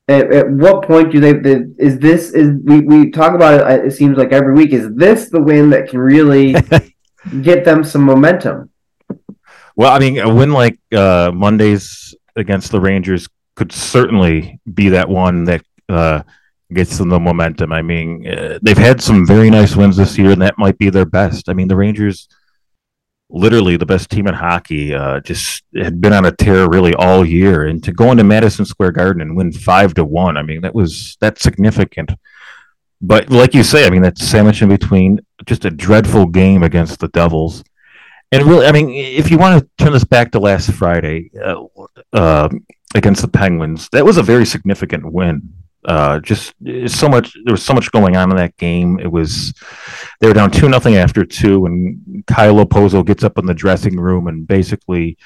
at, 0.08 0.34
at 0.34 0.50
what 0.50 0.84
point 0.84 1.12
do 1.12 1.20
they 1.20 1.32
is 1.78 2.00
this 2.00 2.32
is 2.32 2.52
we, 2.64 2.82
we 2.82 3.12
talk 3.12 3.34
about 3.34 3.60
it 3.60 3.86
it 3.86 3.92
seems 3.92 4.18
like 4.18 4.32
every 4.32 4.54
week 4.54 4.72
is 4.72 4.94
this 4.96 5.30
the 5.30 5.42
win 5.42 5.70
that 5.70 5.90
can 5.90 6.00
really 6.00 6.54
get 7.42 7.66
them 7.66 7.84
some 7.84 8.04
momentum 8.04 8.70
well 9.76 9.92
i 9.92 10.00
mean 10.00 10.18
a 10.20 10.34
win 10.34 10.52
like 10.52 10.80
uh, 10.94 11.32
mondays 11.34 12.16
against 12.36 12.72
the 12.72 12.80
rangers 12.80 13.28
could 13.56 13.72
certainly 13.72 14.60
be 14.74 14.90
that 14.90 15.10
one 15.10 15.44
that 15.44 15.64
uh, 15.90 16.22
gets 16.74 16.98
them 16.98 17.10
the 17.10 17.20
momentum 17.20 17.72
i 17.72 17.82
mean 17.82 18.28
uh, 18.28 18.60
they've 18.62 18.78
had 18.78 19.02
some 19.02 19.26
very 19.26 19.50
nice 19.50 19.76
wins 19.76 19.98
this 19.98 20.18
year 20.18 20.32
and 20.32 20.42
that 20.42 20.58
might 20.58 20.78
be 20.78 20.90
their 20.90 21.06
best 21.06 21.50
i 21.50 21.54
mean 21.54 21.68
the 21.68 21.76
rangers 21.76 22.28
literally 23.30 23.78
the 23.78 23.86
best 23.86 24.10
team 24.10 24.28
in 24.28 24.34
hockey. 24.34 24.94
Uh, 24.94 25.20
just 25.22 25.64
had 25.76 26.00
been 26.00 26.14
on 26.14 26.26
a 26.26 26.32
tear 26.32 26.70
really 26.70 26.94
all 26.96 27.26
year, 27.26 27.66
and 27.66 27.84
to 27.84 27.92
go 27.92 28.12
into 28.12 28.24
Madison 28.24 28.66
Square 28.66 28.94
Garden 28.94 29.22
and 29.22 29.36
win 29.36 29.52
five 29.52 29.94
to 29.96 30.06
one, 30.06 30.38
I 30.38 30.44
mean 30.44 30.62
that 30.62 30.76
was 30.76 31.18
that's 31.20 31.42
significant. 31.42 32.12
But 33.02 33.30
like 33.30 33.54
you 33.54 33.64
say, 33.64 33.86
I 33.86 33.90
mean 33.90 34.02
that's 34.02 34.26
sandwich 34.26 34.62
in 34.62 34.70
between 34.70 35.20
just 35.46 35.66
a 35.66 35.72
dreadful 35.72 36.26
game 36.28 36.64
against 36.64 37.00
the 37.00 37.10
Devils. 37.10 37.64
And 38.32 38.44
really, 38.44 38.66
I 38.66 38.74
mean, 38.74 38.90
if 38.90 39.32
you 39.32 39.38
want 39.38 39.62
to 39.62 39.84
turn 39.84 39.94
this 39.94 40.04
back 40.04 40.32
to 40.32 40.40
last 40.40 40.72
Friday 40.74 41.32
uh, 41.42 41.64
uh, 42.12 42.50
against 42.94 43.22
the 43.22 43.30
Penguins, 43.30 43.88
that 43.94 44.04
was 44.04 44.18
a 44.18 44.24
very 44.24 44.46
significant 44.46 45.10
win 45.14 45.54
uh, 45.88 46.20
just 46.20 46.54
so 46.88 47.08
much. 47.08 47.34
There 47.46 47.54
was 47.54 47.64
so 47.64 47.74
much 47.74 47.92
going 47.92 48.18
on 48.18 48.30
in 48.30 48.38
that 48.38 48.58
game. 48.58 49.00
It 49.00 49.12
was 49.12 49.54
they 50.20 50.28
were 50.28 50.34
down 50.34 50.52
two 50.52 50.68
nothing 50.68 50.98
after 50.98 51.26
two, 51.26 51.66
and 51.66 52.26
Kyle 52.28 52.64
Okposo 52.64 53.06
gets 53.06 53.24
up 53.24 53.38
in 53.38 53.46
the 53.46 53.54
dressing 53.54 53.98
room 53.98 54.28
and 54.28 54.46
basically, 54.46 55.18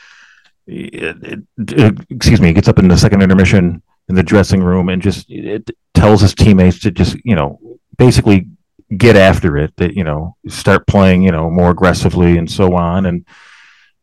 excuse 0.67 2.39
me, 2.39 2.53
gets 2.53 2.67
up 2.67 2.77
in 2.77 2.87
the 2.87 2.97
second 2.97 3.23
intermission 3.23 3.81
in 4.07 4.15
the 4.15 4.23
dressing 4.23 4.61
room 4.61 4.89
and 4.89 5.01
just 5.01 5.25
it 5.29 5.71
tells 5.95 6.21
his 6.21 6.35
teammates 6.35 6.79
to 6.79 6.91
just 6.91 7.17
you 7.23 7.35
know 7.35 7.59
basically 7.97 8.47
get 8.95 9.15
after 9.15 9.57
it 9.57 9.75
that 9.77 9.95
you 9.95 10.03
know 10.03 10.35
start 10.47 10.85
playing 10.85 11.23
you 11.23 11.31
know 11.31 11.49
more 11.49 11.71
aggressively 11.71 12.37
and 12.37 12.51
so 12.51 12.75
on 12.75 13.05
and 13.05 13.25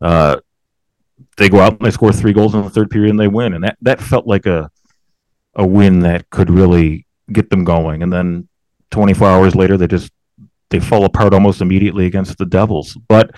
uh, 0.00 0.36
they 1.36 1.48
go 1.48 1.60
out 1.60 1.74
and 1.74 1.86
they 1.86 1.90
score 1.90 2.12
three 2.12 2.32
goals 2.32 2.54
in 2.54 2.62
the 2.62 2.70
third 2.70 2.90
period 2.90 3.10
and 3.10 3.20
they 3.20 3.28
win 3.28 3.52
and 3.54 3.64
that 3.64 3.76
that 3.82 4.00
felt 4.00 4.26
like 4.26 4.46
a 4.46 4.70
a 5.54 5.66
win 5.66 6.00
that 6.00 6.30
could 6.30 6.50
really 6.50 7.06
get 7.32 7.50
them 7.50 7.64
going. 7.64 8.02
And 8.02 8.12
then 8.12 8.48
24 8.90 9.28
hours 9.28 9.54
later 9.54 9.76
they 9.76 9.86
just 9.86 10.10
they 10.70 10.80
fall 10.80 11.04
apart 11.04 11.34
almost 11.34 11.60
immediately 11.60 12.06
against 12.06 12.36
the 12.38 12.46
devils. 12.46 12.96
But 13.08 13.34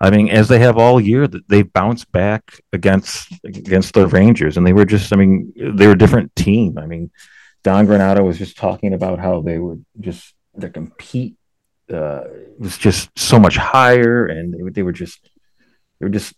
I 0.00 0.10
mean, 0.10 0.30
as 0.30 0.48
they 0.48 0.58
have 0.60 0.78
all 0.78 0.98
year, 0.98 1.28
they 1.28 1.62
bounced 1.62 2.10
back 2.10 2.60
against 2.72 3.32
against 3.44 3.92
the 3.92 4.06
Rangers, 4.06 4.56
and 4.56 4.66
they 4.66 4.72
were 4.72 4.86
just, 4.86 5.12
I 5.12 5.16
mean, 5.16 5.52
they 5.54 5.86
were 5.86 5.92
a 5.92 5.98
different 5.98 6.34
team. 6.34 6.78
I 6.78 6.86
mean, 6.86 7.10
Don 7.62 7.86
Granato 7.86 8.24
was 8.24 8.38
just 8.38 8.56
talking 8.56 8.94
about 8.94 9.18
how 9.18 9.42
they 9.42 9.58
would 9.58 9.84
just 9.98 10.34
their 10.54 10.70
compete 10.70 11.36
uh, 11.92 12.22
was 12.58 12.78
just 12.78 13.10
so 13.18 13.38
much 13.38 13.56
higher, 13.56 14.24
and 14.26 14.54
they, 14.54 14.70
they 14.70 14.82
were 14.82 14.92
just 14.92 15.28
they 15.98 16.06
were 16.06 16.10
just 16.10 16.34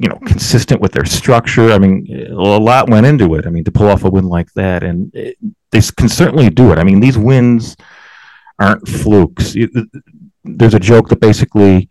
you 0.00 0.08
know 0.08 0.18
consistent 0.24 0.80
with 0.80 0.92
their 0.92 1.04
structure. 1.04 1.72
I 1.72 1.78
mean, 1.78 2.06
a 2.30 2.34
lot 2.34 2.88
went 2.88 3.06
into 3.06 3.34
it. 3.34 3.46
I 3.46 3.50
mean, 3.50 3.64
to 3.64 3.70
pull 3.70 3.88
off 3.88 4.04
a 4.04 4.10
win 4.10 4.24
like 4.24 4.50
that, 4.54 4.82
and 4.82 5.14
it, 5.14 5.36
they 5.70 5.80
can 5.80 6.08
certainly 6.08 6.48
do 6.48 6.72
it. 6.72 6.78
I 6.78 6.84
mean, 6.84 7.00
these 7.00 7.18
wins 7.18 7.76
aren't 8.58 8.88
flukes. 8.88 9.54
There's 10.42 10.74
a 10.74 10.80
joke 10.80 11.10
that 11.10 11.20
basically 11.20 11.90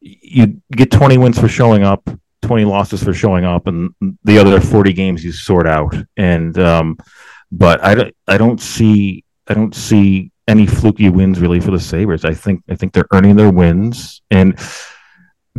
you 0.00 0.60
get 0.72 0.90
20 0.90 1.18
wins 1.18 1.38
for 1.38 1.48
showing 1.48 1.84
up, 1.84 2.08
20 2.42 2.64
losses 2.64 3.02
for 3.02 3.14
showing 3.14 3.44
up, 3.44 3.68
and 3.68 3.90
the 4.24 4.38
other 4.38 4.60
40 4.60 4.92
games 4.92 5.24
you 5.24 5.30
sort 5.30 5.68
out. 5.68 5.94
And 6.16 6.58
um, 6.58 6.98
but 7.52 7.82
I 7.84 7.94
don't 7.94 8.14
I 8.26 8.36
don't 8.36 8.60
see 8.60 9.24
I 9.46 9.54
don't 9.54 9.74
see 9.74 10.32
any 10.48 10.66
fluky 10.66 11.08
wins 11.08 11.38
really 11.38 11.60
for 11.60 11.70
the 11.70 11.78
Sabres. 11.78 12.24
I 12.24 12.34
think 12.34 12.64
I 12.68 12.74
think 12.74 12.92
they're 12.92 13.06
earning 13.12 13.36
their 13.36 13.52
wins 13.52 14.22
and 14.30 14.58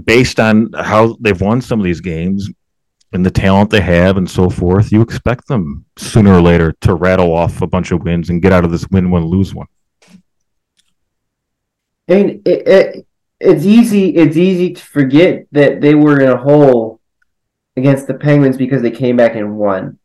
based 0.05 0.39
on 0.39 0.71
how 0.73 1.17
they've 1.19 1.39
won 1.39 1.61
some 1.61 1.79
of 1.79 1.85
these 1.85 2.01
games 2.01 2.49
and 3.11 3.25
the 3.25 3.31
talent 3.31 3.69
they 3.69 3.81
have 3.81 4.17
and 4.17 4.29
so 4.29 4.49
forth, 4.49 4.91
you 4.91 5.01
expect 5.01 5.47
them 5.47 5.85
sooner 5.97 6.33
or 6.33 6.41
later 6.41 6.73
to 6.81 6.93
rattle 6.93 7.35
off 7.35 7.61
a 7.61 7.67
bunch 7.67 7.91
of 7.91 8.03
wins 8.03 8.29
and 8.29 8.41
get 8.41 8.51
out 8.51 8.63
of 8.63 8.71
this 8.71 8.87
win 8.89 9.09
one 9.09 9.25
lose 9.25 9.53
one. 9.53 9.67
And 12.07 12.41
it, 12.45 12.67
it, 12.67 13.07
it's 13.39 13.65
easy 13.65 14.15
it's 14.15 14.35
easy 14.35 14.73
to 14.73 14.81
forget 14.81 15.45
that 15.51 15.81
they 15.81 15.95
were 15.95 16.19
in 16.19 16.29
a 16.29 16.37
hole 16.37 16.99
against 17.77 18.07
the 18.07 18.13
Penguins 18.13 18.57
because 18.57 18.81
they 18.81 18.91
came 18.91 19.17
back 19.17 19.35
and 19.35 19.57
won. 19.57 19.97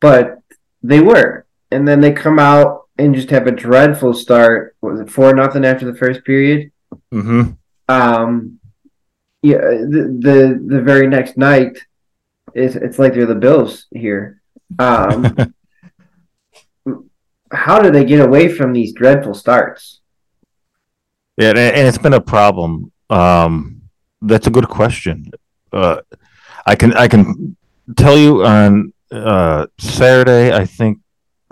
But 0.00 0.38
they 0.82 1.00
were. 1.00 1.46
And 1.70 1.86
then 1.86 2.00
they 2.00 2.12
come 2.12 2.38
out 2.38 2.86
and 2.98 3.14
just 3.14 3.30
have 3.30 3.46
a 3.46 3.52
dreadful 3.52 4.14
start. 4.14 4.74
What 4.80 4.92
was 4.92 5.00
it 5.00 5.10
four 5.10 5.34
nothing 5.34 5.64
after 5.64 5.90
the 5.90 5.98
first 5.98 6.24
period? 6.24 6.72
Mm-hmm. 7.12 7.52
Um 7.88 8.58
yeah 9.42 9.58
the, 9.58 10.18
the 10.20 10.64
the 10.66 10.82
very 10.82 11.06
next 11.06 11.36
night 11.36 11.78
it's 12.54 12.76
it's 12.76 12.98
like 12.98 13.14
they're 13.14 13.26
the 13.26 13.34
Bills 13.34 13.86
here. 13.90 14.42
Um 14.78 15.36
how 17.52 17.80
do 17.80 17.90
they 17.90 18.04
get 18.04 18.20
away 18.20 18.48
from 18.48 18.72
these 18.72 18.92
dreadful 18.92 19.34
starts? 19.34 20.00
Yeah, 21.36 21.50
and 21.50 21.86
it's 21.86 21.98
been 21.98 22.14
a 22.14 22.20
problem. 22.20 22.92
Um, 23.08 23.82
that's 24.20 24.46
a 24.46 24.50
good 24.50 24.68
question. 24.68 25.30
Uh, 25.72 26.00
I 26.66 26.74
can 26.74 26.92
I 26.94 27.08
can 27.08 27.56
tell 27.96 28.18
you 28.18 28.44
on 28.44 28.92
uh, 29.10 29.66
Saturday. 29.78 30.52
I 30.52 30.66
think 30.66 30.98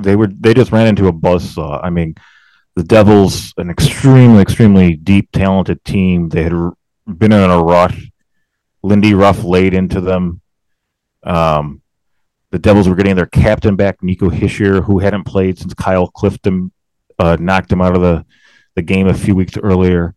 they 0.03 0.17
were 0.17 0.27
they 0.27 0.55
just 0.55 0.73
ran 0.73 0.87
into 0.87 1.07
a 1.07 1.13
buzzsaw. 1.13 1.81
I 1.83 1.91
mean, 1.91 2.17
the 2.75 2.83
Devils, 2.83 3.55
an 3.57 3.71
extremely 3.71 4.43
extremely 4.43 4.97
deep, 4.97 5.31
talented 5.33 5.85
team. 5.85 6.29
They 6.29 6.43
had 6.43 6.53
been 7.07 7.33
in 7.33 7.51
a 7.51 7.63
rush. 7.63 8.11
Lindy 8.83 9.15
Ruff 9.15 9.43
laid 9.43 9.75
into 9.75 10.01
them. 10.01 10.41
Um, 11.23 11.83
the 12.51 12.59
Devils 12.59 12.89
were 12.89 12.95
getting 12.95 13.17
their 13.17 13.27
captain 13.27 13.77
back, 13.77 14.03
Nico 14.03 14.31
Hischier, 14.31 14.85
who 14.85 14.99
hadn't 14.99 15.25
played 15.25 15.59
since 15.59 15.75
Kyle 15.75 16.07
Clifton 16.07 16.71
uh, 17.19 17.37
knocked 17.41 17.73
him 17.73 17.83
out 17.83 17.97
of 17.97 18.03
the 18.03 18.25
the 18.75 18.83
game 18.83 19.09
a 19.09 19.15
few 19.15 19.35
weeks 19.35 19.57
earlier. 19.57 20.15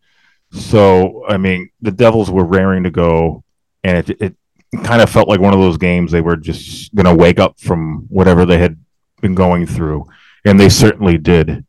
So, 0.51 1.25
I 1.27 1.37
mean, 1.37 1.69
the 1.81 1.91
Devils 1.91 2.29
were 2.29 2.43
raring 2.43 2.83
to 2.83 2.91
go, 2.91 3.43
and 3.83 3.97
it, 3.97 4.21
it 4.21 4.35
kind 4.83 5.01
of 5.01 5.09
felt 5.09 5.29
like 5.29 5.39
one 5.39 5.53
of 5.53 5.59
those 5.59 5.77
games 5.77 6.11
they 6.11 6.21
were 6.21 6.35
just 6.35 6.93
going 6.93 7.05
to 7.05 7.15
wake 7.15 7.39
up 7.39 7.59
from 7.59 8.05
whatever 8.09 8.45
they 8.45 8.57
had 8.57 8.77
been 9.21 9.33
going 9.33 9.65
through, 9.65 10.05
and 10.45 10.59
they 10.59 10.69
certainly 10.69 11.17
did. 11.17 11.65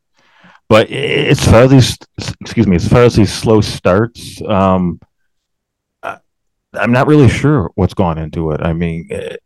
But 0.67 0.89
as 0.89 1.43
far 1.43 1.63
as 1.63 1.71
these, 1.71 1.97
excuse 2.41 2.67
me, 2.67 2.75
as 2.75 2.87
far 2.87 3.03
as 3.03 3.15
these 3.15 3.33
slow 3.33 3.61
starts, 3.61 4.41
um, 4.43 4.99
I'm 6.73 6.91
not 6.91 7.07
really 7.07 7.29
sure 7.29 7.71
what's 7.75 7.93
gone 7.93 8.17
into 8.17 8.51
it. 8.51 8.61
I 8.61 8.73
mean, 8.73 9.07
it, 9.09 9.43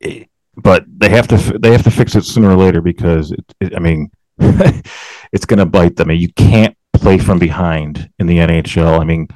it, 0.00 0.28
but 0.56 0.84
they 0.88 1.08
have 1.10 1.28
to 1.28 1.36
they 1.58 1.72
have 1.72 1.82
to 1.84 1.90
fix 1.90 2.14
it 2.14 2.24
sooner 2.24 2.50
or 2.50 2.56
later 2.56 2.80
because 2.80 3.32
it, 3.32 3.74
I 3.76 3.80
mean, 3.80 4.10
it's 4.38 5.46
going 5.46 5.58
to 5.58 5.66
bite 5.66 5.96
them. 5.96 6.08
I 6.08 6.12
mean, 6.12 6.20
You 6.20 6.32
can't 6.32 6.76
play 6.92 7.18
from 7.18 7.38
behind 7.38 8.10
in 8.18 8.26
the 8.26 8.38
NHL. 8.38 8.98
I 9.00 9.04
mean, 9.04 9.28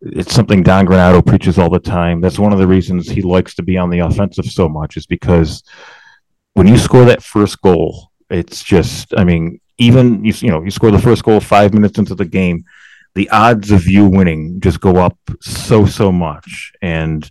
it's 0.00 0.34
something 0.34 0.62
Don 0.62 0.86
Granato 0.86 1.24
preaches 1.24 1.58
all 1.58 1.70
the 1.70 1.78
time. 1.78 2.20
That's 2.20 2.38
one 2.38 2.52
of 2.52 2.58
the 2.58 2.66
reasons 2.66 3.08
he 3.08 3.22
likes 3.22 3.54
to 3.54 3.62
be 3.62 3.76
on 3.76 3.90
the 3.90 4.00
offensive 4.00 4.46
so 4.46 4.68
much, 4.68 4.96
is 4.96 5.06
because 5.06 5.62
when 6.54 6.66
you 6.66 6.78
score 6.78 7.04
that 7.04 7.22
first 7.22 7.60
goal, 7.60 8.10
it's 8.30 8.62
just, 8.62 9.14
I 9.16 9.24
mean, 9.24 9.60
even 9.78 10.24
you, 10.24 10.32
you 10.38 10.50
know, 10.50 10.62
you 10.62 10.70
score 10.70 10.90
the 10.90 10.98
first 10.98 11.22
goal 11.22 11.40
five 11.40 11.74
minutes 11.74 11.98
into 11.98 12.14
the 12.14 12.24
game, 12.24 12.64
the 13.16 13.30
odds 13.30 13.70
of 13.70 13.86
you 13.86 14.04
winning 14.06 14.60
just 14.60 14.78
go 14.78 14.96
up 14.96 15.18
so 15.40 15.86
so 15.86 16.12
much. 16.12 16.72
And 16.82 17.28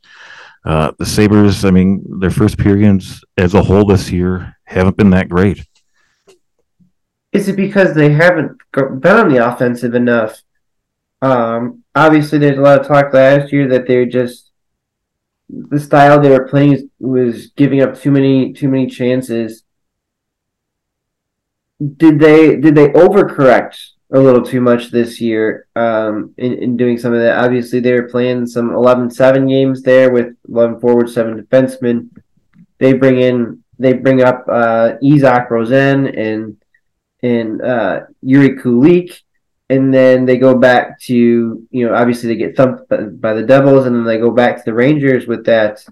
uh, 0.65 0.91
the 0.97 1.05
Sabres, 1.05 1.63
I 1.63 1.69
mean, 1.69 2.03
their 2.19 2.31
first 2.31 2.57
periods 2.57 3.23
as 3.37 3.53
a 3.53 3.61
whole 3.61 3.85
this 3.85 4.11
year 4.11 4.57
haven't 4.63 4.97
been 4.97 5.11
that 5.11 5.29
great. 5.29 5.63
Is 7.31 7.47
it 7.47 7.55
because 7.55 7.93
they 7.93 8.11
haven't 8.11 8.59
been 8.73 9.15
on 9.15 9.29
the 9.29 9.47
offensive 9.47 9.93
enough? 9.93 10.41
Um, 11.21 11.83
obviously, 11.93 12.39
there's 12.39 12.57
a 12.57 12.61
lot 12.61 12.81
of 12.81 12.87
talk 12.87 13.13
last 13.13 13.53
year 13.53 13.67
that 13.69 13.87
they're 13.87 14.07
just 14.07 14.51
the 15.47 15.79
style 15.79 16.19
they 16.19 16.31
were 16.31 16.47
playing 16.47 16.89
was 16.97 17.51
giving 17.51 17.81
up 17.83 17.95
too 17.95 18.09
many 18.09 18.53
too 18.53 18.69
many 18.69 18.87
chances. 18.87 19.63
Did 21.79 22.19
they 22.19 22.55
did 22.55 22.73
they 22.73 22.87
overcorrect 22.89 23.77
a 24.15 24.19
little 24.19 24.43
too 24.43 24.61
much 24.61 24.91
this 24.91 25.19
year 25.21 25.67
um, 25.75 26.33
in, 26.37 26.53
in 26.53 26.77
doing 26.77 26.97
some 26.97 27.13
of 27.13 27.19
that? 27.19 27.43
Obviously, 27.43 27.79
they 27.79 27.93
were 27.93 28.09
playing 28.09 28.47
some 28.47 28.69
11-7 28.69 29.49
games 29.49 29.81
there 29.81 30.11
with 30.11 30.35
11 30.49 30.79
forward, 30.79 31.09
seven 31.09 31.41
defensemen. 31.41 32.09
They 32.77 32.93
bring 32.93 33.19
in 33.19 33.63
they 33.77 33.93
bring 33.93 34.23
up 34.23 34.45
uh, 34.47 34.93
Rosén 35.01 36.17
and 36.17 36.57
and 37.21 37.61
uh, 37.61 38.01
Jiri 38.23 38.59
Kulich, 38.59 39.21
and 39.69 39.93
then 39.93 40.25
they 40.25 40.37
go 40.37 40.57
back 40.57 40.99
to 41.01 41.67
you 41.69 41.87
know 41.87 41.93
obviously 41.93 42.29
they 42.29 42.35
get 42.35 42.55
thumped 42.55 42.89
by 42.89 43.33
the 43.33 43.43
Devils, 43.43 43.85
and 43.85 43.95
then 43.95 44.05
they 44.05 44.17
go 44.17 44.31
back 44.31 44.57
to 44.57 44.63
the 44.65 44.73
Rangers 44.73 45.27
with 45.27 45.45
that 45.45 45.85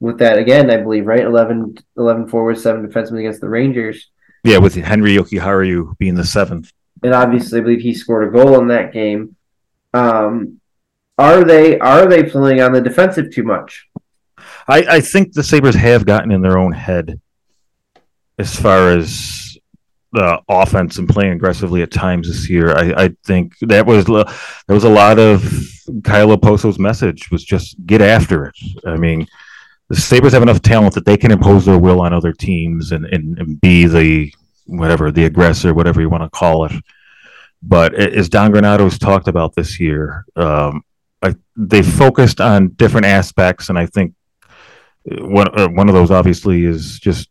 with 0.00 0.18
that 0.18 0.38
again, 0.38 0.70
I 0.70 0.76
believe, 0.76 1.06
right? 1.06 1.24
11, 1.24 1.76
11 1.96 2.28
forwards, 2.28 2.62
seven 2.62 2.86
defensemen 2.86 3.18
against 3.18 3.40
the 3.40 3.48
Rangers. 3.48 4.10
Yeah, 4.44 4.58
with 4.58 4.76
Henri 4.76 5.16
Jokiharju 5.16 5.98
being 5.98 6.14
the 6.14 6.24
seventh. 6.24 6.72
And 7.02 7.14
obviously, 7.14 7.58
I 7.58 7.62
believe 7.62 7.80
he 7.80 7.94
scored 7.94 8.28
a 8.28 8.30
goal 8.30 8.58
in 8.60 8.68
that 8.68 8.92
game. 8.92 9.36
Um, 9.94 10.60
are 11.18 11.44
they 11.44 11.78
are 11.78 12.06
they 12.06 12.22
playing 12.24 12.60
on 12.60 12.72
the 12.72 12.80
defensive 12.80 13.32
too 13.32 13.42
much? 13.42 13.88
I, 14.68 14.84
I 14.88 15.00
think 15.00 15.32
the 15.32 15.42
Sabres 15.42 15.74
have 15.74 16.06
gotten 16.06 16.30
in 16.30 16.42
their 16.42 16.58
own 16.58 16.72
head 16.72 17.20
as 18.38 18.54
far 18.54 18.90
as 18.90 19.58
the 20.12 20.40
offense 20.48 20.98
and 20.98 21.08
playing 21.08 21.32
aggressively 21.32 21.82
at 21.82 21.90
times 21.90 22.28
this 22.28 22.48
year. 22.48 22.72
I, 22.72 23.04
I 23.04 23.10
think 23.24 23.54
that 23.62 23.86
was 23.86 24.06
there 24.06 24.24
was 24.68 24.84
a 24.84 24.88
lot 24.88 25.18
of 25.18 25.42
Kyle 26.04 26.36
Okposo's 26.36 26.78
message 26.78 27.30
was 27.30 27.44
just 27.44 27.84
get 27.86 28.00
after 28.00 28.46
it. 28.46 28.56
I 28.86 28.96
mean, 28.96 29.26
the 29.88 29.96
Sabres 29.96 30.32
have 30.32 30.42
enough 30.42 30.62
talent 30.62 30.94
that 30.94 31.04
they 31.04 31.16
can 31.16 31.30
impose 31.30 31.64
their 31.64 31.78
will 31.78 32.00
on 32.00 32.12
other 32.12 32.32
teams 32.32 32.92
and, 32.92 33.06
and, 33.06 33.38
and 33.38 33.60
be 33.60 33.86
the 33.86 34.32
whatever 34.68 35.10
the 35.10 35.24
aggressor, 35.24 35.74
whatever 35.74 36.00
you 36.00 36.08
want 36.08 36.22
to 36.22 36.30
call 36.30 36.64
it. 36.66 36.72
But 37.62 37.94
as 37.94 38.28
Don 38.28 38.52
Granato's 38.52 38.98
talked 38.98 39.26
about 39.26 39.54
this 39.54 39.80
year, 39.80 40.24
um, 40.36 40.82
I, 41.22 41.34
they 41.56 41.82
focused 41.82 42.40
on 42.40 42.68
different 42.68 43.06
aspects, 43.06 43.68
and 43.68 43.78
I 43.78 43.86
think 43.86 44.14
one 45.04 45.48
uh, 45.58 45.68
one 45.68 45.88
of 45.88 45.94
those 45.94 46.10
obviously 46.10 46.64
is 46.64 46.98
just 47.00 47.28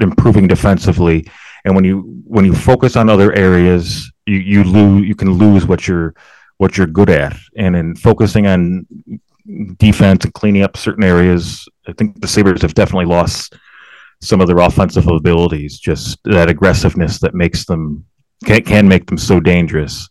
improving 0.00 0.46
defensively 0.48 1.26
and 1.64 1.74
when 1.74 1.84
you 1.84 2.22
when 2.24 2.44
you 2.44 2.54
focus 2.54 2.96
on 2.96 3.08
other 3.08 3.32
areas 3.32 4.10
you 4.26 4.38
you 4.38 4.64
lose 4.64 5.06
you 5.06 5.14
can 5.14 5.32
lose 5.32 5.66
what 5.66 5.86
you're 5.86 6.14
what 6.56 6.76
you're 6.76 6.86
good 6.86 7.10
at 7.10 7.36
and 7.56 7.76
in 7.76 7.94
focusing 7.94 8.46
on 8.46 8.86
defense 9.76 10.24
and 10.24 10.34
cleaning 10.34 10.62
up 10.62 10.76
certain 10.76 11.04
areas 11.04 11.68
i 11.86 11.92
think 11.92 12.20
the 12.20 12.28
sabres 12.28 12.62
have 12.62 12.74
definitely 12.74 13.04
lost 13.04 13.54
some 14.22 14.40
of 14.40 14.46
their 14.46 14.58
offensive 14.58 15.06
abilities, 15.08 15.78
just 15.78 16.18
that 16.24 16.48
aggressiveness 16.48 17.18
that 17.18 17.34
makes 17.34 17.66
them 17.66 18.04
can, 18.44 18.62
can 18.62 18.88
make 18.88 19.06
them 19.06 19.18
so 19.18 19.40
dangerous. 19.40 20.08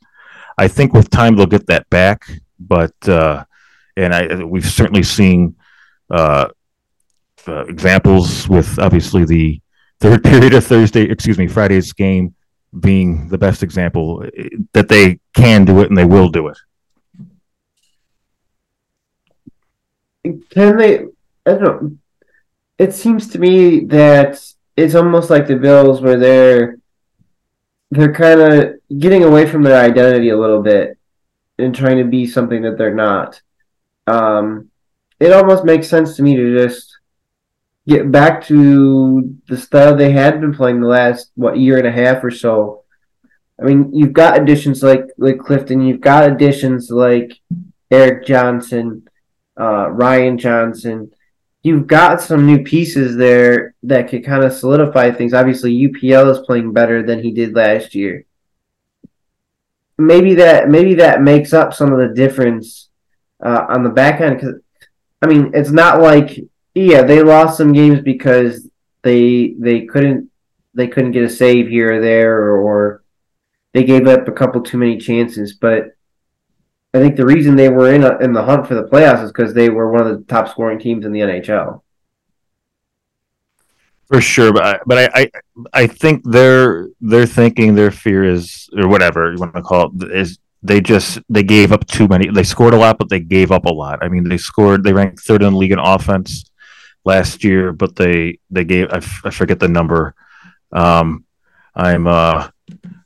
I 0.57 0.68
think 0.68 0.93
with 0.93 1.09
time 1.09 1.36
they'll 1.36 1.45
get 1.45 1.66
that 1.68 1.89
back, 1.89 2.30
but 2.59 2.93
uh, 3.07 3.45
and 3.95 4.14
I 4.14 4.43
we've 4.43 4.70
certainly 4.70 5.03
seen 5.03 5.55
uh, 6.09 6.49
uh, 7.47 7.66
examples 7.66 8.47
with 8.49 8.78
obviously 8.80 9.26
the 9.26 9.62
third 10.01 10.24
period 10.32 10.53
of 10.53 10.66
Thursday, 10.66 11.03
excuse 11.03 11.38
me, 11.38 11.47
Friday's 11.47 11.93
game 11.93 12.36
being 12.80 13.28
the 13.30 13.38
best 13.38 13.64
example 13.64 14.24
eh, 14.38 14.49
that 14.74 14.89
they 14.89 15.20
can 15.34 15.66
do 15.66 15.82
it 15.82 15.88
and 15.88 15.97
they 15.97 16.05
will 16.05 16.30
do 16.30 16.49
it. 16.49 16.57
Can 20.51 20.78
they? 20.78 20.99
I 21.45 21.57
don't. 21.57 22.01
It 22.82 22.95
seems 22.95 23.27
to 23.27 23.38
me 23.38 23.82
that 23.97 24.41
it's 24.75 24.95
almost 24.95 25.29
like 25.29 25.45
the 25.45 25.55
Bills, 25.55 26.01
where 26.01 26.17
they're 26.17 26.79
they're 27.91 28.11
kind 28.11 28.41
of 28.41 28.73
getting 28.97 29.23
away 29.23 29.45
from 29.45 29.61
their 29.61 29.79
identity 29.79 30.29
a 30.29 30.39
little 30.39 30.63
bit 30.63 30.97
and 31.59 31.75
trying 31.75 31.97
to 31.97 32.05
be 32.05 32.25
something 32.25 32.63
that 32.63 32.79
they're 32.79 32.95
not. 32.95 33.39
Um, 34.07 34.71
it 35.19 35.32
almost 35.32 35.63
makes 35.63 35.89
sense 35.89 36.15
to 36.15 36.23
me 36.23 36.36
to 36.36 36.57
just 36.57 36.97
get 37.88 38.11
back 38.11 38.43
to 38.45 39.38
the 39.47 39.57
style 39.57 39.95
they 39.95 40.11
had 40.11 40.41
been 40.41 40.55
playing 40.55 40.82
the 40.82 40.88
last 40.88 41.29
what 41.36 41.59
year 41.59 41.77
and 41.77 41.86
a 41.86 41.91
half 41.91 42.23
or 42.23 42.32
so. 42.32 42.84
I 43.61 43.65
mean, 43.65 43.93
you've 43.93 44.13
got 44.13 44.41
additions 44.41 44.82
like 44.82 45.05
like 45.19 45.38
Clifton, 45.38 45.82
you've 45.82 46.01
got 46.01 46.32
additions 46.32 46.89
like 46.89 47.39
Erik 47.91 48.25
Johnson, 48.25 49.07
uh, 49.55 49.88
Ryan 49.91 50.39
Johnson. 50.39 51.11
You've 51.64 51.86
got 51.86 52.22
some 52.22 52.47
new 52.47 52.64
pieces 52.64 53.16
there 53.16 53.76
that 53.84 54.09
could 54.09 54.26
kind 54.26 54.43
of 54.43 54.53
solidify 54.53 55.12
things. 55.12 55.34
Obviously, 55.34 55.88
UPL 55.88 56.32
is 56.32 56.45
playing 56.45 56.74
better 56.74 57.03
than 57.03 57.22
he 57.22 57.32
did 57.32 57.55
last 57.55 57.93
year. 57.93 58.26
Maybe 59.97 60.34
that 60.36 60.70
maybe 60.70 60.95
that 60.95 61.22
makes 61.22 61.53
up 61.53 61.74
some 61.74 61.93
of 61.93 61.99
the 61.99 62.16
difference 62.16 62.89
uh, 63.43 63.66
on 63.70 63.84
the 63.84 63.89
back 63.91 64.22
end. 64.22 64.38
Because 64.38 64.55
I 65.22 65.28
mean, 65.28 65.51
it's 65.53 65.70
not 65.70 66.01
like 66.01 66.39
yeah, 66.74 67.03
they 67.03 67.22
lost 67.22 67.57
some 67.57 67.74
games 67.74 68.01
because 68.01 68.68
they 69.03 69.55
they 69.59 69.86
couldn't 69.86 70.32
they 70.74 70.88
couldn't 70.88 71.12
get 71.12 71.24
a 71.24 71.30
save 71.30 71.68
here 71.68 71.97
or 71.97 72.01
there 72.01 72.38
or, 72.38 72.62
or 72.62 73.03
they 73.74 73.84
gave 73.84 74.07
up 74.07 74.28
a 74.28 74.32
couple 74.32 74.62
too 74.62 74.78
many 74.78 74.97
chances. 74.97 75.53
But 75.53 75.95
I 76.94 77.00
think 77.00 77.16
the 77.16 77.26
reason 77.26 77.56
they 77.56 77.70
were 77.70 77.94
in 77.94 78.04
a, 78.04 78.18
in 78.20 78.34
the 78.34 78.44
hunt 78.44 78.68
for 78.68 78.76
the 78.76 78.84
playoffs 78.84 79.24
is 79.24 79.32
because 79.32 79.54
they 79.54 79.70
were 79.70 79.92
one 79.92 80.06
of 80.06 80.18
the 80.18 80.26
top 80.26 80.50
scoring 80.50 80.78
teams 80.78 81.06
in 81.06 81.12
the 81.12 81.22
NHL. 81.22 81.82
For 84.08 84.20
sure, 84.20 84.52
but 84.52 84.64
I, 84.64 84.80
but 84.86 84.98
I, 84.98 85.22
I 85.22 85.32
I 85.72 85.88
think 85.88 86.24
they're 86.26 86.89
they're 87.00 87.26
thinking 87.26 87.76
their 87.76 87.92
fear 87.92 88.26
is 88.26 88.70
or 88.76 88.89
whatever 88.89 89.32
you 89.32 89.39
want 89.39 89.56
to 89.56 89.62
call 89.62 89.89
it 90.02 90.12
is 90.12 90.38
they 90.62 90.82
just 90.82 91.20
they 91.30 91.44
gave 91.44 91.72
up 91.72 91.88
too 91.88 92.10
many. 92.10 92.30
They 92.30 92.44
scored 92.44 92.74
a 92.74 92.78
lot, 92.78 92.98
but 92.98 93.08
they 93.08 93.22
gave 93.22 93.54
up 93.54 93.66
a 93.66 93.74
lot. 93.74 94.04
I 94.04 94.10
mean, 94.10 94.28
they 94.28 94.38
scored. 94.38 94.84
They 94.84 94.92
ranked 94.92 95.22
third 95.22 95.42
in 95.42 95.54
the 95.54 95.58
league 95.58 95.72
in 95.72 95.80
offense 95.80 96.44
last 97.06 97.44
year, 97.44 97.72
but 97.72 97.96
they 97.96 98.39
they 98.50 98.66
gave 98.66 98.89
I, 98.92 98.98
f- 98.98 99.22
I 99.24 99.30
forget 99.30 99.60
the 99.60 99.70
number. 99.70 100.14
Um, 100.74 101.24
I'm 101.74 102.06
uh, 102.06 102.50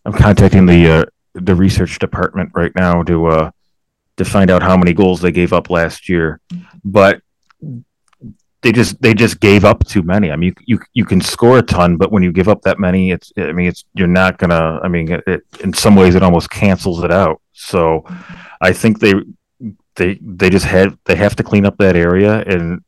I'm 0.05 0.13
contacting 0.13 0.65
the 0.65 0.89
uh, 0.89 1.05
the 1.33 1.55
research 1.55 1.99
department 1.99 2.49
right 2.55 2.73
now 2.75 3.03
to 3.03 3.27
uh, 3.27 3.51
to 4.17 4.25
find 4.25 4.49
out 4.49 4.63
how 4.63 4.77
many 4.77 4.93
goals 4.93 5.21
they 5.21 5.31
gave 5.31 5.53
up 5.53 5.69
last 5.69 6.09
year, 6.09 6.39
but 6.83 7.21
they 8.61 8.71
just 8.71 8.99
they 9.01 9.13
just 9.13 9.39
gave 9.39 9.63
up 9.63 9.85
too 9.85 10.01
many. 10.01 10.31
I 10.31 10.35
mean, 10.35 10.55
you 10.65 10.77
you, 10.77 10.85
you 10.93 11.05
can 11.05 11.21
score 11.21 11.59
a 11.59 11.61
ton, 11.61 11.97
but 11.97 12.11
when 12.11 12.23
you 12.23 12.31
give 12.31 12.47
up 12.47 12.61
that 12.63 12.79
many, 12.79 13.11
it's 13.11 13.31
I 13.37 13.51
mean, 13.51 13.67
it's 13.67 13.85
you're 13.93 14.07
not 14.07 14.37
gonna. 14.37 14.79
I 14.83 14.87
mean, 14.87 15.11
it, 15.27 15.43
in 15.59 15.73
some 15.73 15.95
ways, 15.95 16.15
it 16.15 16.23
almost 16.23 16.49
cancels 16.49 17.03
it 17.03 17.11
out. 17.11 17.41
So, 17.53 18.05
I 18.61 18.73
think 18.73 18.99
they 18.99 19.13
they 19.95 20.19
they 20.21 20.49
just 20.49 20.65
had 20.65 20.97
they 21.05 21.15
have 21.15 21.35
to 21.35 21.43
clean 21.43 21.65
up 21.65 21.77
that 21.77 21.95
area, 21.95 22.41
and 22.41 22.83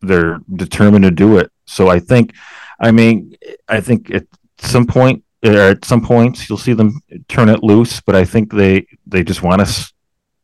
they're 0.00 0.40
determined 0.54 1.04
to 1.04 1.10
do 1.10 1.38
it. 1.38 1.52
So 1.64 1.88
I 1.88 1.98
think, 2.00 2.34
I 2.80 2.90
mean, 2.90 3.36
I 3.68 3.80
think 3.80 4.10
at 4.10 4.26
some 4.58 4.86
point, 4.86 5.24
or 5.44 5.52
at 5.52 5.84
some 5.84 6.04
points, 6.04 6.48
you'll 6.48 6.58
see 6.58 6.72
them 6.72 7.00
turn 7.28 7.48
it 7.48 7.62
loose. 7.62 8.00
But 8.00 8.16
I 8.16 8.24
think 8.24 8.52
they 8.52 8.86
they 9.06 9.22
just 9.22 9.42
want 9.42 9.60
us, 9.60 9.92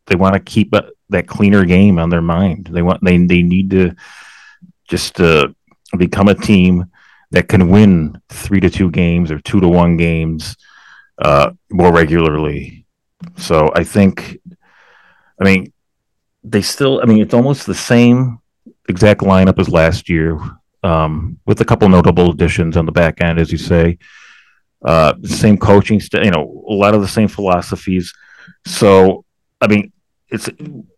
they 0.07 0.17
want 0.17 0.35
to 0.35 0.41
keep 0.41 0.73
a, 0.75 0.91
that 1.11 1.27
cleaner 1.27 1.65
game 1.65 1.99
on 1.99 2.11
their 2.11 2.23
mind. 2.23 2.69
They 2.71 2.83
want 2.83 3.03
they 3.03 3.19
they 3.19 3.43
need 3.43 3.71
to 3.71 3.95
just 4.89 5.21
uh, 5.21 5.49
become 5.97 6.29
a 6.29 6.35
team 6.35 6.87
that 7.31 7.49
can 7.49 7.69
win 7.69 8.21
three 8.29 8.61
to 8.61 8.71
two 8.71 8.91
games 8.91 9.31
or 9.31 9.41
two 9.41 9.61
to 9.61 9.69
one 9.69 9.97
games 9.97 10.57
uh, 11.19 11.51
more 11.71 11.93
regularly. 11.93 12.87
So 13.37 13.73
I 13.75 13.85
think, 13.85 14.39
I 15.41 15.45
mean, 15.45 15.73
they 16.45 16.63
still. 16.63 17.01
I 17.03 17.07
mean, 17.07 17.21
it's 17.21 17.35
almost 17.35 17.67
the 17.67 17.75
same 17.75 18.39
exact 18.89 19.21
lineup 19.21 19.59
as 19.59 19.69
last 19.69 20.09
year, 20.09 20.39
um, 20.83 21.39
with 21.47 21.61
a 21.61 21.65
couple 21.65 21.89
notable 21.89 22.31
additions 22.31 22.77
on 22.77 22.87
the 22.87 22.93
back 22.93 23.21
end, 23.21 23.39
as 23.39 23.51
you 23.51 23.59
say. 23.59 23.99
Uh, 24.85 25.15
same 25.25 25.57
coaching, 25.57 25.99
st- 25.99 26.25
you 26.25 26.31
know, 26.31 26.65
a 26.69 26.73
lot 26.73 26.95
of 26.95 27.01
the 27.01 27.09
same 27.09 27.27
philosophies. 27.27 28.13
So, 28.67 29.25
I 29.61 29.67
mean, 29.67 29.93
it's 30.29 30.49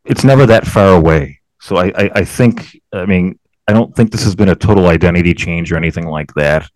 it's 0.05 0.25
never 0.25 0.47
that 0.47 0.67
far 0.67 0.95
away. 0.95 1.41
So 1.61 1.77
I, 1.77 1.87
I, 1.87 2.11
I 2.17 2.25
think, 2.25 2.81
I 2.93 3.05
mean, 3.05 3.39
I 3.67 3.73
don't 3.73 3.95
think 3.95 4.13
this 4.13 4.23
has 4.25 4.37
been 4.37 4.49
a 4.49 4.55
total 4.55 4.87
identity 4.87 5.35
change 5.35 5.73
or 5.73 5.77
anything 5.77 6.07
like 6.07 6.33
that. 6.35 6.69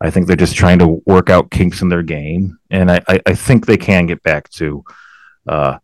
I 0.00 0.10
think 0.10 0.26
they're 0.26 0.36
just 0.36 0.54
trying 0.54 0.78
to 0.80 1.02
work 1.06 1.30
out 1.30 1.50
kinks 1.50 1.82
in 1.82 1.88
their 1.88 2.02
game, 2.02 2.58
and 2.70 2.90
I, 2.90 3.00
I, 3.08 3.20
I 3.26 3.34
think 3.34 3.66
they 3.66 3.76
can 3.76 4.06
get 4.06 4.22
back 4.22 4.48
to, 4.50 4.84
uh, 5.48 5.78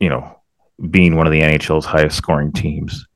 you 0.00 0.08
know, 0.08 0.40
being 0.90 1.14
one 1.14 1.26
of 1.26 1.32
the 1.32 1.40
NHL's 1.40 1.84
highest 1.84 2.16
scoring 2.16 2.52
teams 2.52 3.06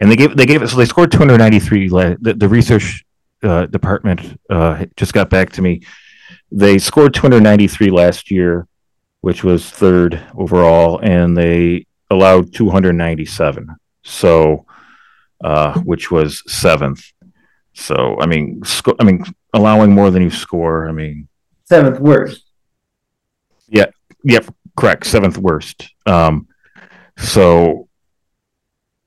and 0.00 0.10
they 0.10 0.16
gave 0.16 0.36
they 0.36 0.46
gave 0.46 0.62
it 0.62 0.68
so 0.68 0.76
they 0.76 0.84
scored 0.84 1.12
293. 1.12 1.88
The, 1.88 2.34
the 2.36 2.48
research 2.48 3.04
uh, 3.42 3.66
department 3.66 4.40
uh, 4.50 4.86
just 4.96 5.12
got 5.12 5.30
back 5.30 5.52
to 5.52 5.62
me. 5.62 5.82
They 6.50 6.78
scored 6.78 7.14
293 7.14 7.90
last 7.90 8.30
year, 8.30 8.66
which 9.20 9.44
was 9.44 9.68
third 9.68 10.20
overall, 10.36 11.00
and 11.02 11.36
they 11.36 11.86
allowed 12.14 12.54
297. 12.54 13.68
So, 14.02 14.66
uh, 15.42 15.78
which 15.80 16.10
was 16.10 16.42
seventh. 16.46 17.04
So 17.74 18.16
I 18.20 18.26
mean, 18.26 18.62
sco- 18.64 18.96
I 19.00 19.04
mean, 19.04 19.24
allowing 19.52 19.92
more 19.92 20.10
than 20.10 20.22
you 20.22 20.30
score. 20.30 20.88
I 20.88 20.92
mean, 20.92 21.28
seventh 21.64 22.00
worst. 22.00 22.44
Yeah. 23.68 23.86
Yep. 24.24 24.44
Yeah, 24.44 24.48
correct. 24.76 25.06
Seventh 25.06 25.38
worst. 25.38 25.90
Um, 26.06 26.48
so 27.18 27.88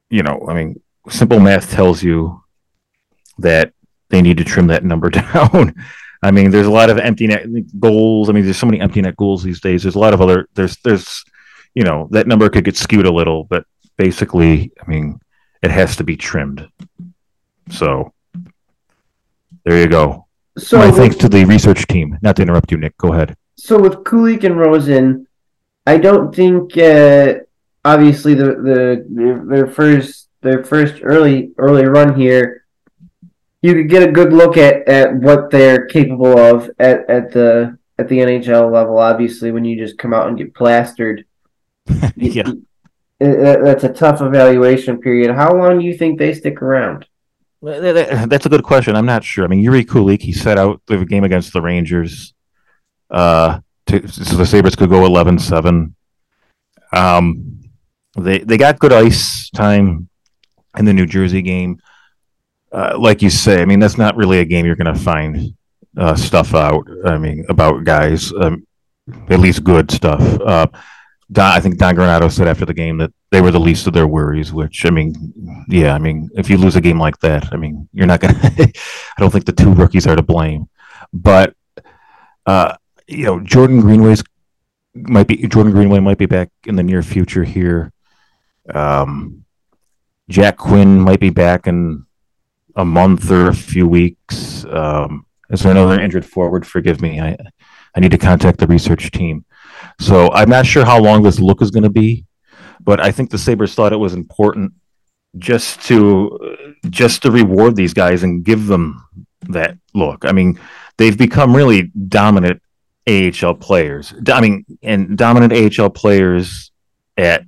you 0.09 0.23
know, 0.23 0.45
I 0.49 0.53
mean, 0.53 0.81
simple 1.09 1.39
math 1.39 1.71
tells 1.71 2.03
you 2.03 2.43
that 3.39 3.73
they 4.09 4.21
need 4.21 4.37
to 4.37 4.43
trim 4.43 4.67
that 4.67 4.83
number 4.83 5.09
down. 5.11 5.73
I 6.23 6.31
mean, 6.31 6.49
there's 6.51 6.67
a 6.67 6.71
lot 6.71 6.89
of 6.89 6.97
empty 6.97 7.27
net 7.27 7.45
goals. 7.79 8.29
I 8.29 8.33
mean, 8.33 8.43
there's 8.43 8.57
so 8.57 8.65
many 8.65 8.79
empty 8.79 9.01
net 9.01 9.15
goals 9.15 9.43
these 9.43 9.61
days. 9.61 9.83
There's 9.83 9.95
a 9.95 9.99
lot 9.99 10.13
of 10.13 10.21
other. 10.21 10.47
There's 10.55 10.77
there's, 10.83 11.23
you 11.77 11.83
know, 11.83 12.07
that 12.09 12.25
number 12.25 12.49
could 12.49 12.65
get 12.65 12.75
skewed 12.75 13.05
a 13.05 13.13
little, 13.13 13.43
but 13.43 13.63
basically, 13.97 14.71
I 14.81 14.89
mean, 14.89 15.19
it 15.61 15.69
has 15.69 15.95
to 15.97 16.03
be 16.03 16.17
trimmed. 16.17 16.67
So 17.69 18.11
there 19.63 19.77
you 19.77 19.87
go. 19.87 20.25
So 20.57 20.79
My 20.79 20.87
with, 20.87 20.95
thanks 20.95 21.17
to 21.17 21.29
the 21.29 21.45
research 21.45 21.85
team. 21.85 22.17
Not 22.23 22.35
to 22.37 22.41
interrupt 22.41 22.71
you, 22.71 22.79
Nick. 22.79 22.97
Go 22.97 23.13
ahead. 23.13 23.37
So 23.57 23.79
with 23.79 24.03
Kulich 24.05 24.43
and 24.43 24.57
Rosen, 24.57 25.27
I 25.85 25.99
don't 25.99 26.33
think 26.33 26.75
uh, 26.79 27.45
obviously 27.85 28.33
the, 28.33 28.55
the 28.69 29.05
their 29.47 29.67
first 29.67 30.29
their 30.41 30.63
first 30.63 31.01
early 31.03 31.51
early 31.59 31.85
run 31.85 32.19
here, 32.19 32.65
you 33.61 33.75
could 33.75 33.87
get 33.87 34.01
a 34.01 34.11
good 34.11 34.33
look 34.33 34.57
at, 34.57 34.87
at 34.89 35.13
what 35.13 35.51
they're 35.51 35.85
capable 35.85 36.39
of 36.39 36.71
at, 36.79 37.07
at 37.07 37.31
the 37.33 37.77
at 37.99 38.07
the 38.09 38.17
NHL 38.17 38.71
level. 38.71 38.97
Obviously, 38.97 39.51
when 39.51 39.63
you 39.63 39.77
just 39.77 39.99
come 39.99 40.11
out 40.11 40.27
and 40.27 40.39
get 40.39 40.55
plastered, 40.55 41.23
yeah, 42.15 42.51
that's 43.19 43.83
a 43.83 43.93
tough 43.93 44.21
evaluation 44.21 44.99
period. 44.99 45.35
How 45.35 45.53
long 45.53 45.79
do 45.79 45.85
you 45.85 45.97
think 45.97 46.19
they 46.19 46.33
stick 46.33 46.61
around? 46.61 47.05
That's 47.61 48.45
a 48.45 48.49
good 48.49 48.63
question. 48.63 48.95
I'm 48.95 49.05
not 49.05 49.23
sure. 49.23 49.43
I 49.43 49.47
mean, 49.47 49.65
Jiri 49.65 49.83
Kulich, 49.83 50.21
he 50.21 50.31
set 50.31 50.57
out 50.57 50.81
the 50.85 51.03
game 51.05 51.23
against 51.23 51.53
the 51.53 51.61
Rangers. 51.61 52.33
Uh, 53.09 53.59
to, 53.87 54.07
so 54.07 54.35
the 54.35 54.45
Sabres 54.45 54.75
could 54.75 54.89
go 54.89 55.05
11 55.05 55.39
7. 55.39 55.95
Um, 56.93 57.59
they 58.17 58.39
they 58.39 58.57
got 58.57 58.79
good 58.79 58.93
ice 58.93 59.49
time 59.51 60.09
in 60.77 60.85
the 60.85 60.93
New 60.93 61.05
Jersey 61.05 61.41
game. 61.41 61.79
Uh, 62.71 62.95
like 62.97 63.21
you 63.21 63.29
say, 63.29 63.61
I 63.61 63.65
mean 63.65 63.79
that's 63.79 63.97
not 63.97 64.15
really 64.15 64.39
a 64.39 64.45
game 64.45 64.65
you're 64.65 64.75
going 64.75 64.93
to 64.93 64.99
find 64.99 65.55
uh, 65.97 66.15
stuff 66.15 66.53
out. 66.53 66.87
I 67.05 67.17
mean 67.17 67.45
about 67.49 67.83
guys, 67.83 68.33
um, 68.33 68.65
at 69.29 69.39
least 69.39 69.63
good 69.63 69.91
stuff. 69.91 70.21
Uh, 70.41 70.67
Don, 71.31 71.51
I 71.51 71.59
think 71.59 71.77
Don 71.77 71.95
Granato 71.95 72.31
said 72.31 72.47
after 72.47 72.65
the 72.65 72.73
game 72.73 72.97
that 72.99 73.11
they 73.31 73.41
were 73.41 73.51
the 73.51 73.59
least 73.59 73.87
of 73.87 73.93
their 73.93 74.07
worries. 74.07 74.53
Which 74.53 74.85
I 74.85 74.89
mean, 74.89 75.65
yeah, 75.67 75.93
I 75.93 75.97
mean, 75.97 76.29
if 76.35 76.49
you 76.49 76.57
lose 76.57 76.75
a 76.75 76.81
game 76.81 76.99
like 76.99 77.17
that, 77.19 77.53
I 77.53 77.57
mean, 77.57 77.89
you're 77.93 78.07
not 78.07 78.21
gonna. 78.21 78.39
I 78.59 78.71
don't 79.17 79.31
think 79.31 79.45
the 79.45 79.51
two 79.51 79.73
rookies 79.73 80.07
are 80.07 80.15
to 80.15 80.21
blame, 80.21 80.69
but 81.11 81.53
uh, 82.45 82.75
you 83.07 83.25
know, 83.25 83.39
Jordan 83.41 83.81
Greenway's 83.81 84.23
might 84.93 85.27
be 85.27 85.47
Jordan 85.47 85.73
Greenway 85.73 85.99
might 85.99 86.17
be 86.17 86.25
back 86.25 86.49
in 86.65 86.75
the 86.75 86.83
near 86.83 87.03
future 87.03 87.43
here. 87.43 87.91
Um, 88.73 89.45
Jack 90.29 90.57
Quinn 90.57 90.99
might 90.99 91.19
be 91.19 91.29
back 91.29 91.67
in 91.67 92.05
a 92.75 92.85
month 92.85 93.31
or 93.31 93.47
a 93.47 93.55
few 93.55 93.87
weeks. 93.87 94.65
Um, 94.65 95.25
is 95.49 95.61
there 95.61 95.71
another 95.71 95.99
injured 95.99 96.25
forward? 96.25 96.65
Forgive 96.65 97.01
me. 97.01 97.19
I 97.19 97.37
I 97.95 97.99
need 97.99 98.11
to 98.11 98.17
contact 98.17 98.59
the 98.59 98.67
research 98.67 99.11
team. 99.11 99.45
So 99.99 100.31
I'm 100.31 100.49
not 100.49 100.65
sure 100.65 100.85
how 100.85 100.99
long 101.01 101.23
this 101.23 101.39
look 101.39 101.61
is 101.61 101.71
going 101.71 101.83
to 101.83 101.89
be, 101.89 102.25
but 102.79 102.99
I 102.99 103.11
think 103.11 103.29
the 103.29 103.37
Sabres 103.37 103.73
thought 103.73 103.93
it 103.93 103.97
was 103.97 104.13
important 104.13 104.73
just 105.37 105.81
to 105.83 106.55
just 106.89 107.23
to 107.23 107.31
reward 107.31 107.75
these 107.75 107.93
guys 107.93 108.23
and 108.23 108.43
give 108.43 108.67
them 108.67 109.03
that 109.49 109.77
look. 109.93 110.25
I 110.25 110.31
mean, 110.31 110.59
they've 110.97 111.17
become 111.17 111.55
really 111.55 111.91
dominant 112.07 112.61
AHL 113.07 113.55
players. 113.55 114.13
I 114.27 114.41
mean, 114.41 114.65
and 114.83 115.17
dominant 115.17 115.79
AHL 115.79 115.89
players 115.89 116.71
at 117.17 117.43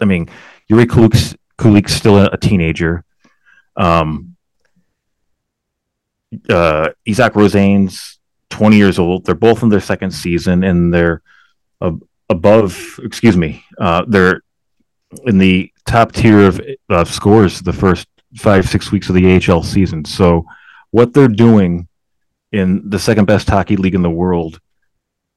I 0.00 0.04
mean, 0.06 0.28
Jiri 0.70 0.86
Kulich's, 0.86 1.36
Kulich's 1.58 1.94
still 1.94 2.18
a, 2.18 2.36
teenager. 2.36 3.04
Um, 3.76 4.36
uh, 6.48 6.90
Isak 7.04 7.36
Rosen's 7.36 8.18
20 8.50 8.76
years 8.76 8.98
old. 8.98 9.24
They're 9.24 9.34
both 9.34 9.62
in 9.62 9.68
their 9.68 9.80
second 9.80 10.10
season, 10.12 10.64
and 10.64 10.92
they're 10.92 11.22
above, 12.28 13.00
excuse 13.02 13.36
me, 13.36 13.64
uh, 13.78 14.04
they're 14.06 14.42
in 15.26 15.38
the 15.38 15.70
top 15.86 16.12
tier 16.12 16.46
of, 16.46 16.60
of 16.88 17.12
scores 17.12 17.60
the 17.60 17.72
first 17.72 18.08
five, 18.36 18.68
six 18.68 18.90
weeks 18.90 19.08
of 19.08 19.14
the 19.14 19.36
AHL 19.36 19.62
season. 19.62 20.04
So, 20.04 20.44
what 20.90 21.12
they're 21.12 21.28
doing 21.28 21.88
in 22.52 22.88
the 22.88 22.98
second 22.98 23.26
best 23.26 23.48
hockey 23.48 23.76
league 23.76 23.94
in 23.94 24.02
the 24.02 24.10
world 24.10 24.60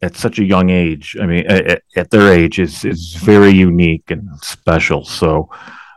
at 0.02 0.16
such 0.16 0.40
a 0.40 0.44
young 0.44 0.70
age, 0.70 1.18
I 1.20 1.26
mean, 1.26 1.48
at, 1.48 1.82
at 1.96 2.10
their 2.12 2.32
age, 2.32 2.60
is, 2.60 2.86
is 2.86 3.14
very 3.16 3.52
unique 3.52 4.12
and 4.12 4.30
special. 4.42 5.04
So, 5.04 5.50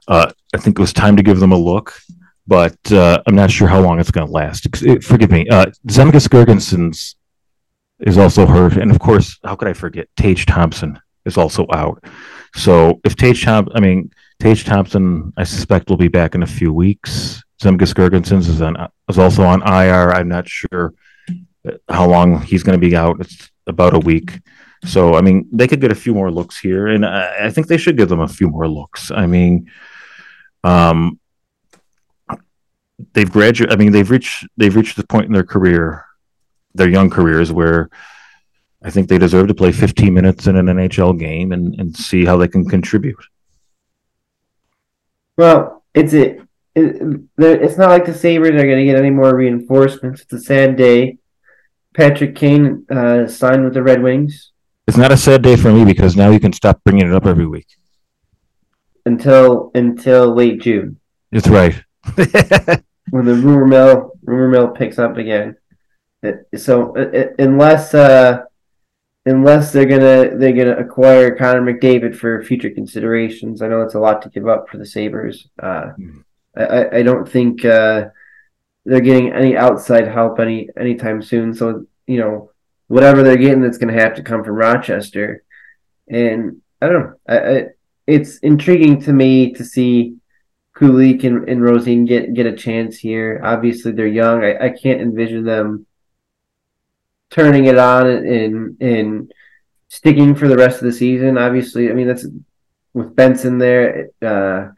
uh, 0.08 0.32
I 0.54 0.58
think 0.58 0.78
it 0.78 0.82
was 0.82 0.92
time 0.92 1.16
to 1.16 1.22
give 1.22 1.40
them 1.40 1.52
a 1.52 1.58
look 1.58 1.94
but 2.50 2.76
uh, 2.90 3.22
I'm 3.28 3.36
not 3.36 3.52
sure 3.52 3.68
how 3.68 3.80
long 3.80 4.00
it's 4.00 4.10
going 4.10 4.26
to 4.26 4.32
last. 4.32 4.66
Forgive 5.04 5.30
me. 5.30 5.48
Uh, 5.48 5.66
Zemgus 5.86 6.28
Girgensons 6.28 7.14
is 8.00 8.18
also 8.18 8.46
hurt, 8.46 8.76
and 8.76 8.90
of 8.90 8.98
course, 8.98 9.38
how 9.44 9.56
could 9.56 9.68
I 9.68 9.72
forget? 9.72 10.08
Tage 10.16 10.46
Thompson 10.46 10.98
is 11.24 11.36
also 11.36 11.66
out. 11.72 12.02
So 12.54 13.00
if 13.04 13.16
Tage 13.16 13.44
Thompson, 13.44 13.76
I 13.76 13.80
mean 13.80 14.10
Tage 14.40 14.64
Thompson, 14.64 15.32
I 15.36 15.44
suspect 15.44 15.90
will 15.90 15.96
be 15.96 16.08
back 16.08 16.34
in 16.34 16.42
a 16.42 16.46
few 16.46 16.72
weeks. 16.72 17.42
Zemgus 17.62 17.94
Girgensons 17.94 18.48
is 18.48 18.62
on 18.62 18.76
is 19.08 19.18
also 19.18 19.44
on 19.44 19.62
IR. 19.62 20.12
I'm 20.12 20.28
not 20.28 20.48
sure 20.48 20.94
how 21.88 22.08
long 22.08 22.40
he's 22.40 22.62
going 22.62 22.78
to 22.80 22.86
be 22.86 22.96
out. 22.96 23.20
It's 23.20 23.50
about 23.66 23.94
a 23.94 23.98
week. 23.98 24.40
So 24.84 25.14
I 25.14 25.20
mean, 25.20 25.46
they 25.52 25.68
could 25.68 25.80
get 25.80 25.92
a 25.92 25.96
few 25.96 26.14
more 26.14 26.30
looks 26.30 26.58
here, 26.58 26.86
and 26.88 27.04
I, 27.04 27.46
I 27.46 27.50
think 27.50 27.66
they 27.66 27.76
should 27.76 27.98
give 27.98 28.08
them 28.08 28.20
a 28.20 28.28
few 28.28 28.48
more 28.48 28.66
looks. 28.66 29.10
I 29.10 29.26
mean, 29.26 29.70
um, 30.64 31.20
they've 33.12 33.30
graduated. 33.30 33.74
I 33.74 33.76
mean, 33.76 33.92
they've 33.92 34.10
reached 34.10 34.46
they've 34.56 34.74
reached 34.74 34.96
the 34.96 35.06
point 35.06 35.26
in 35.26 35.32
their 35.32 35.44
career, 35.44 36.06
their 36.74 36.88
young 36.88 37.10
careers, 37.10 37.52
where 37.52 37.90
I 38.82 38.90
think 38.90 39.08
they 39.08 39.18
deserve 39.18 39.48
to 39.48 39.54
play 39.54 39.72
15 39.72 40.12
minutes 40.12 40.46
in 40.46 40.56
an 40.56 40.66
NHL 40.66 41.18
game 41.18 41.52
and, 41.52 41.78
and 41.78 41.96
see 41.96 42.24
how 42.24 42.36
they 42.36 42.48
can 42.48 42.68
contribute. 42.68 43.22
Well, 45.36 45.84
it's 45.94 46.12
it, 46.12 46.40
it 46.74 47.20
it's 47.38 47.78
not 47.78 47.90
like 47.90 48.06
the 48.06 48.14
Sabres 48.14 48.50
are 48.50 48.66
going 48.66 48.78
to 48.78 48.84
get 48.84 48.96
any 48.96 49.10
more 49.10 49.34
reinforcements. 49.34 50.22
It's 50.22 50.32
a 50.32 50.40
sad 50.40 50.76
day. 50.76 51.18
Patrick 51.94 52.36
Kane 52.36 52.86
uh, 52.90 53.26
signed 53.26 53.64
with 53.64 53.74
the 53.74 53.82
Red 53.82 54.02
Wings. 54.02 54.52
It's 54.86 54.96
not 54.96 55.12
a 55.12 55.16
sad 55.16 55.42
day 55.42 55.56
for 55.56 55.72
me 55.72 55.84
because 55.84 56.16
now 56.16 56.30
you 56.30 56.40
can 56.40 56.52
stop 56.52 56.82
bringing 56.84 57.06
it 57.06 57.12
up 57.12 57.26
every 57.26 57.46
week. 57.46 57.66
Until 59.06 59.70
until 59.74 60.34
late 60.34 60.60
June. 60.60 60.98
It's 61.32 61.48
right. 61.48 61.82
when 62.14 63.24
the 63.24 63.34
rumor 63.34 63.66
mill 63.66 64.12
rumor 64.22 64.48
mill 64.48 64.68
picks 64.68 64.98
up 64.98 65.16
again. 65.16 65.56
So 66.56 66.94
unless 67.38 67.94
uh, 67.94 68.42
unless 69.24 69.72
they're 69.72 69.86
gonna 69.86 70.36
they're 70.36 70.52
gonna 70.52 70.76
acquire 70.76 71.34
Connor 71.34 71.62
McDavid 71.62 72.14
for 72.14 72.42
future 72.42 72.70
considerations, 72.70 73.62
I 73.62 73.68
know 73.68 73.82
it's 73.82 73.94
a 73.94 74.00
lot 74.00 74.22
to 74.22 74.28
give 74.28 74.48
up 74.48 74.68
for 74.68 74.78
the 74.78 74.86
Sabres. 74.86 75.48
Uh, 75.62 75.92
mm. 75.98 76.24
I, 76.56 76.98
I 76.98 77.02
don't 77.02 77.28
think 77.28 77.64
uh, 77.64 78.08
they're 78.84 79.00
getting 79.00 79.32
any 79.32 79.56
outside 79.56 80.08
help 80.08 80.40
any 80.40 80.68
anytime 80.76 81.22
soon. 81.22 81.54
So 81.54 81.86
you 82.06 82.18
know 82.18 82.50
whatever 82.88 83.22
they're 83.22 83.36
getting, 83.36 83.62
that's 83.62 83.78
going 83.78 83.94
to 83.94 84.02
have 84.02 84.16
to 84.16 84.22
come 84.22 84.42
from 84.42 84.56
Rochester. 84.56 85.44
And 86.08 86.60
I 86.82 86.88
don't 86.88 87.02
know. 87.02 87.14
I, 87.28 87.38
I, 87.38 87.64
it's 88.06 88.38
intriguing 88.38 89.00
to 89.02 89.12
me 89.12 89.52
to 89.52 89.64
see 89.64 90.16
Kulich 90.76 91.22
and, 91.22 91.48
and 91.48 91.62
Rosen 91.62 92.04
get 92.04 92.34
get 92.34 92.46
a 92.46 92.56
chance 92.56 92.98
here. 92.98 93.40
Obviously, 93.44 93.92
they're 93.92 94.06
young. 94.06 94.44
I, 94.44 94.66
I 94.66 94.70
can't 94.70 95.00
envision 95.00 95.44
them 95.44 95.86
turning 97.30 97.66
it 97.66 97.78
on 97.78 98.06
and 98.06 98.80
and 98.80 99.32
sticking 99.88 100.34
for 100.34 100.48
the 100.48 100.56
rest 100.56 100.78
of 100.78 100.84
the 100.84 100.92
season. 100.92 101.38
Obviously, 101.38 101.90
I 101.90 101.94
mean 101.94 102.06
that's 102.06 102.26
with 102.92 103.14
Benson 103.14 103.58
there, 103.58 104.08
uh, 104.20 104.68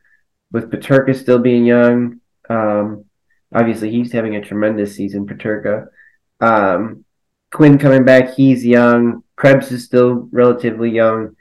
with 0.50 0.70
Peterka 0.70 1.14
still 1.16 1.38
being 1.38 1.64
young. 1.64 2.20
Um, 2.48 3.06
obviously, 3.54 3.90
he's 3.90 4.12
having 4.12 4.36
a 4.36 4.44
tremendous 4.44 4.94
season. 4.94 5.26
Peterka, 5.26 5.86
um, 6.40 7.04
Quinn 7.50 7.78
coming 7.78 8.04
back, 8.04 8.34
he's 8.34 8.64
young. 8.64 9.22
Krebs 9.36 9.72
is 9.72 9.84
still 9.84 10.28
relatively 10.30 10.90
young. 10.90 11.36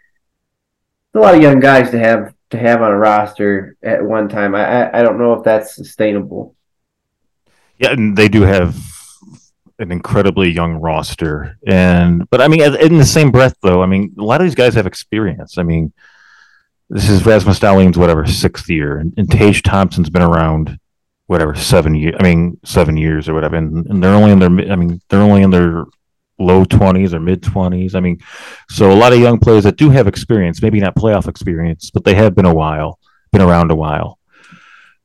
a 1.14 1.20
lot 1.20 1.36
of 1.36 1.41
young 1.41 1.59
guys 1.59 1.91
to 1.91 1.99
have 1.99 2.34
to 2.51 2.57
have 2.57 2.82
on 2.82 2.91
a 2.91 2.97
roster 2.97 3.78
at 3.84 4.03
one 4.03 4.30
time. 4.30 4.55
I 4.55 4.97
I 4.97 5.01
don't 5.03 5.20
know 5.20 5.34
if 5.34 5.43
that's 5.43 5.76
sustainable. 5.76 6.55
Yeah, 7.78 7.91
and 7.91 8.16
they 8.16 8.28
do 8.28 8.41
have 8.41 8.76
an 9.82 9.92
incredibly 9.92 10.50
young 10.50 10.76
roster, 10.76 11.58
and 11.66 12.30
but 12.30 12.42
I 12.42 12.48
mean, 12.48 12.62
in 12.62 12.98
the 12.98 13.06
same 13.06 13.32
breath, 13.32 13.56
though, 13.62 13.82
I 13.82 13.86
mean, 13.86 14.16
a 14.20 14.24
lot 14.24 14.42
of 14.42 14.46
these 14.46 14.56
guys 14.56 14.76
have 14.76 14.88
experience. 14.88 15.58
I 15.58 15.64
mean, 15.64 15.94
this 16.90 17.10
is 17.10 17.26
Rasmus 17.26 17.60
Dahlin's 17.60 17.98
whatever 17.98 18.26
sixth 18.26 18.70
year, 18.70 18.98
and, 18.98 19.14
and 19.18 19.32
Tage 19.32 19.64
Thompson's 19.64 20.10
been 20.10 20.22
around 20.22 20.80
whatever 21.28 21.56
seven 21.56 21.96
years. 21.96 22.16
I 22.20 22.24
mean, 22.24 22.60
seven 22.66 22.98
years 22.98 23.30
or 23.30 23.34
whatever, 23.34 23.56
and, 23.56 23.86
and 23.88 24.04
they're 24.04 24.14
only 24.14 24.32
in 24.32 24.40
their. 24.40 24.72
I 24.72 24.76
mean, 24.76 25.02
they're 25.10 25.22
only 25.22 25.44
in 25.44 25.50
their 25.50 25.86
low 26.38 26.66
20s 26.66 27.14
or 27.14 27.20
mid 27.20 27.42
20s. 27.42 27.96
I 27.96 28.02
mean, 28.02 28.20
so 28.70 28.92
a 28.92 28.94
lot 28.94 29.14
of 29.14 29.20
young 29.20 29.40
players 29.40 29.64
that 29.64 29.78
do 29.78 29.90
have 29.90 30.08
experience, 30.08 30.62
maybe 30.62 30.80
not 30.80 30.96
playoff 30.96 31.28
experience, 31.28 31.92
but 31.92 32.04
they 32.04 32.16
have 32.16 32.36
been 32.36 32.46
a 32.46 32.54
while, 32.54 33.00
been 33.32 33.42
around 33.42 33.72
a 33.72 33.76
while. 33.76 34.20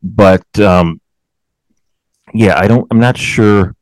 But 0.02 0.46
um, 0.58 1.00
yeah, 2.34 2.58
I 2.58 2.66
don't. 2.66 2.86
I'm 2.90 3.00
not 3.00 3.16
sure 3.16 3.75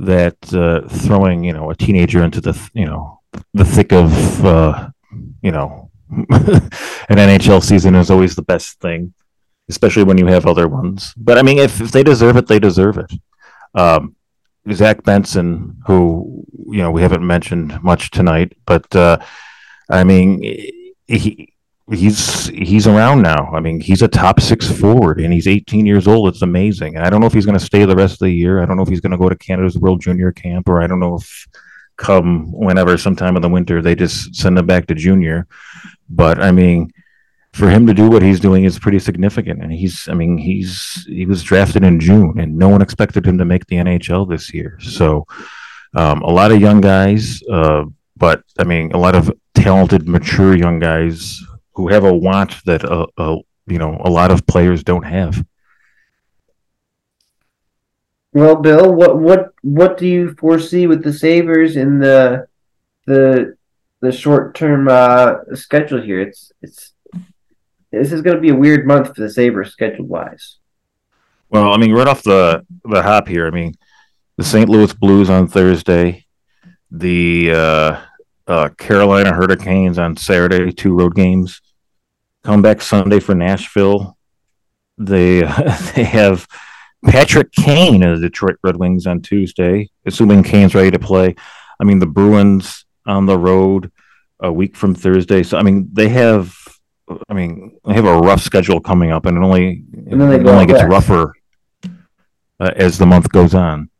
that 0.00 0.36
uh, 0.54 0.88
throwing 0.88 1.44
you 1.44 1.52
know 1.52 1.70
a 1.70 1.76
teenager 1.76 2.22
into 2.24 2.40
the 2.40 2.58
you 2.74 2.86
know 2.86 3.20
the 3.54 3.64
thick 3.64 3.92
of 3.92 4.44
uh, 4.44 4.88
you 5.42 5.50
know 5.50 5.90
an 6.10 7.18
NHL 7.18 7.62
season 7.62 7.94
is 7.94 8.10
always 8.10 8.34
the 8.34 8.42
best 8.42 8.80
thing, 8.80 9.14
especially 9.68 10.04
when 10.04 10.18
you 10.18 10.26
have 10.26 10.46
other 10.46 10.68
ones. 10.68 11.14
But 11.16 11.38
I 11.38 11.42
mean, 11.42 11.58
if, 11.58 11.80
if 11.80 11.92
they 11.92 12.02
deserve 12.02 12.36
it, 12.36 12.46
they 12.48 12.58
deserve 12.58 12.98
it. 12.98 13.12
Um, 13.74 14.16
Zach 14.72 15.04
Benson, 15.04 15.80
who 15.86 16.44
you 16.68 16.78
know 16.78 16.90
we 16.90 17.02
haven't 17.02 17.26
mentioned 17.26 17.82
much 17.82 18.10
tonight, 18.10 18.56
but 18.66 18.94
uh, 18.96 19.18
I 19.88 20.04
mean 20.04 20.42
he 21.06 21.49
he's 21.92 22.46
he's 22.48 22.86
around 22.86 23.22
now. 23.22 23.50
I 23.52 23.60
mean 23.60 23.80
he's 23.80 24.02
a 24.02 24.08
top 24.08 24.40
six 24.40 24.70
forward, 24.70 25.20
and 25.20 25.32
he's 25.32 25.46
18 25.46 25.86
years 25.86 26.06
old. 26.06 26.28
It's 26.28 26.42
amazing. 26.42 26.96
And 26.96 27.04
I 27.04 27.10
don't 27.10 27.20
know 27.20 27.26
if 27.26 27.32
he's 27.32 27.46
going 27.46 27.58
to 27.58 27.64
stay 27.64 27.84
the 27.84 27.96
rest 27.96 28.14
of 28.14 28.18
the 28.20 28.30
year. 28.30 28.62
I 28.62 28.66
don't 28.66 28.76
know 28.76 28.82
if 28.82 28.88
he's 28.88 29.00
going 29.00 29.12
to 29.12 29.18
go 29.18 29.28
to 29.28 29.36
Canada's 29.36 29.78
World 29.78 30.00
Junior 30.00 30.32
Camp, 30.32 30.68
or 30.68 30.82
I 30.82 30.86
don't 30.86 31.00
know 31.00 31.16
if 31.16 31.48
come 31.96 32.50
whenever 32.52 32.96
sometime 32.96 33.36
in 33.36 33.42
the 33.42 33.48
winter 33.48 33.82
they 33.82 33.94
just 33.94 34.34
send 34.34 34.58
him 34.58 34.66
back 34.66 34.86
to 34.86 34.94
junior. 34.94 35.46
But 36.08 36.40
I 36.40 36.50
mean 36.50 36.92
for 37.52 37.68
him 37.68 37.86
to 37.86 37.94
do 37.94 38.08
what 38.08 38.22
he's 38.22 38.40
doing 38.40 38.64
is 38.64 38.78
pretty 38.78 38.98
significant. 38.98 39.62
And 39.62 39.72
he's, 39.72 40.08
I 40.08 40.14
mean, 40.14 40.38
he's 40.38 41.04
he 41.06 41.26
was 41.26 41.42
drafted 41.42 41.82
in 41.82 41.98
June, 41.98 42.38
and 42.38 42.56
no 42.56 42.68
one 42.68 42.82
expected 42.82 43.26
him 43.26 43.38
to 43.38 43.44
make 43.44 43.66
the 43.66 43.76
NHL 43.76 44.28
this 44.28 44.54
year. 44.54 44.78
So, 44.80 45.26
um, 45.94 46.22
a 46.22 46.30
lot 46.30 46.52
of 46.52 46.60
young 46.60 46.80
guys, 46.80 47.42
uh, 47.50 47.84
but 48.16 48.44
I 48.58 48.64
mean, 48.64 48.92
a 48.92 48.98
lot 48.98 49.16
of 49.16 49.32
talented, 49.54 50.08
mature 50.08 50.54
young 50.54 50.78
guys 50.78 51.42
who 51.72 51.88
have 51.88 52.04
a 52.04 52.12
want 52.12 52.64
that 52.64 52.84
uh, 52.84 53.06
uh, 53.16 53.36
you 53.66 53.78
know 53.78 54.00
a 54.04 54.10
lot 54.10 54.30
of 54.30 54.46
players 54.46 54.82
don't 54.82 55.04
have. 55.04 55.44
Well, 58.32 58.56
Bill, 58.56 58.92
what 58.92 59.18
what 59.18 59.52
what 59.62 59.98
do 59.98 60.06
you 60.06 60.34
foresee 60.38 60.86
with 60.86 61.02
the 61.02 61.12
Sabres 61.12 61.76
in 61.76 61.98
the 61.98 62.46
the 63.06 63.56
the 64.00 64.12
short 64.12 64.54
term 64.54 64.88
uh, 64.88 65.36
schedule 65.54 66.00
here. 66.00 66.20
It's 66.20 66.52
it's 66.62 66.92
this 67.90 68.12
is 68.12 68.22
going 68.22 68.36
to 68.36 68.40
be 68.40 68.50
a 68.50 68.54
weird 68.54 68.86
month 68.86 69.14
for 69.14 69.22
the 69.22 69.30
Sabres 69.30 69.72
schedule 69.72 70.06
wise. 70.06 70.56
Well, 71.48 71.72
I 71.72 71.76
mean, 71.76 71.92
right 71.92 72.06
off 72.06 72.22
the 72.22 72.64
the 72.84 73.02
hop 73.02 73.28
here, 73.28 73.46
I 73.46 73.50
mean, 73.50 73.74
the 74.36 74.44
St. 74.44 74.68
Louis 74.68 74.92
Blues 74.94 75.28
on 75.28 75.48
Thursday, 75.48 76.26
the 76.90 77.52
uh, 77.52 78.00
uh, 78.50 78.68
Carolina 78.70 79.32
Hurricanes 79.32 79.96
on 79.98 80.16
Saturday, 80.16 80.72
two 80.72 80.92
road 80.92 81.14
games. 81.14 81.60
Come 82.42 82.62
back 82.62 82.82
Sunday 82.82 83.20
for 83.20 83.34
Nashville. 83.34 84.16
They 84.98 85.40
they 85.94 86.04
have 86.04 86.48
Patrick 87.06 87.52
Kane 87.52 88.02
of 88.02 88.20
the 88.20 88.28
Detroit 88.28 88.56
Red 88.64 88.76
Wings 88.76 89.06
on 89.06 89.20
Tuesday, 89.22 89.88
assuming 90.04 90.42
Kane's 90.42 90.74
ready 90.74 90.90
to 90.90 90.98
play. 90.98 91.34
I 91.80 91.84
mean, 91.84 92.00
the 92.00 92.06
Bruins 92.06 92.84
on 93.06 93.26
the 93.26 93.38
road 93.38 93.92
a 94.40 94.52
week 94.52 94.76
from 94.76 94.94
Thursday. 94.94 95.42
So 95.44 95.56
I 95.56 95.62
mean, 95.62 95.88
they 95.92 96.08
have. 96.08 96.54
I 97.28 97.34
mean, 97.34 97.76
they 97.84 97.94
have 97.94 98.04
a 98.04 98.18
rough 98.18 98.40
schedule 98.40 98.80
coming 98.80 99.10
up, 99.10 99.26
and 99.26 99.36
it 99.36 99.40
only 99.40 99.84
And 100.10 100.22
it 100.22 100.46
only 100.46 100.66
gets 100.66 100.82
west. 100.82 101.08
rougher 101.08 101.34
uh, 102.60 102.70
as 102.76 102.98
the 102.98 103.06
month 103.06 103.30
goes 103.30 103.54
on. 103.54 103.90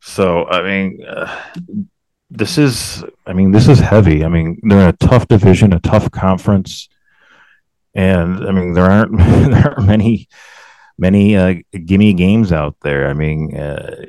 So 0.00 0.46
I 0.46 0.62
mean, 0.62 1.04
uh, 1.06 1.34
this 2.30 2.58
is. 2.58 3.04
I 3.26 3.32
mean, 3.32 3.52
this 3.52 3.68
is 3.68 3.78
heavy. 3.78 4.24
I 4.24 4.28
mean, 4.28 4.60
they're 4.62 4.80
in 4.80 4.88
a 4.88 4.92
tough 4.92 5.28
division, 5.28 5.72
a 5.72 5.80
tough 5.80 6.10
conference, 6.10 6.88
and 7.94 8.46
I 8.46 8.52
mean, 8.52 8.72
there 8.72 8.84
aren't 8.84 9.16
there 9.18 9.72
aren't 9.72 9.86
many 9.86 10.28
many 10.98 11.36
uh, 11.36 11.54
gimme 11.86 12.12
games 12.12 12.52
out 12.52 12.76
there. 12.82 13.08
I 13.08 13.14
mean, 13.14 13.56
uh, 13.56 14.04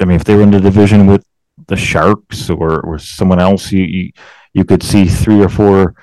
I 0.00 0.04
mean, 0.04 0.16
if 0.16 0.24
they 0.24 0.34
were 0.34 0.42
in 0.42 0.50
the 0.50 0.60
division 0.60 1.06
with 1.06 1.24
the 1.66 1.76
Sharks 1.76 2.50
or, 2.50 2.80
or 2.80 2.98
someone 2.98 3.40
else, 3.40 3.72
you, 3.72 3.84
you 3.84 4.12
you 4.52 4.64
could 4.64 4.82
see 4.82 5.06
three 5.06 5.42
or 5.42 5.48
four 5.48 5.94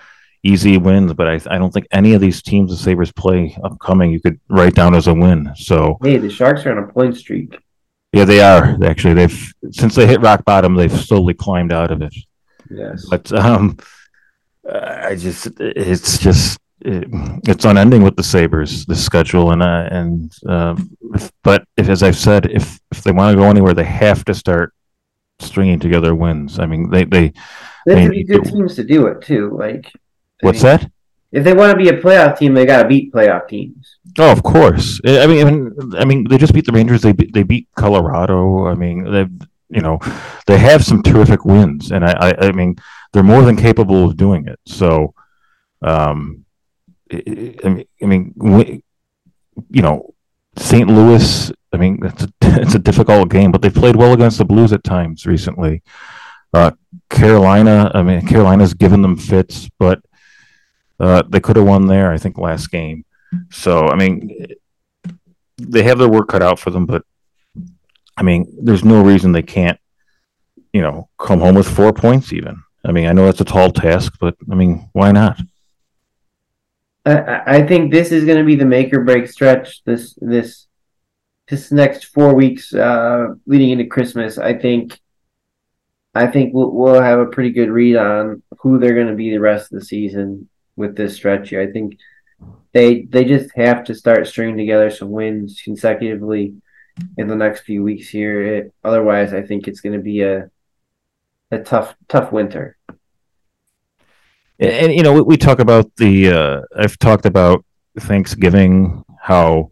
easy 0.43 0.77
wins. 0.77 1.13
But 1.13 1.27
I 1.27 1.55
I 1.55 1.57
don't 1.57 1.73
think 1.73 1.87
any 1.91 2.13
of 2.13 2.21
these 2.21 2.41
teams 2.41 2.71
the 2.71 2.77
Sabres 2.77 3.11
play 3.11 3.57
upcoming 3.63 4.11
you 4.11 4.19
could 4.19 4.39
write 4.49 4.75
down 4.75 4.95
as 4.95 5.07
a 5.07 5.13
win. 5.13 5.51
So 5.55 5.97
Hey, 6.03 6.17
the 6.17 6.29
Sharks 6.29 6.65
are 6.65 6.71
on 6.71 6.83
a 6.83 6.91
point 6.91 7.15
streak. 7.15 7.57
Yeah, 8.13 8.25
they 8.25 8.41
are 8.41 8.77
actually. 8.83 9.13
They've 9.13 9.53
since 9.71 9.95
they 9.95 10.05
hit 10.05 10.21
rock 10.21 10.43
bottom, 10.45 10.75
they've 10.75 10.91
slowly 10.91 11.33
climbed 11.33 11.71
out 11.71 11.91
of 11.91 12.01
it. 12.01 12.13
Yes. 12.69 13.05
But 13.09 13.31
um, 13.31 13.77
I 14.69 15.15
just 15.15 15.47
it's 15.59 16.17
just 16.17 16.59
it, 16.81 17.07
it's 17.47 17.65
unending 17.65 18.03
with 18.03 18.15
the 18.15 18.23
Sabres, 18.23 18.85
the 18.85 18.95
schedule, 18.95 19.51
and 19.51 19.63
uh, 19.63 19.87
and 19.91 20.33
um, 20.47 20.97
if, 21.13 21.31
but 21.43 21.65
if 21.77 21.89
as 21.89 22.03
I've 22.03 22.17
said, 22.17 22.47
if 22.47 22.79
if 22.91 23.01
they 23.03 23.11
want 23.11 23.33
to 23.33 23.41
go 23.41 23.49
anywhere, 23.49 23.73
they 23.73 23.85
have 23.85 24.25
to 24.25 24.33
start 24.33 24.73
stringing 25.39 25.79
together 25.79 26.13
wins. 26.13 26.59
I 26.59 26.65
mean, 26.65 26.89
they 26.89 27.05
they 27.05 27.33
They 27.85 28.01
have 28.01 28.11
to 28.11 28.15
be 28.15 28.23
good 28.23 28.45
teams 28.45 28.75
to 28.75 28.83
do 28.83 29.07
it 29.07 29.21
too. 29.21 29.55
Like 29.57 29.91
what's 30.41 30.63
mean, 30.63 30.77
that? 30.77 30.91
If 31.31 31.45
they 31.45 31.53
want 31.53 31.71
to 31.71 31.77
be 31.77 31.89
a 31.89 32.01
playoff 32.01 32.37
team, 32.37 32.53
they 32.53 32.65
got 32.65 32.83
to 32.83 32.89
beat 32.89 33.13
playoff 33.13 33.47
teams. 33.47 33.97
Oh, 34.19 34.31
of 34.31 34.43
course. 34.43 34.99
I 35.05 35.27
mean, 35.27 35.73
I 35.97 36.03
mean, 36.03 36.27
they 36.27 36.37
just 36.37 36.53
beat 36.53 36.65
the 36.65 36.73
Rangers. 36.73 37.01
They 37.01 37.13
they 37.13 37.43
beat 37.43 37.69
Colorado. 37.75 38.67
I 38.67 38.75
mean, 38.75 39.09
they 39.09 39.27
you 39.69 39.81
know 39.81 39.99
they 40.45 40.57
have 40.57 40.83
some 40.83 41.01
terrific 41.01 41.45
wins, 41.45 41.91
and 41.91 42.03
I, 42.03 42.11
I 42.11 42.47
I 42.47 42.51
mean 42.51 42.75
they're 43.13 43.23
more 43.23 43.43
than 43.43 43.55
capable 43.55 44.05
of 44.05 44.17
doing 44.17 44.47
it. 44.47 44.59
So, 44.65 45.13
um, 45.81 46.45
I 47.11 47.61
mean, 47.63 47.85
I 48.01 48.05
mean, 48.05 48.83
you 49.69 49.81
know, 49.81 50.13
St. 50.57 50.87
Louis. 50.87 51.51
I 51.73 51.77
mean, 51.77 51.99
it's 52.03 52.23
a, 52.23 52.29
it's 52.41 52.75
a 52.75 52.79
difficult 52.79 53.29
game, 53.29 53.53
but 53.53 53.61
they 53.61 53.69
played 53.69 53.95
well 53.95 54.11
against 54.11 54.37
the 54.37 54.45
Blues 54.45 54.73
at 54.73 54.83
times 54.83 55.25
recently. 55.25 55.81
Uh, 56.53 56.71
Carolina. 57.09 57.89
I 57.93 58.03
mean, 58.03 58.27
Carolina's 58.27 58.73
given 58.73 59.01
them 59.01 59.15
fits, 59.15 59.69
but 59.79 60.01
uh, 61.01 61.23
they 61.27 61.39
could 61.39 61.55
have 61.55 61.65
won 61.65 61.87
there. 61.87 62.11
I 62.11 62.17
think 62.17 62.37
last 62.37 62.67
game. 62.67 63.05
So, 63.49 63.87
I 63.87 63.95
mean, 63.95 64.45
they 65.57 65.83
have 65.83 65.97
their 65.97 66.09
work 66.09 66.27
cut 66.27 66.43
out 66.43 66.59
for 66.59 66.69
them, 66.69 66.85
but 66.85 67.03
I 68.15 68.23
mean, 68.23 68.53
there's 68.61 68.83
no 68.83 69.01
reason 69.01 69.31
they 69.31 69.41
can't, 69.41 69.79
you 70.73 70.81
know, 70.81 71.09
come 71.17 71.39
home 71.39 71.55
with 71.55 71.67
four 71.67 71.91
points 71.91 72.31
even. 72.33 72.61
I 72.85 72.91
mean, 72.91 73.07
I 73.07 73.13
know 73.13 73.25
that's 73.25 73.41
a 73.41 73.45
tall 73.45 73.71
task, 73.71 74.13
but 74.19 74.35
I 74.51 74.55
mean, 74.55 74.89
why 74.93 75.11
not? 75.11 75.39
I- 77.05 77.41
I, 77.47 77.67
think 77.67 77.91
this 77.91 78.11
is 78.11 78.25
going 78.25 78.37
to 78.37 78.43
be 78.43 78.55
the 78.55 78.65
make 78.65 78.93
or 78.93 79.03
break 79.03 79.27
stretch. 79.27 79.83
This 79.83 80.15
this 80.21 80.67
this 81.47 81.71
next 81.71 82.05
four 82.05 82.35
weeks 82.35 82.75
uh, 82.75 83.29
leading 83.47 83.71
into 83.71 83.85
Christmas. 83.85 84.37
I 84.37 84.53
think 84.53 84.99
I 86.13 86.27
think 86.27 86.53
we'll, 86.53 86.69
we'll 86.69 87.01
have 87.01 87.19
a 87.19 87.25
pretty 87.25 87.51
good 87.51 87.69
read 87.69 87.95
on 87.95 88.43
who 88.59 88.77
they're 88.77 88.93
going 88.93 89.07
to 89.07 89.15
be 89.15 89.31
the 89.31 89.39
rest 89.39 89.71
of 89.73 89.79
the 89.79 89.85
season 89.85 90.47
with 90.75 90.95
this 90.95 91.15
stretch 91.15 91.49
here. 91.49 91.61
I 91.61 91.71
think 91.71 91.97
they 92.73 93.03
they 93.03 93.25
just 93.25 93.55
have 93.55 93.83
to 93.85 93.95
start 93.95 94.27
stringing 94.27 94.57
together 94.57 94.89
some 94.89 95.11
wins 95.11 95.61
consecutively 95.63 96.55
in 97.17 97.27
the 97.27 97.35
next 97.35 97.61
few 97.61 97.83
weeks 97.83 98.09
here. 98.09 98.41
It, 98.55 98.73
otherwise, 98.83 99.33
I 99.33 99.41
think 99.41 99.67
it's 99.67 99.81
going 99.81 99.97
to 99.97 100.03
be 100.03 100.21
a 100.21 100.49
a 101.51 101.59
tough 101.59 101.95
tough 102.07 102.31
winter. 102.31 102.77
And, 104.59 104.71
and, 104.71 104.93
you 104.93 105.03
know, 105.03 105.13
we, 105.13 105.21
we 105.21 105.37
talk 105.37 105.59
about 105.59 105.95
the. 105.97 106.31
Uh, 106.31 106.61
I've 106.77 106.97
talked 106.99 107.25
about 107.25 107.65
Thanksgiving, 107.99 109.03
how 109.19 109.71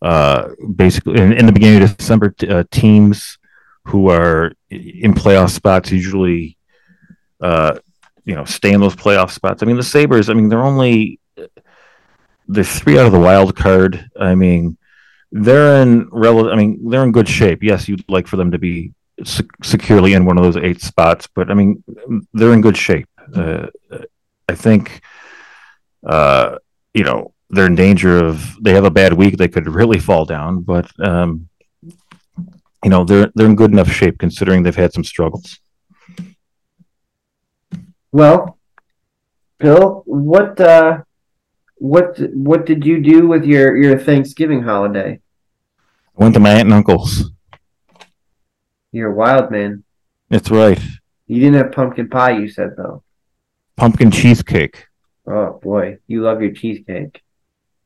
uh, 0.00 0.50
basically 0.74 1.20
in, 1.20 1.32
in 1.32 1.46
the 1.46 1.52
beginning 1.52 1.82
of 1.82 1.96
December, 1.96 2.30
t- 2.30 2.48
uh, 2.48 2.64
teams 2.70 3.38
who 3.86 4.08
are 4.08 4.52
in 4.70 5.12
playoff 5.14 5.50
spots 5.50 5.90
usually, 5.90 6.56
uh, 7.40 7.78
you 8.24 8.34
know, 8.34 8.44
stay 8.44 8.72
in 8.72 8.80
those 8.80 8.96
playoff 8.96 9.30
spots. 9.30 9.62
I 9.62 9.66
mean, 9.66 9.76
the 9.76 9.82
Sabres. 9.82 10.30
I 10.30 10.34
mean, 10.34 10.48
they're 10.48 10.64
only 10.64 11.20
they're 12.48 12.64
three 12.64 12.98
out 12.98 13.06
of 13.06 13.12
the 13.12 13.20
wild 13.20 13.56
card. 13.56 14.10
I 14.18 14.34
mean, 14.34 14.76
they're 15.32 15.82
in 15.82 16.08
rel- 16.10 16.50
I 16.50 16.56
mean, 16.56 16.88
they're 16.88 17.04
in 17.04 17.12
good 17.12 17.28
shape. 17.28 17.62
Yes, 17.62 17.88
you'd 17.88 18.04
like 18.08 18.26
for 18.26 18.36
them 18.36 18.50
to 18.52 18.58
be 18.58 18.92
sec- 19.24 19.46
securely 19.62 20.14
in 20.14 20.24
one 20.24 20.38
of 20.38 20.44
those 20.44 20.56
eight 20.56 20.80
spots, 20.80 21.28
but 21.34 21.50
I 21.50 21.54
mean, 21.54 21.82
they're 22.32 22.52
in 22.52 22.60
good 22.60 22.76
shape. 22.76 23.08
Uh, 23.34 23.66
I 24.48 24.54
think, 24.54 25.00
uh, 26.06 26.58
you 26.92 27.04
know, 27.04 27.32
they're 27.50 27.66
in 27.66 27.74
danger 27.74 28.24
of 28.24 28.56
they 28.60 28.74
have 28.74 28.84
a 28.84 28.90
bad 28.90 29.12
week. 29.14 29.36
They 29.36 29.48
could 29.48 29.68
really 29.68 29.98
fall 29.98 30.24
down, 30.24 30.60
but 30.60 30.90
um, 31.00 31.48
you 32.82 32.90
know, 32.90 33.04
they're 33.04 33.30
they're 33.34 33.46
in 33.46 33.56
good 33.56 33.72
enough 33.72 33.90
shape 33.90 34.18
considering 34.18 34.62
they've 34.62 34.76
had 34.76 34.92
some 34.92 35.04
struggles. 35.04 35.58
Well, 38.14 38.60
Bill, 39.58 40.04
what 40.06 40.60
uh, 40.60 40.98
what 41.78 42.16
what 42.32 42.64
did 42.64 42.84
you 42.86 43.02
do 43.02 43.26
with 43.26 43.44
your 43.44 43.76
your 43.76 43.98
Thanksgiving 43.98 44.62
holiday? 44.62 45.18
I 46.16 46.22
went 46.22 46.34
to 46.34 46.40
my 46.40 46.50
aunt 46.50 46.66
and 46.68 46.74
uncle's. 46.74 47.32
You're 48.92 49.10
a 49.10 49.14
wild 49.16 49.50
man. 49.50 49.82
That's 50.30 50.48
right, 50.48 50.80
You 51.26 51.40
didn't 51.40 51.56
have 51.60 51.72
pumpkin 51.72 52.08
pie, 52.08 52.38
you 52.38 52.46
said 52.48 52.76
though. 52.76 53.02
pumpkin 53.76 54.12
cheesecake. 54.12 54.86
Oh 55.26 55.58
boy, 55.60 55.98
you 56.06 56.22
love 56.22 56.40
your 56.40 56.52
cheesecake. 56.52 57.20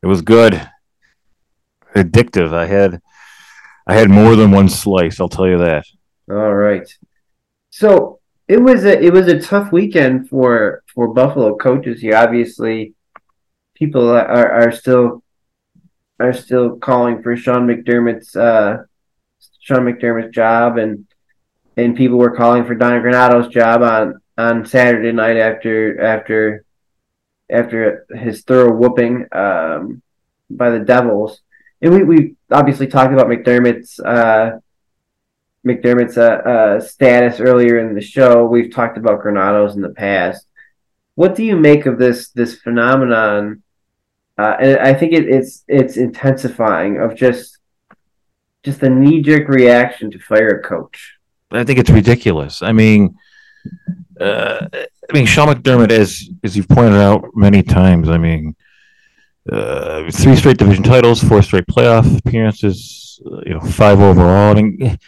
It 0.02 0.06
was 0.08 0.20
good, 0.20 0.60
addictive. 1.96 2.52
I 2.52 2.66
had 2.66 3.00
I 3.86 3.94
had 3.94 4.10
more 4.10 4.36
than 4.36 4.50
one 4.50 4.68
slice. 4.68 5.20
I'll 5.22 5.30
tell 5.30 5.48
you 5.48 5.56
that. 5.56 5.86
All 6.30 6.54
right. 6.54 6.86
So 7.70 8.17
it 8.48 8.60
was 8.60 8.84
a 8.84 8.98
it 9.00 9.12
was 9.12 9.28
a 9.28 9.40
tough 9.40 9.70
weekend 9.70 10.28
for 10.28 10.82
for 10.94 11.12
Buffalo 11.12 11.56
coaches 11.56 12.00
here. 12.00 12.16
Obviously, 12.16 12.94
people 13.74 14.10
are 14.10 14.52
are 14.52 14.72
still 14.72 15.22
are 16.18 16.32
still 16.32 16.76
calling 16.76 17.22
for 17.22 17.36
Sean 17.36 17.66
McDermott's 17.66 18.34
uh 18.34 18.84
Sean 19.60 19.84
McDermott's 19.84 20.34
job 20.34 20.78
and 20.78 21.06
and 21.76 21.96
people 21.96 22.18
were 22.18 22.34
calling 22.34 22.64
for 22.64 22.74
Don 22.74 23.00
Granato's 23.02 23.48
job 23.48 23.82
on 23.82 24.20
on 24.38 24.64
Saturday 24.64 25.12
night 25.12 25.36
after 25.36 26.00
after 26.00 26.64
after 27.50 28.06
his 28.10 28.42
thorough 28.42 28.74
whooping 28.74 29.26
um, 29.32 30.02
by 30.50 30.70
the 30.70 30.80
Devils. 30.80 31.40
And 31.80 31.92
we, 31.92 32.02
we 32.02 32.36
obviously 32.50 32.88
talked 32.88 33.12
about 33.12 33.28
McDermott's 33.28 34.00
uh, 34.00 34.58
McDermott's 35.68 36.18
uh, 36.18 36.22
uh, 36.22 36.80
status 36.80 37.40
earlier 37.40 37.78
in 37.78 37.94
the 37.94 38.00
show. 38.00 38.44
We've 38.44 38.72
talked 38.72 38.98
about 38.98 39.22
Granato's 39.22 39.76
in 39.76 39.82
the 39.82 39.90
past. 39.90 40.46
What 41.14 41.34
do 41.34 41.44
you 41.44 41.56
make 41.56 41.86
of 41.86 41.98
this 41.98 42.30
this 42.30 42.58
phenomenon? 42.58 43.62
Uh, 44.36 44.56
and 44.60 44.78
I 44.78 44.94
think 44.94 45.12
it, 45.12 45.28
it's 45.28 45.64
it's 45.68 45.96
intensifying 45.96 46.98
of 46.98 47.16
just 47.16 47.58
just 48.64 48.82
a 48.82 48.90
knee 48.90 49.22
jerk 49.22 49.48
reaction 49.48 50.10
to 50.10 50.18
fire 50.18 50.48
a 50.48 50.62
coach. 50.62 51.16
I 51.50 51.64
think 51.64 51.78
it's 51.78 51.90
ridiculous. 51.90 52.62
I 52.62 52.72
mean, 52.72 53.16
uh, 54.20 54.68
I 54.72 55.12
mean, 55.12 55.26
Sean 55.26 55.48
McDermott, 55.48 55.90
as 55.90 56.28
as 56.44 56.56
you've 56.56 56.68
pointed 56.68 57.00
out 57.00 57.24
many 57.34 57.62
times, 57.62 58.08
I 58.08 58.18
mean, 58.18 58.54
uh, 59.50 60.10
three 60.10 60.36
straight 60.36 60.58
division 60.58 60.84
titles, 60.84 61.22
four 61.22 61.42
straight 61.42 61.66
playoff 61.66 62.18
appearances, 62.18 63.20
uh, 63.26 63.40
you 63.46 63.54
know, 63.54 63.60
five 63.60 64.00
overall. 64.00 64.56
I 64.56 64.62
mean, 64.62 64.98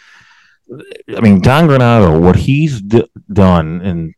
I 1.15 1.19
mean, 1.19 1.41
Don 1.41 1.67
Granato, 1.67 2.19
what 2.19 2.35
he's 2.35 2.81
d- 2.81 3.09
done, 3.31 3.81
and 3.81 4.13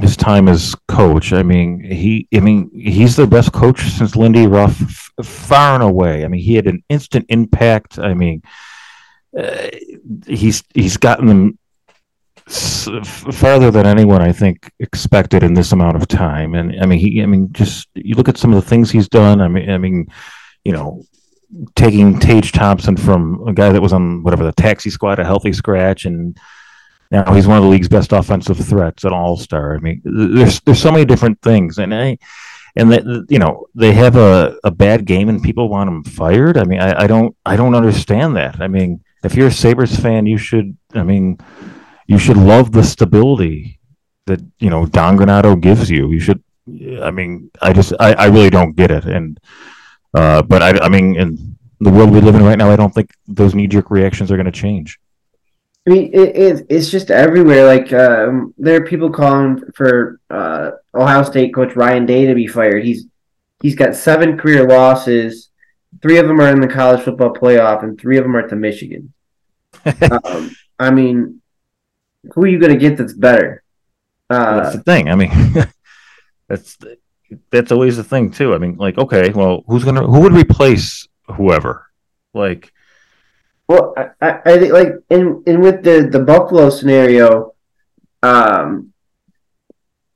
his 0.00 0.16
time 0.16 0.48
as 0.48 0.74
coach. 0.88 1.32
I 1.32 1.42
mean, 1.42 1.82
he, 1.82 2.26
I 2.34 2.40
mean, 2.40 2.70
he's 2.74 3.16
the 3.16 3.26
best 3.26 3.52
coach 3.52 3.80
since 3.80 4.16
Lindy 4.16 4.46
Ruff, 4.46 4.80
f- 4.80 5.26
far 5.26 5.74
and 5.74 5.82
away. 5.82 6.24
I 6.24 6.28
mean, 6.28 6.40
he 6.40 6.54
had 6.54 6.66
an 6.66 6.82
instant 6.88 7.26
impact. 7.28 7.98
I 7.98 8.14
mean, 8.14 8.42
uh, 9.38 9.68
he's 10.26 10.64
he's 10.74 10.96
gotten 10.96 11.26
them 11.26 11.58
farther 12.46 13.70
than 13.70 13.86
anyone 13.86 14.22
I 14.22 14.32
think 14.32 14.70
expected 14.80 15.42
in 15.44 15.54
this 15.54 15.72
amount 15.72 15.96
of 15.96 16.08
time. 16.08 16.54
And 16.54 16.80
I 16.80 16.86
mean, 16.86 16.98
he, 16.98 17.22
I 17.22 17.26
mean, 17.26 17.52
just 17.52 17.88
you 17.94 18.14
look 18.14 18.28
at 18.28 18.38
some 18.38 18.52
of 18.52 18.62
the 18.62 18.68
things 18.68 18.90
he's 18.90 19.08
done. 19.08 19.40
I 19.40 19.48
mean, 19.48 19.70
I 19.70 19.78
mean, 19.78 20.06
you 20.64 20.72
know, 20.72 21.04
taking 21.74 22.18
Tage 22.18 22.52
Thompson 22.52 22.96
from 22.96 23.46
a 23.48 23.52
guy 23.52 23.70
that 23.70 23.82
was 23.82 23.92
on 23.92 24.22
whatever 24.22 24.44
the 24.44 24.52
taxi 24.52 24.90
squad, 24.90 25.18
a 25.18 25.24
healthy 25.24 25.52
scratch, 25.52 26.04
and 26.04 26.38
now 27.10 27.32
he's 27.34 27.46
one 27.46 27.58
of 27.58 27.64
the 27.64 27.70
league's 27.70 27.88
best 27.88 28.12
offensive 28.12 28.58
threats, 28.58 29.04
an 29.04 29.12
all 29.12 29.36
star. 29.36 29.74
I 29.74 29.78
mean, 29.78 30.00
there's 30.04 30.60
there's 30.60 30.80
so 30.80 30.92
many 30.92 31.04
different 31.04 31.40
things, 31.42 31.78
and 31.78 31.94
I 31.94 32.18
and 32.76 32.92
that 32.92 33.26
you 33.28 33.38
know 33.38 33.66
they 33.74 33.92
have 33.92 34.16
a, 34.16 34.56
a 34.64 34.70
bad 34.70 35.04
game 35.04 35.28
and 35.28 35.42
people 35.42 35.68
want 35.68 35.88
him 35.88 36.04
fired. 36.04 36.56
I 36.56 36.64
mean, 36.64 36.80
I, 36.80 37.04
I 37.04 37.06
don't 37.06 37.36
I 37.44 37.56
don't 37.56 37.74
understand 37.74 38.36
that. 38.36 38.60
I 38.60 38.68
mean, 38.68 39.02
if 39.24 39.34
you're 39.34 39.48
a 39.48 39.52
Sabres 39.52 39.96
fan, 39.96 40.26
you 40.26 40.38
should. 40.38 40.76
I 40.94 41.02
mean 41.02 41.38
you 42.10 42.18
should 42.18 42.36
love 42.36 42.72
the 42.72 42.82
stability 42.82 43.78
that 44.26 44.40
you 44.58 44.68
know 44.68 44.84
Don 44.84 45.16
Granato 45.16 45.58
gives 45.60 45.88
you. 45.88 46.10
You 46.10 46.18
should. 46.18 46.42
I 47.00 47.12
mean, 47.12 47.52
I 47.62 47.72
just 47.72 47.92
I, 48.00 48.14
I 48.14 48.26
really 48.26 48.50
don't 48.50 48.74
get 48.74 48.90
it, 48.90 49.04
and 49.04 49.38
uh, 50.14 50.42
but 50.42 50.62
I 50.62 50.78
I 50.84 50.88
mean 50.88 51.16
in 51.16 51.58
the 51.80 51.90
world 51.90 52.10
we 52.10 52.20
live 52.20 52.34
in 52.34 52.44
right 52.44 52.58
now, 52.58 52.70
I 52.70 52.76
don't 52.76 52.94
think 52.94 53.14
those 53.26 53.54
knee 53.54 53.66
jerk 53.66 53.90
reactions 53.90 54.30
are 54.30 54.36
going 54.36 54.46
to 54.46 54.52
change. 54.52 55.00
I 55.86 55.90
mean, 55.90 56.10
it, 56.12 56.36
it, 56.36 56.66
it's 56.68 56.90
just 56.90 57.10
everywhere. 57.10 57.64
Like 57.64 57.92
um, 57.92 58.54
there 58.58 58.76
are 58.76 58.86
people 58.86 59.10
calling 59.10 59.62
for 59.74 60.20
uh, 60.28 60.72
Ohio 60.94 61.22
State 61.22 61.54
coach 61.54 61.74
Ryan 61.74 62.04
Day 62.04 62.26
to 62.26 62.34
be 62.34 62.46
fired. 62.46 62.84
He's 62.84 63.06
he's 63.62 63.74
got 63.74 63.96
seven 63.96 64.36
career 64.36 64.68
losses. 64.68 65.48
Three 66.02 66.18
of 66.18 66.28
them 66.28 66.40
are 66.40 66.50
in 66.50 66.60
the 66.60 66.68
college 66.68 67.02
football 67.02 67.32
playoff, 67.32 67.82
and 67.82 67.98
three 67.98 68.18
of 68.18 68.24
them 68.24 68.36
are 68.36 68.46
to 68.46 68.56
Michigan. 68.56 69.12
um, 70.24 70.54
I 70.78 70.90
mean, 70.90 71.40
who 72.34 72.42
are 72.42 72.46
you 72.46 72.58
going 72.58 72.72
to 72.72 72.78
get 72.78 72.98
that's 72.98 73.14
better? 73.14 73.62
Uh, 74.28 74.60
that's 74.60 74.76
the 74.76 74.82
thing. 74.82 75.08
I 75.08 75.14
mean, 75.14 75.30
that's 76.48 76.76
that's 77.50 77.72
always 77.72 77.96
the 77.96 78.04
thing 78.04 78.30
too. 78.30 78.54
I 78.54 78.58
mean, 78.58 78.76
like, 78.76 78.98
okay, 78.98 79.30
well, 79.30 79.62
who's 79.66 79.84
gonna 79.84 80.06
who 80.06 80.20
would 80.20 80.32
replace 80.32 81.08
whoever? 81.26 81.86
Like, 82.34 82.72
well, 83.68 83.94
I, 84.20 84.40
I 84.44 84.58
think 84.58 84.72
like 84.72 84.94
in 85.10 85.42
in 85.46 85.60
with 85.60 85.82
the 85.82 86.08
the 86.10 86.20
Buffalo 86.20 86.70
scenario, 86.70 87.54
um, 88.22 88.92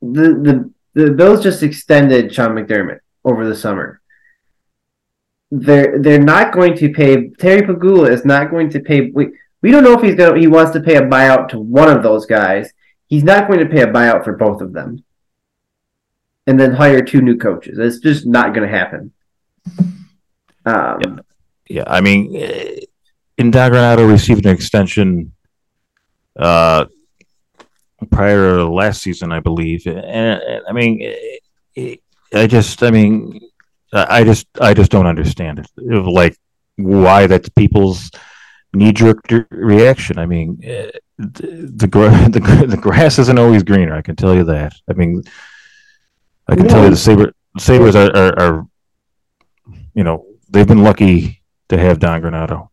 the 0.01 0.71
the 0.93 1.05
the 1.05 1.11
Bills 1.11 1.41
just 1.41 1.63
extended 1.63 2.33
Sean 2.33 2.51
McDermott 2.51 2.99
over 3.23 3.47
the 3.47 3.55
summer. 3.55 4.01
They're 5.51 5.99
they're 5.99 6.19
not 6.19 6.51
going 6.51 6.75
to 6.77 6.89
pay 6.89 7.29
Terry 7.29 7.61
Pegula 7.61 8.09
is 8.09 8.25
not 8.25 8.51
going 8.51 8.69
to 8.71 8.79
pay. 8.79 9.11
We, 9.11 9.29
we 9.61 9.71
don't 9.71 9.83
know 9.83 9.93
if 9.93 10.01
he's 10.01 10.15
to 10.15 10.33
he 10.35 10.47
wants 10.47 10.71
to 10.71 10.81
pay 10.81 10.95
a 10.95 11.01
buyout 11.01 11.47
to 11.49 11.59
one 11.59 11.89
of 11.89 12.03
those 12.03 12.25
guys. 12.25 12.71
He's 13.07 13.23
not 13.23 13.47
going 13.47 13.59
to 13.59 13.67
pay 13.67 13.83
a 13.83 13.87
buyout 13.87 14.25
for 14.25 14.35
both 14.35 14.61
of 14.61 14.73
them. 14.73 15.04
And 16.47 16.59
then 16.59 16.73
hire 16.73 17.01
two 17.01 17.21
new 17.21 17.37
coaches. 17.37 17.79
It's 17.79 17.99
just 17.99 18.25
not 18.25 18.53
going 18.53 18.69
to 18.69 18.77
happen. 18.77 19.11
Um, 20.65 20.99
yeah. 21.01 21.15
yeah, 21.69 21.83
I 21.87 22.01
mean, 22.01 22.35
eh, 22.35 22.81
in 23.37 23.51
Granato 23.51 24.09
received 24.09 24.45
an 24.45 24.53
extension 24.53 25.33
uh, 26.37 26.85
prior 28.11 28.57
to 28.57 28.69
last 28.69 29.01
season, 29.01 29.31
I 29.31 29.39
believe. 29.39 29.85
And, 29.87 29.99
and 29.99 30.63
I 30.67 30.73
mean, 30.73 30.99
it, 31.01 31.41
it, 31.75 32.03
I 32.33 32.47
just, 32.47 32.83
I 32.83 32.91
mean, 32.91 33.39
I 33.93 34.23
just, 34.23 34.47
I 34.59 34.73
just 34.73 34.91
don't 34.91 35.07
understand 35.07 35.59
it. 35.59 35.67
Like 35.77 36.37
why 36.75 37.27
that's 37.27 37.49
people's 37.49 38.11
knee 38.73 38.91
jerk 38.91 39.21
reaction. 39.49 40.19
I 40.19 40.25
mean, 40.25 40.57
the, 40.59 40.99
the, 41.17 41.87
the 42.67 42.77
grass 42.77 43.19
isn't 43.19 43.39
always 43.39 43.63
greener. 43.63 43.95
I 43.95 44.01
can 44.01 44.15
tell 44.15 44.35
you 44.35 44.43
that. 44.45 44.73
I 44.89 44.93
mean, 44.93 45.23
I 46.47 46.55
can 46.55 46.67
tell 46.67 46.83
you 46.83 46.91
the 46.91 46.97
saber 46.97 47.33
sabres 47.57 47.95
are, 47.95 48.15
are, 48.15 48.39
are, 48.39 48.67
you 49.93 50.03
know, 50.03 50.25
they've 50.49 50.67
been 50.67 50.83
lucky 50.83 51.41
to 51.69 51.77
have 51.77 51.99
Don 51.99 52.21
Granato. 52.21 52.69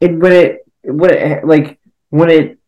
It 0.00 0.18
when 0.18 0.32
it 0.32 0.66
when 0.82 1.10
it 1.10 1.46
like 1.46 1.78
when 2.10 2.30
it 2.30 2.58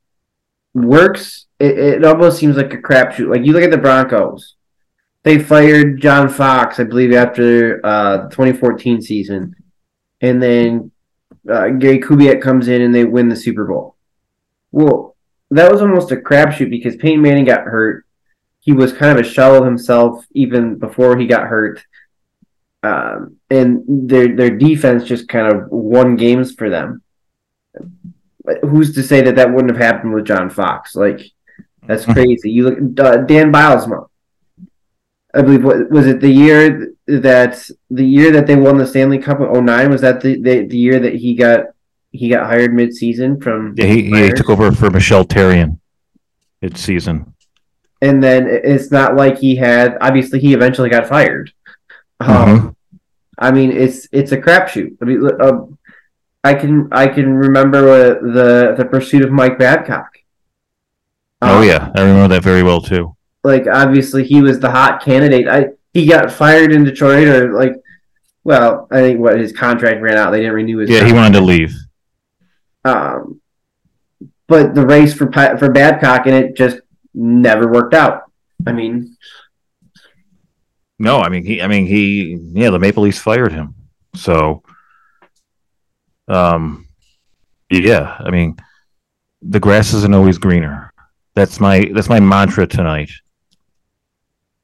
works, 0.75 1.47
it, 1.59 1.79
it 1.79 2.05
almost 2.05 2.39
seems 2.39 2.57
like 2.57 2.73
a 2.73 2.79
crapshoot. 2.79 3.31
Like 3.31 3.45
you 3.45 3.53
look 3.53 3.63
at 3.63 3.71
the 3.71 3.79
Broncos, 3.79 4.55
they 5.23 5.39
fired 5.39 6.01
John 6.01 6.29
Fox, 6.29 6.79
I 6.79 6.85
believe, 6.85 7.13
after 7.13 7.85
uh, 7.85 8.25
the 8.25 8.29
2014 8.31 9.03
season, 9.03 9.57
and 10.21 10.41
then 10.41 10.93
uh, 11.51 11.69
Gary 11.71 12.01
Kubiak 12.01 12.41
comes 12.41 12.69
in 12.69 12.83
and 12.83 12.95
they 12.95 13.05
win 13.05 13.29
the 13.29 13.37
Super 13.37 13.65
Bowl. 13.65 13.97
Well, 14.71 15.17
that 15.51 15.71
was 15.71 15.81
almost 15.81 16.13
a 16.13 16.17
crapshoot 16.17 16.71
because 16.71 16.97
Peyton 16.97 17.23
Manning 17.23 17.45
got 17.45 17.65
hurt. 17.65 18.06
He 18.67 18.73
was 18.73 18.93
kind 18.93 19.17
of 19.17 19.25
a 19.25 19.29
shell 19.29 19.55
of 19.55 19.65
himself 19.65 20.27
even 20.33 20.75
before 20.77 21.17
he 21.17 21.27
got 21.27 21.47
hurt. 21.47 21.83
Um, 22.83 23.37
and 23.49 24.09
their 24.09 24.35
their 24.37 24.51
defense 24.51 25.05
just 25.05 25.29
kind 25.29 25.53
of 25.53 25.71
won 25.71 26.17
games 26.17 26.53
for 26.53 26.69
them. 26.69 27.03
Who's 28.63 28.95
to 28.97 29.03
say 29.03 29.23
that 29.23 29.37
that 29.37 29.53
wouldn't 29.53 29.75
have 29.75 29.83
happened 29.83 30.13
with 30.13 30.27
John 30.27 30.51
Fox? 30.51 30.97
Like 30.97 31.21
that's 31.87 32.05
hmm. 32.05 32.13
crazy. 32.13 32.51
You 32.51 32.69
look 32.69 33.01
uh, 33.01 33.19
Dan 33.19 33.53
Bylsma. 33.53 34.09
I 35.33 35.43
believe 35.43 35.65
what 35.65 35.89
was 35.91 36.07
it 36.09 36.21
the 36.21 36.31
year 36.31 36.93
that 37.07 37.71
the 37.91 38.05
year 38.05 38.33
that 38.33 38.49
they 38.49 38.57
won 38.57 38.79
the 38.79 38.87
Stanley 38.87 39.19
Cup 39.19 39.41
in 39.41 39.65
09 39.65 39.91
was 39.91 40.01
that 40.01 40.21
the, 40.21 40.41
the, 40.41 40.67
the 40.67 40.77
year 40.77 40.99
that 40.99 41.15
he 41.15 41.35
got 41.35 41.67
he 42.11 42.29
got 42.29 42.47
hired 42.47 42.75
mid-season 42.75 43.41
from 43.41 43.75
yeah 43.77 43.87
he, 43.87 44.11
he 44.11 44.31
took 44.31 44.49
over 44.49 44.73
for 44.73 44.91
Michel 44.91 45.25
Therrien 45.25 45.79
mid-season 46.63 47.35
and 48.03 48.23
then 48.23 48.47
it's 48.47 48.91
not 48.91 49.17
like 49.17 49.39
he 49.39 49.57
had 49.57 49.97
obviously 50.01 50.41
he 50.41 50.55
eventually 50.55 50.91
got 50.91 51.07
fired 51.07 51.53
um, 52.21 52.29
mm-hmm. 52.29 52.67
um, 52.67 52.77
I 53.39 53.51
mean 53.51 53.73
it's 53.73 54.09
it's 54.13 54.33
a 54.33 54.39
crapshoot 54.39 54.97
I 55.01 55.05
mean 55.05 55.29
uh, 55.41 55.67
I 56.45 56.55
can 56.55 56.89
I 56.93 57.09
can 57.09 57.35
remember 57.35 57.81
the 58.21 58.75
the 58.77 58.85
pursuit 58.85 59.25
of 59.25 59.33
Mike 59.33 59.59
Babcock 59.59 60.19
oh 61.43 61.59
um, 61.59 61.65
yeah 61.65 61.93
I 61.95 62.03
remember 62.03 62.35
that 62.35 62.43
very 62.43 62.63
well 62.63 62.81
too 62.81 63.17
like 63.45 63.67
obviously 63.67 64.25
he 64.25 64.43
was 64.43 64.61
the 64.61 64.71
hot 64.71 65.03
candidate 65.03 65.49
I 65.49 65.71
he 65.93 66.07
got 66.07 66.31
fired 66.31 66.73
in 66.73 66.85
Detroit 66.85 67.29
or 67.29 67.53
like 67.53 67.77
well, 68.47 68.87
I 68.93 69.01
think 69.01 69.19
what 69.19 69.41
his 69.41 69.51
contract 69.51 70.01
ran 70.01 70.17
out. 70.17 70.31
They 70.31 70.39
didn't 70.39 70.55
renew 70.55 70.79
his. 70.79 70.89
Yeah, 70.89 71.01
contract. 71.01 71.13
he 71.13 71.21
wanted 71.21 71.39
to 71.41 71.45
leave. 71.45 71.75
Um, 72.85 73.41
but 74.47 74.73
the 74.73 74.87
race 74.87 75.13
for 75.13 75.27
for 75.33 75.73
Babcock 75.73 76.27
and 76.27 76.35
it 76.37 76.57
just 76.57 76.79
never 77.17 77.71
worked 77.71 77.95
out. 77.95 78.31
I 78.67 78.73
mean, 78.73 79.17
no, 80.99 81.19
I 81.19 81.29
mean 81.29 81.45
he, 81.45 81.61
I 81.61 81.67
mean 81.67 81.87
he, 81.87 82.39
yeah, 82.53 82.71
the 82.71 82.79
Maple 82.79 83.03
Leafs 83.03 83.19
fired 83.19 83.53
him. 83.53 83.75
So, 84.15 84.63
um, 86.29 86.87
yeah, 87.71 88.17
I 88.21 88.31
mean, 88.31 88.57
the 89.43 89.61
grass 89.61 89.93
isn't 89.93 90.15
always 90.15 90.39
greener. 90.39 90.93
That's 91.35 91.61
my 91.61 91.91
that's 91.93 92.09
my 92.09 92.21
mantra 92.21 92.67
tonight. 92.67 93.11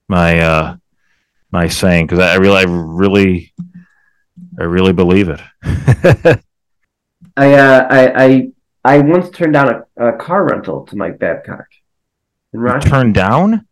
My 0.09 0.41
uh, 0.41 0.77
my 1.53 1.69
saying 1.69 2.07
because 2.07 2.19
I 2.19 2.37
really, 2.37 2.57
I 2.57 2.65
really, 2.65 3.55
I 4.59 4.65
really 4.65 4.93
believe 4.93 5.29
it. 5.29 5.41
I, 7.37 7.55
uh, 7.55 7.87
I, 7.89 8.25
I, 8.25 8.49
I 8.85 8.99
once 8.99 9.31
turned 9.31 9.53
down 9.53 9.85
a, 9.97 10.09
a 10.09 10.19
car 10.19 10.45
rental 10.45 10.85
to 10.87 10.97
Mike 10.97 11.19
Babcock. 11.19 11.67
In 12.53 12.61
Rochester. 12.61 12.91
Turned 12.91 13.15
down? 13.15 13.67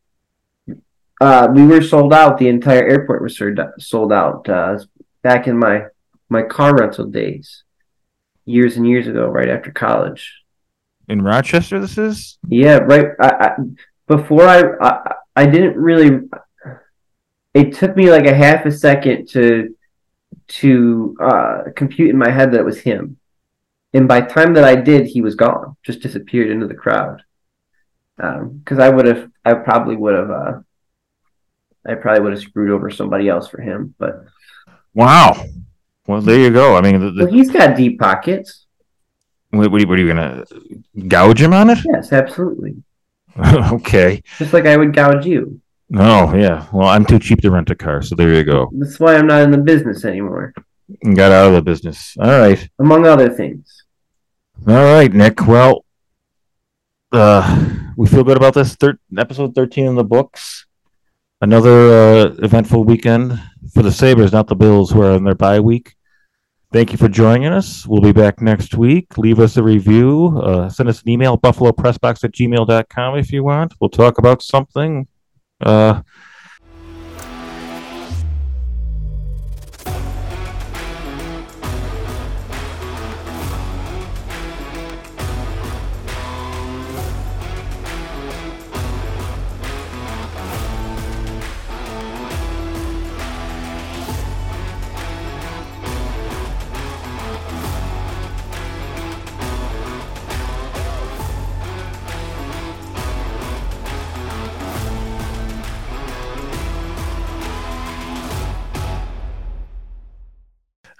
Uh, 1.21 1.49
we 1.53 1.67
were 1.67 1.83
sold 1.83 2.15
out. 2.15 2.39
The 2.39 2.49
entire 2.49 2.89
airport 2.89 3.23
was 3.23 3.41
sold 3.79 4.13
out. 4.13 4.49
Uh, 4.49 4.79
back 5.23 5.47
in 5.47 5.59
my 5.59 5.85
my 6.29 6.43
car 6.43 6.77
rental 6.77 7.07
days, 7.07 7.65
years 8.45 8.77
and 8.77 8.87
years 8.87 9.07
ago, 9.07 9.27
right 9.27 9.49
after 9.49 9.71
college. 9.71 10.33
In 11.09 11.23
Rochester, 11.23 11.81
this 11.81 11.99
is. 11.99 12.39
Yeah, 12.49 12.79
right. 12.79 13.09
I, 13.21 13.29
I 13.29 13.57
before 14.07 14.47
I, 14.47 14.63
I 14.81 15.15
I 15.37 15.47
didn't 15.47 15.77
really 15.77 16.21
it 17.55 17.75
took 17.75 17.97
me 17.97 18.11
like 18.11 18.27
a 18.27 18.35
half 18.35 18.65
a 18.65 18.73
second 18.73 19.29
to 19.31 19.75
to 20.49 21.17
uh, 21.21 21.63
compute 21.77 22.11
in 22.11 22.19
my 22.19 22.31
head 22.31 22.53
that 22.53 22.61
it 22.61 22.65
was 22.65 22.81
him. 22.81 23.17
And 23.93 24.07
by 24.07 24.21
the 24.21 24.29
time 24.29 24.55
that 24.55 24.65
I 24.65 24.77
did, 24.77 25.07
he 25.07 25.21
was 25.21 25.35
gone, 25.35 25.77
just 25.83 26.01
disappeared 26.01 26.51
into 26.51 26.67
the 26.67 26.75
crowd. 26.75 27.23
Because 28.21 28.79
um, 28.79 28.81
I 28.81 28.89
would 28.91 29.07
have, 29.07 29.31
I 29.45 29.55
probably 29.55 29.97
would 29.97 30.15
have, 30.15 30.31
uh, 30.31 30.53
I 31.87 31.95
probably 31.95 32.23
would 32.23 32.33
have 32.35 32.43
screwed 32.43 32.71
over 32.71 32.91
somebody 32.91 33.29
else 33.29 33.49
for 33.49 33.63
him. 33.63 33.95
But 33.99 34.25
wow, 34.93 35.43
well 36.07 36.21
there 36.21 36.39
you 36.39 36.51
go. 36.51 36.77
I 36.77 36.83
mean, 36.83 37.01
the, 37.01 37.11
the... 37.13 37.25
Well, 37.25 37.33
he's 37.33 37.51
got 37.51 37.77
deep 37.77 37.99
pockets. 37.99 38.67
What, 39.51 39.73
what, 39.73 39.81
are 39.81 39.97
you, 39.97 40.07
you 40.07 40.09
gonna 40.09 40.45
gouge 41.09 41.41
him 41.41 41.55
on 41.55 41.71
it? 41.71 41.79
Yes, 41.85 42.13
absolutely. 42.13 42.83
okay. 43.39 44.23
Just 44.39 44.53
like 44.53 44.67
I 44.67 44.77
would 44.77 44.95
gouge 44.95 45.25
you. 45.25 45.61
Oh 45.97 46.35
yeah. 46.37 46.67
Well, 46.73 46.89
I'm 46.89 47.05
too 47.05 47.19
cheap 47.19 47.41
to 47.41 47.51
rent 47.51 47.71
a 47.71 47.75
car, 47.75 48.03
so 48.03 48.15
there 48.15 48.35
you 48.35 48.45
go. 48.45 48.71
That's 48.75 49.01
why 49.01 49.17
I'm 49.17 49.27
not 49.27 49.43
in 49.43 49.51
the 49.51 49.59
business 49.59 50.05
anymore, 50.05 50.53
Got 51.03 51.33
out 51.33 51.47
of 51.49 51.53
the 51.55 51.63
business. 51.63 52.17
All 52.21 52.29
right. 52.29 52.69
among 52.79 53.07
other 53.07 53.31
things. 53.31 53.85
All 54.69 54.75
right, 54.75 55.13
Nick. 55.13 55.47
Well, 55.47 55.85
uh, 57.13 57.69
we 57.97 58.07
feel 58.07 58.25
good 58.25 58.37
about 58.37 58.55
this. 58.55 58.75
Thir- 58.77 58.99
episode 59.17 59.55
13 59.55 59.87
in 59.87 59.95
the 59.95 60.05
books. 60.05 60.67
Another 61.41 61.71
uh, 61.71 62.35
eventful 62.43 62.85
weekend 62.85 63.41
for 63.73 63.83
the 63.83 63.93
Sabres, 63.93 64.33
not 64.33 64.47
the 64.47 64.55
Bills, 64.55 64.91
who 64.91 65.03
are 65.03 65.13
in 65.13 65.25
their 65.25 65.35
bye 65.35 65.61
week. 65.61 65.95
Thank 66.73 66.93
you 66.93 66.99
for 66.99 67.09
joining 67.09 67.49
us. 67.49 67.87
We'll 67.87 68.03
be 68.03 68.13
back 68.13 68.41
next 68.41 68.75
week. 68.75 69.19
Leave 69.19 69.41
us 69.41 69.57
a 69.57 69.63
review. 69.63 70.39
Uh, 70.41 70.69
send 70.69 70.89
us 70.89 71.03
an 71.03 71.09
email, 71.09 71.37
buffalopressbox 71.37 72.23
at 72.23 72.33
gmail.com 72.33 73.19
if 73.19 73.33
you 73.33 73.43
want. 73.43 73.75
We'll 73.81 73.91
talk 73.91 74.19
about 74.19 74.43
something. 74.43 75.09
Uh, 75.61 76.03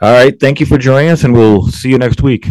all 0.01 0.13
right. 0.13 0.39
Thank 0.39 0.61
you 0.61 0.67
for 0.67 0.79
joining 0.79 1.11
us, 1.11 1.25
and 1.25 1.35
we'll 1.35 1.67
see 1.69 1.91
you 1.91 1.99
next 1.99 2.23
week. 2.23 2.47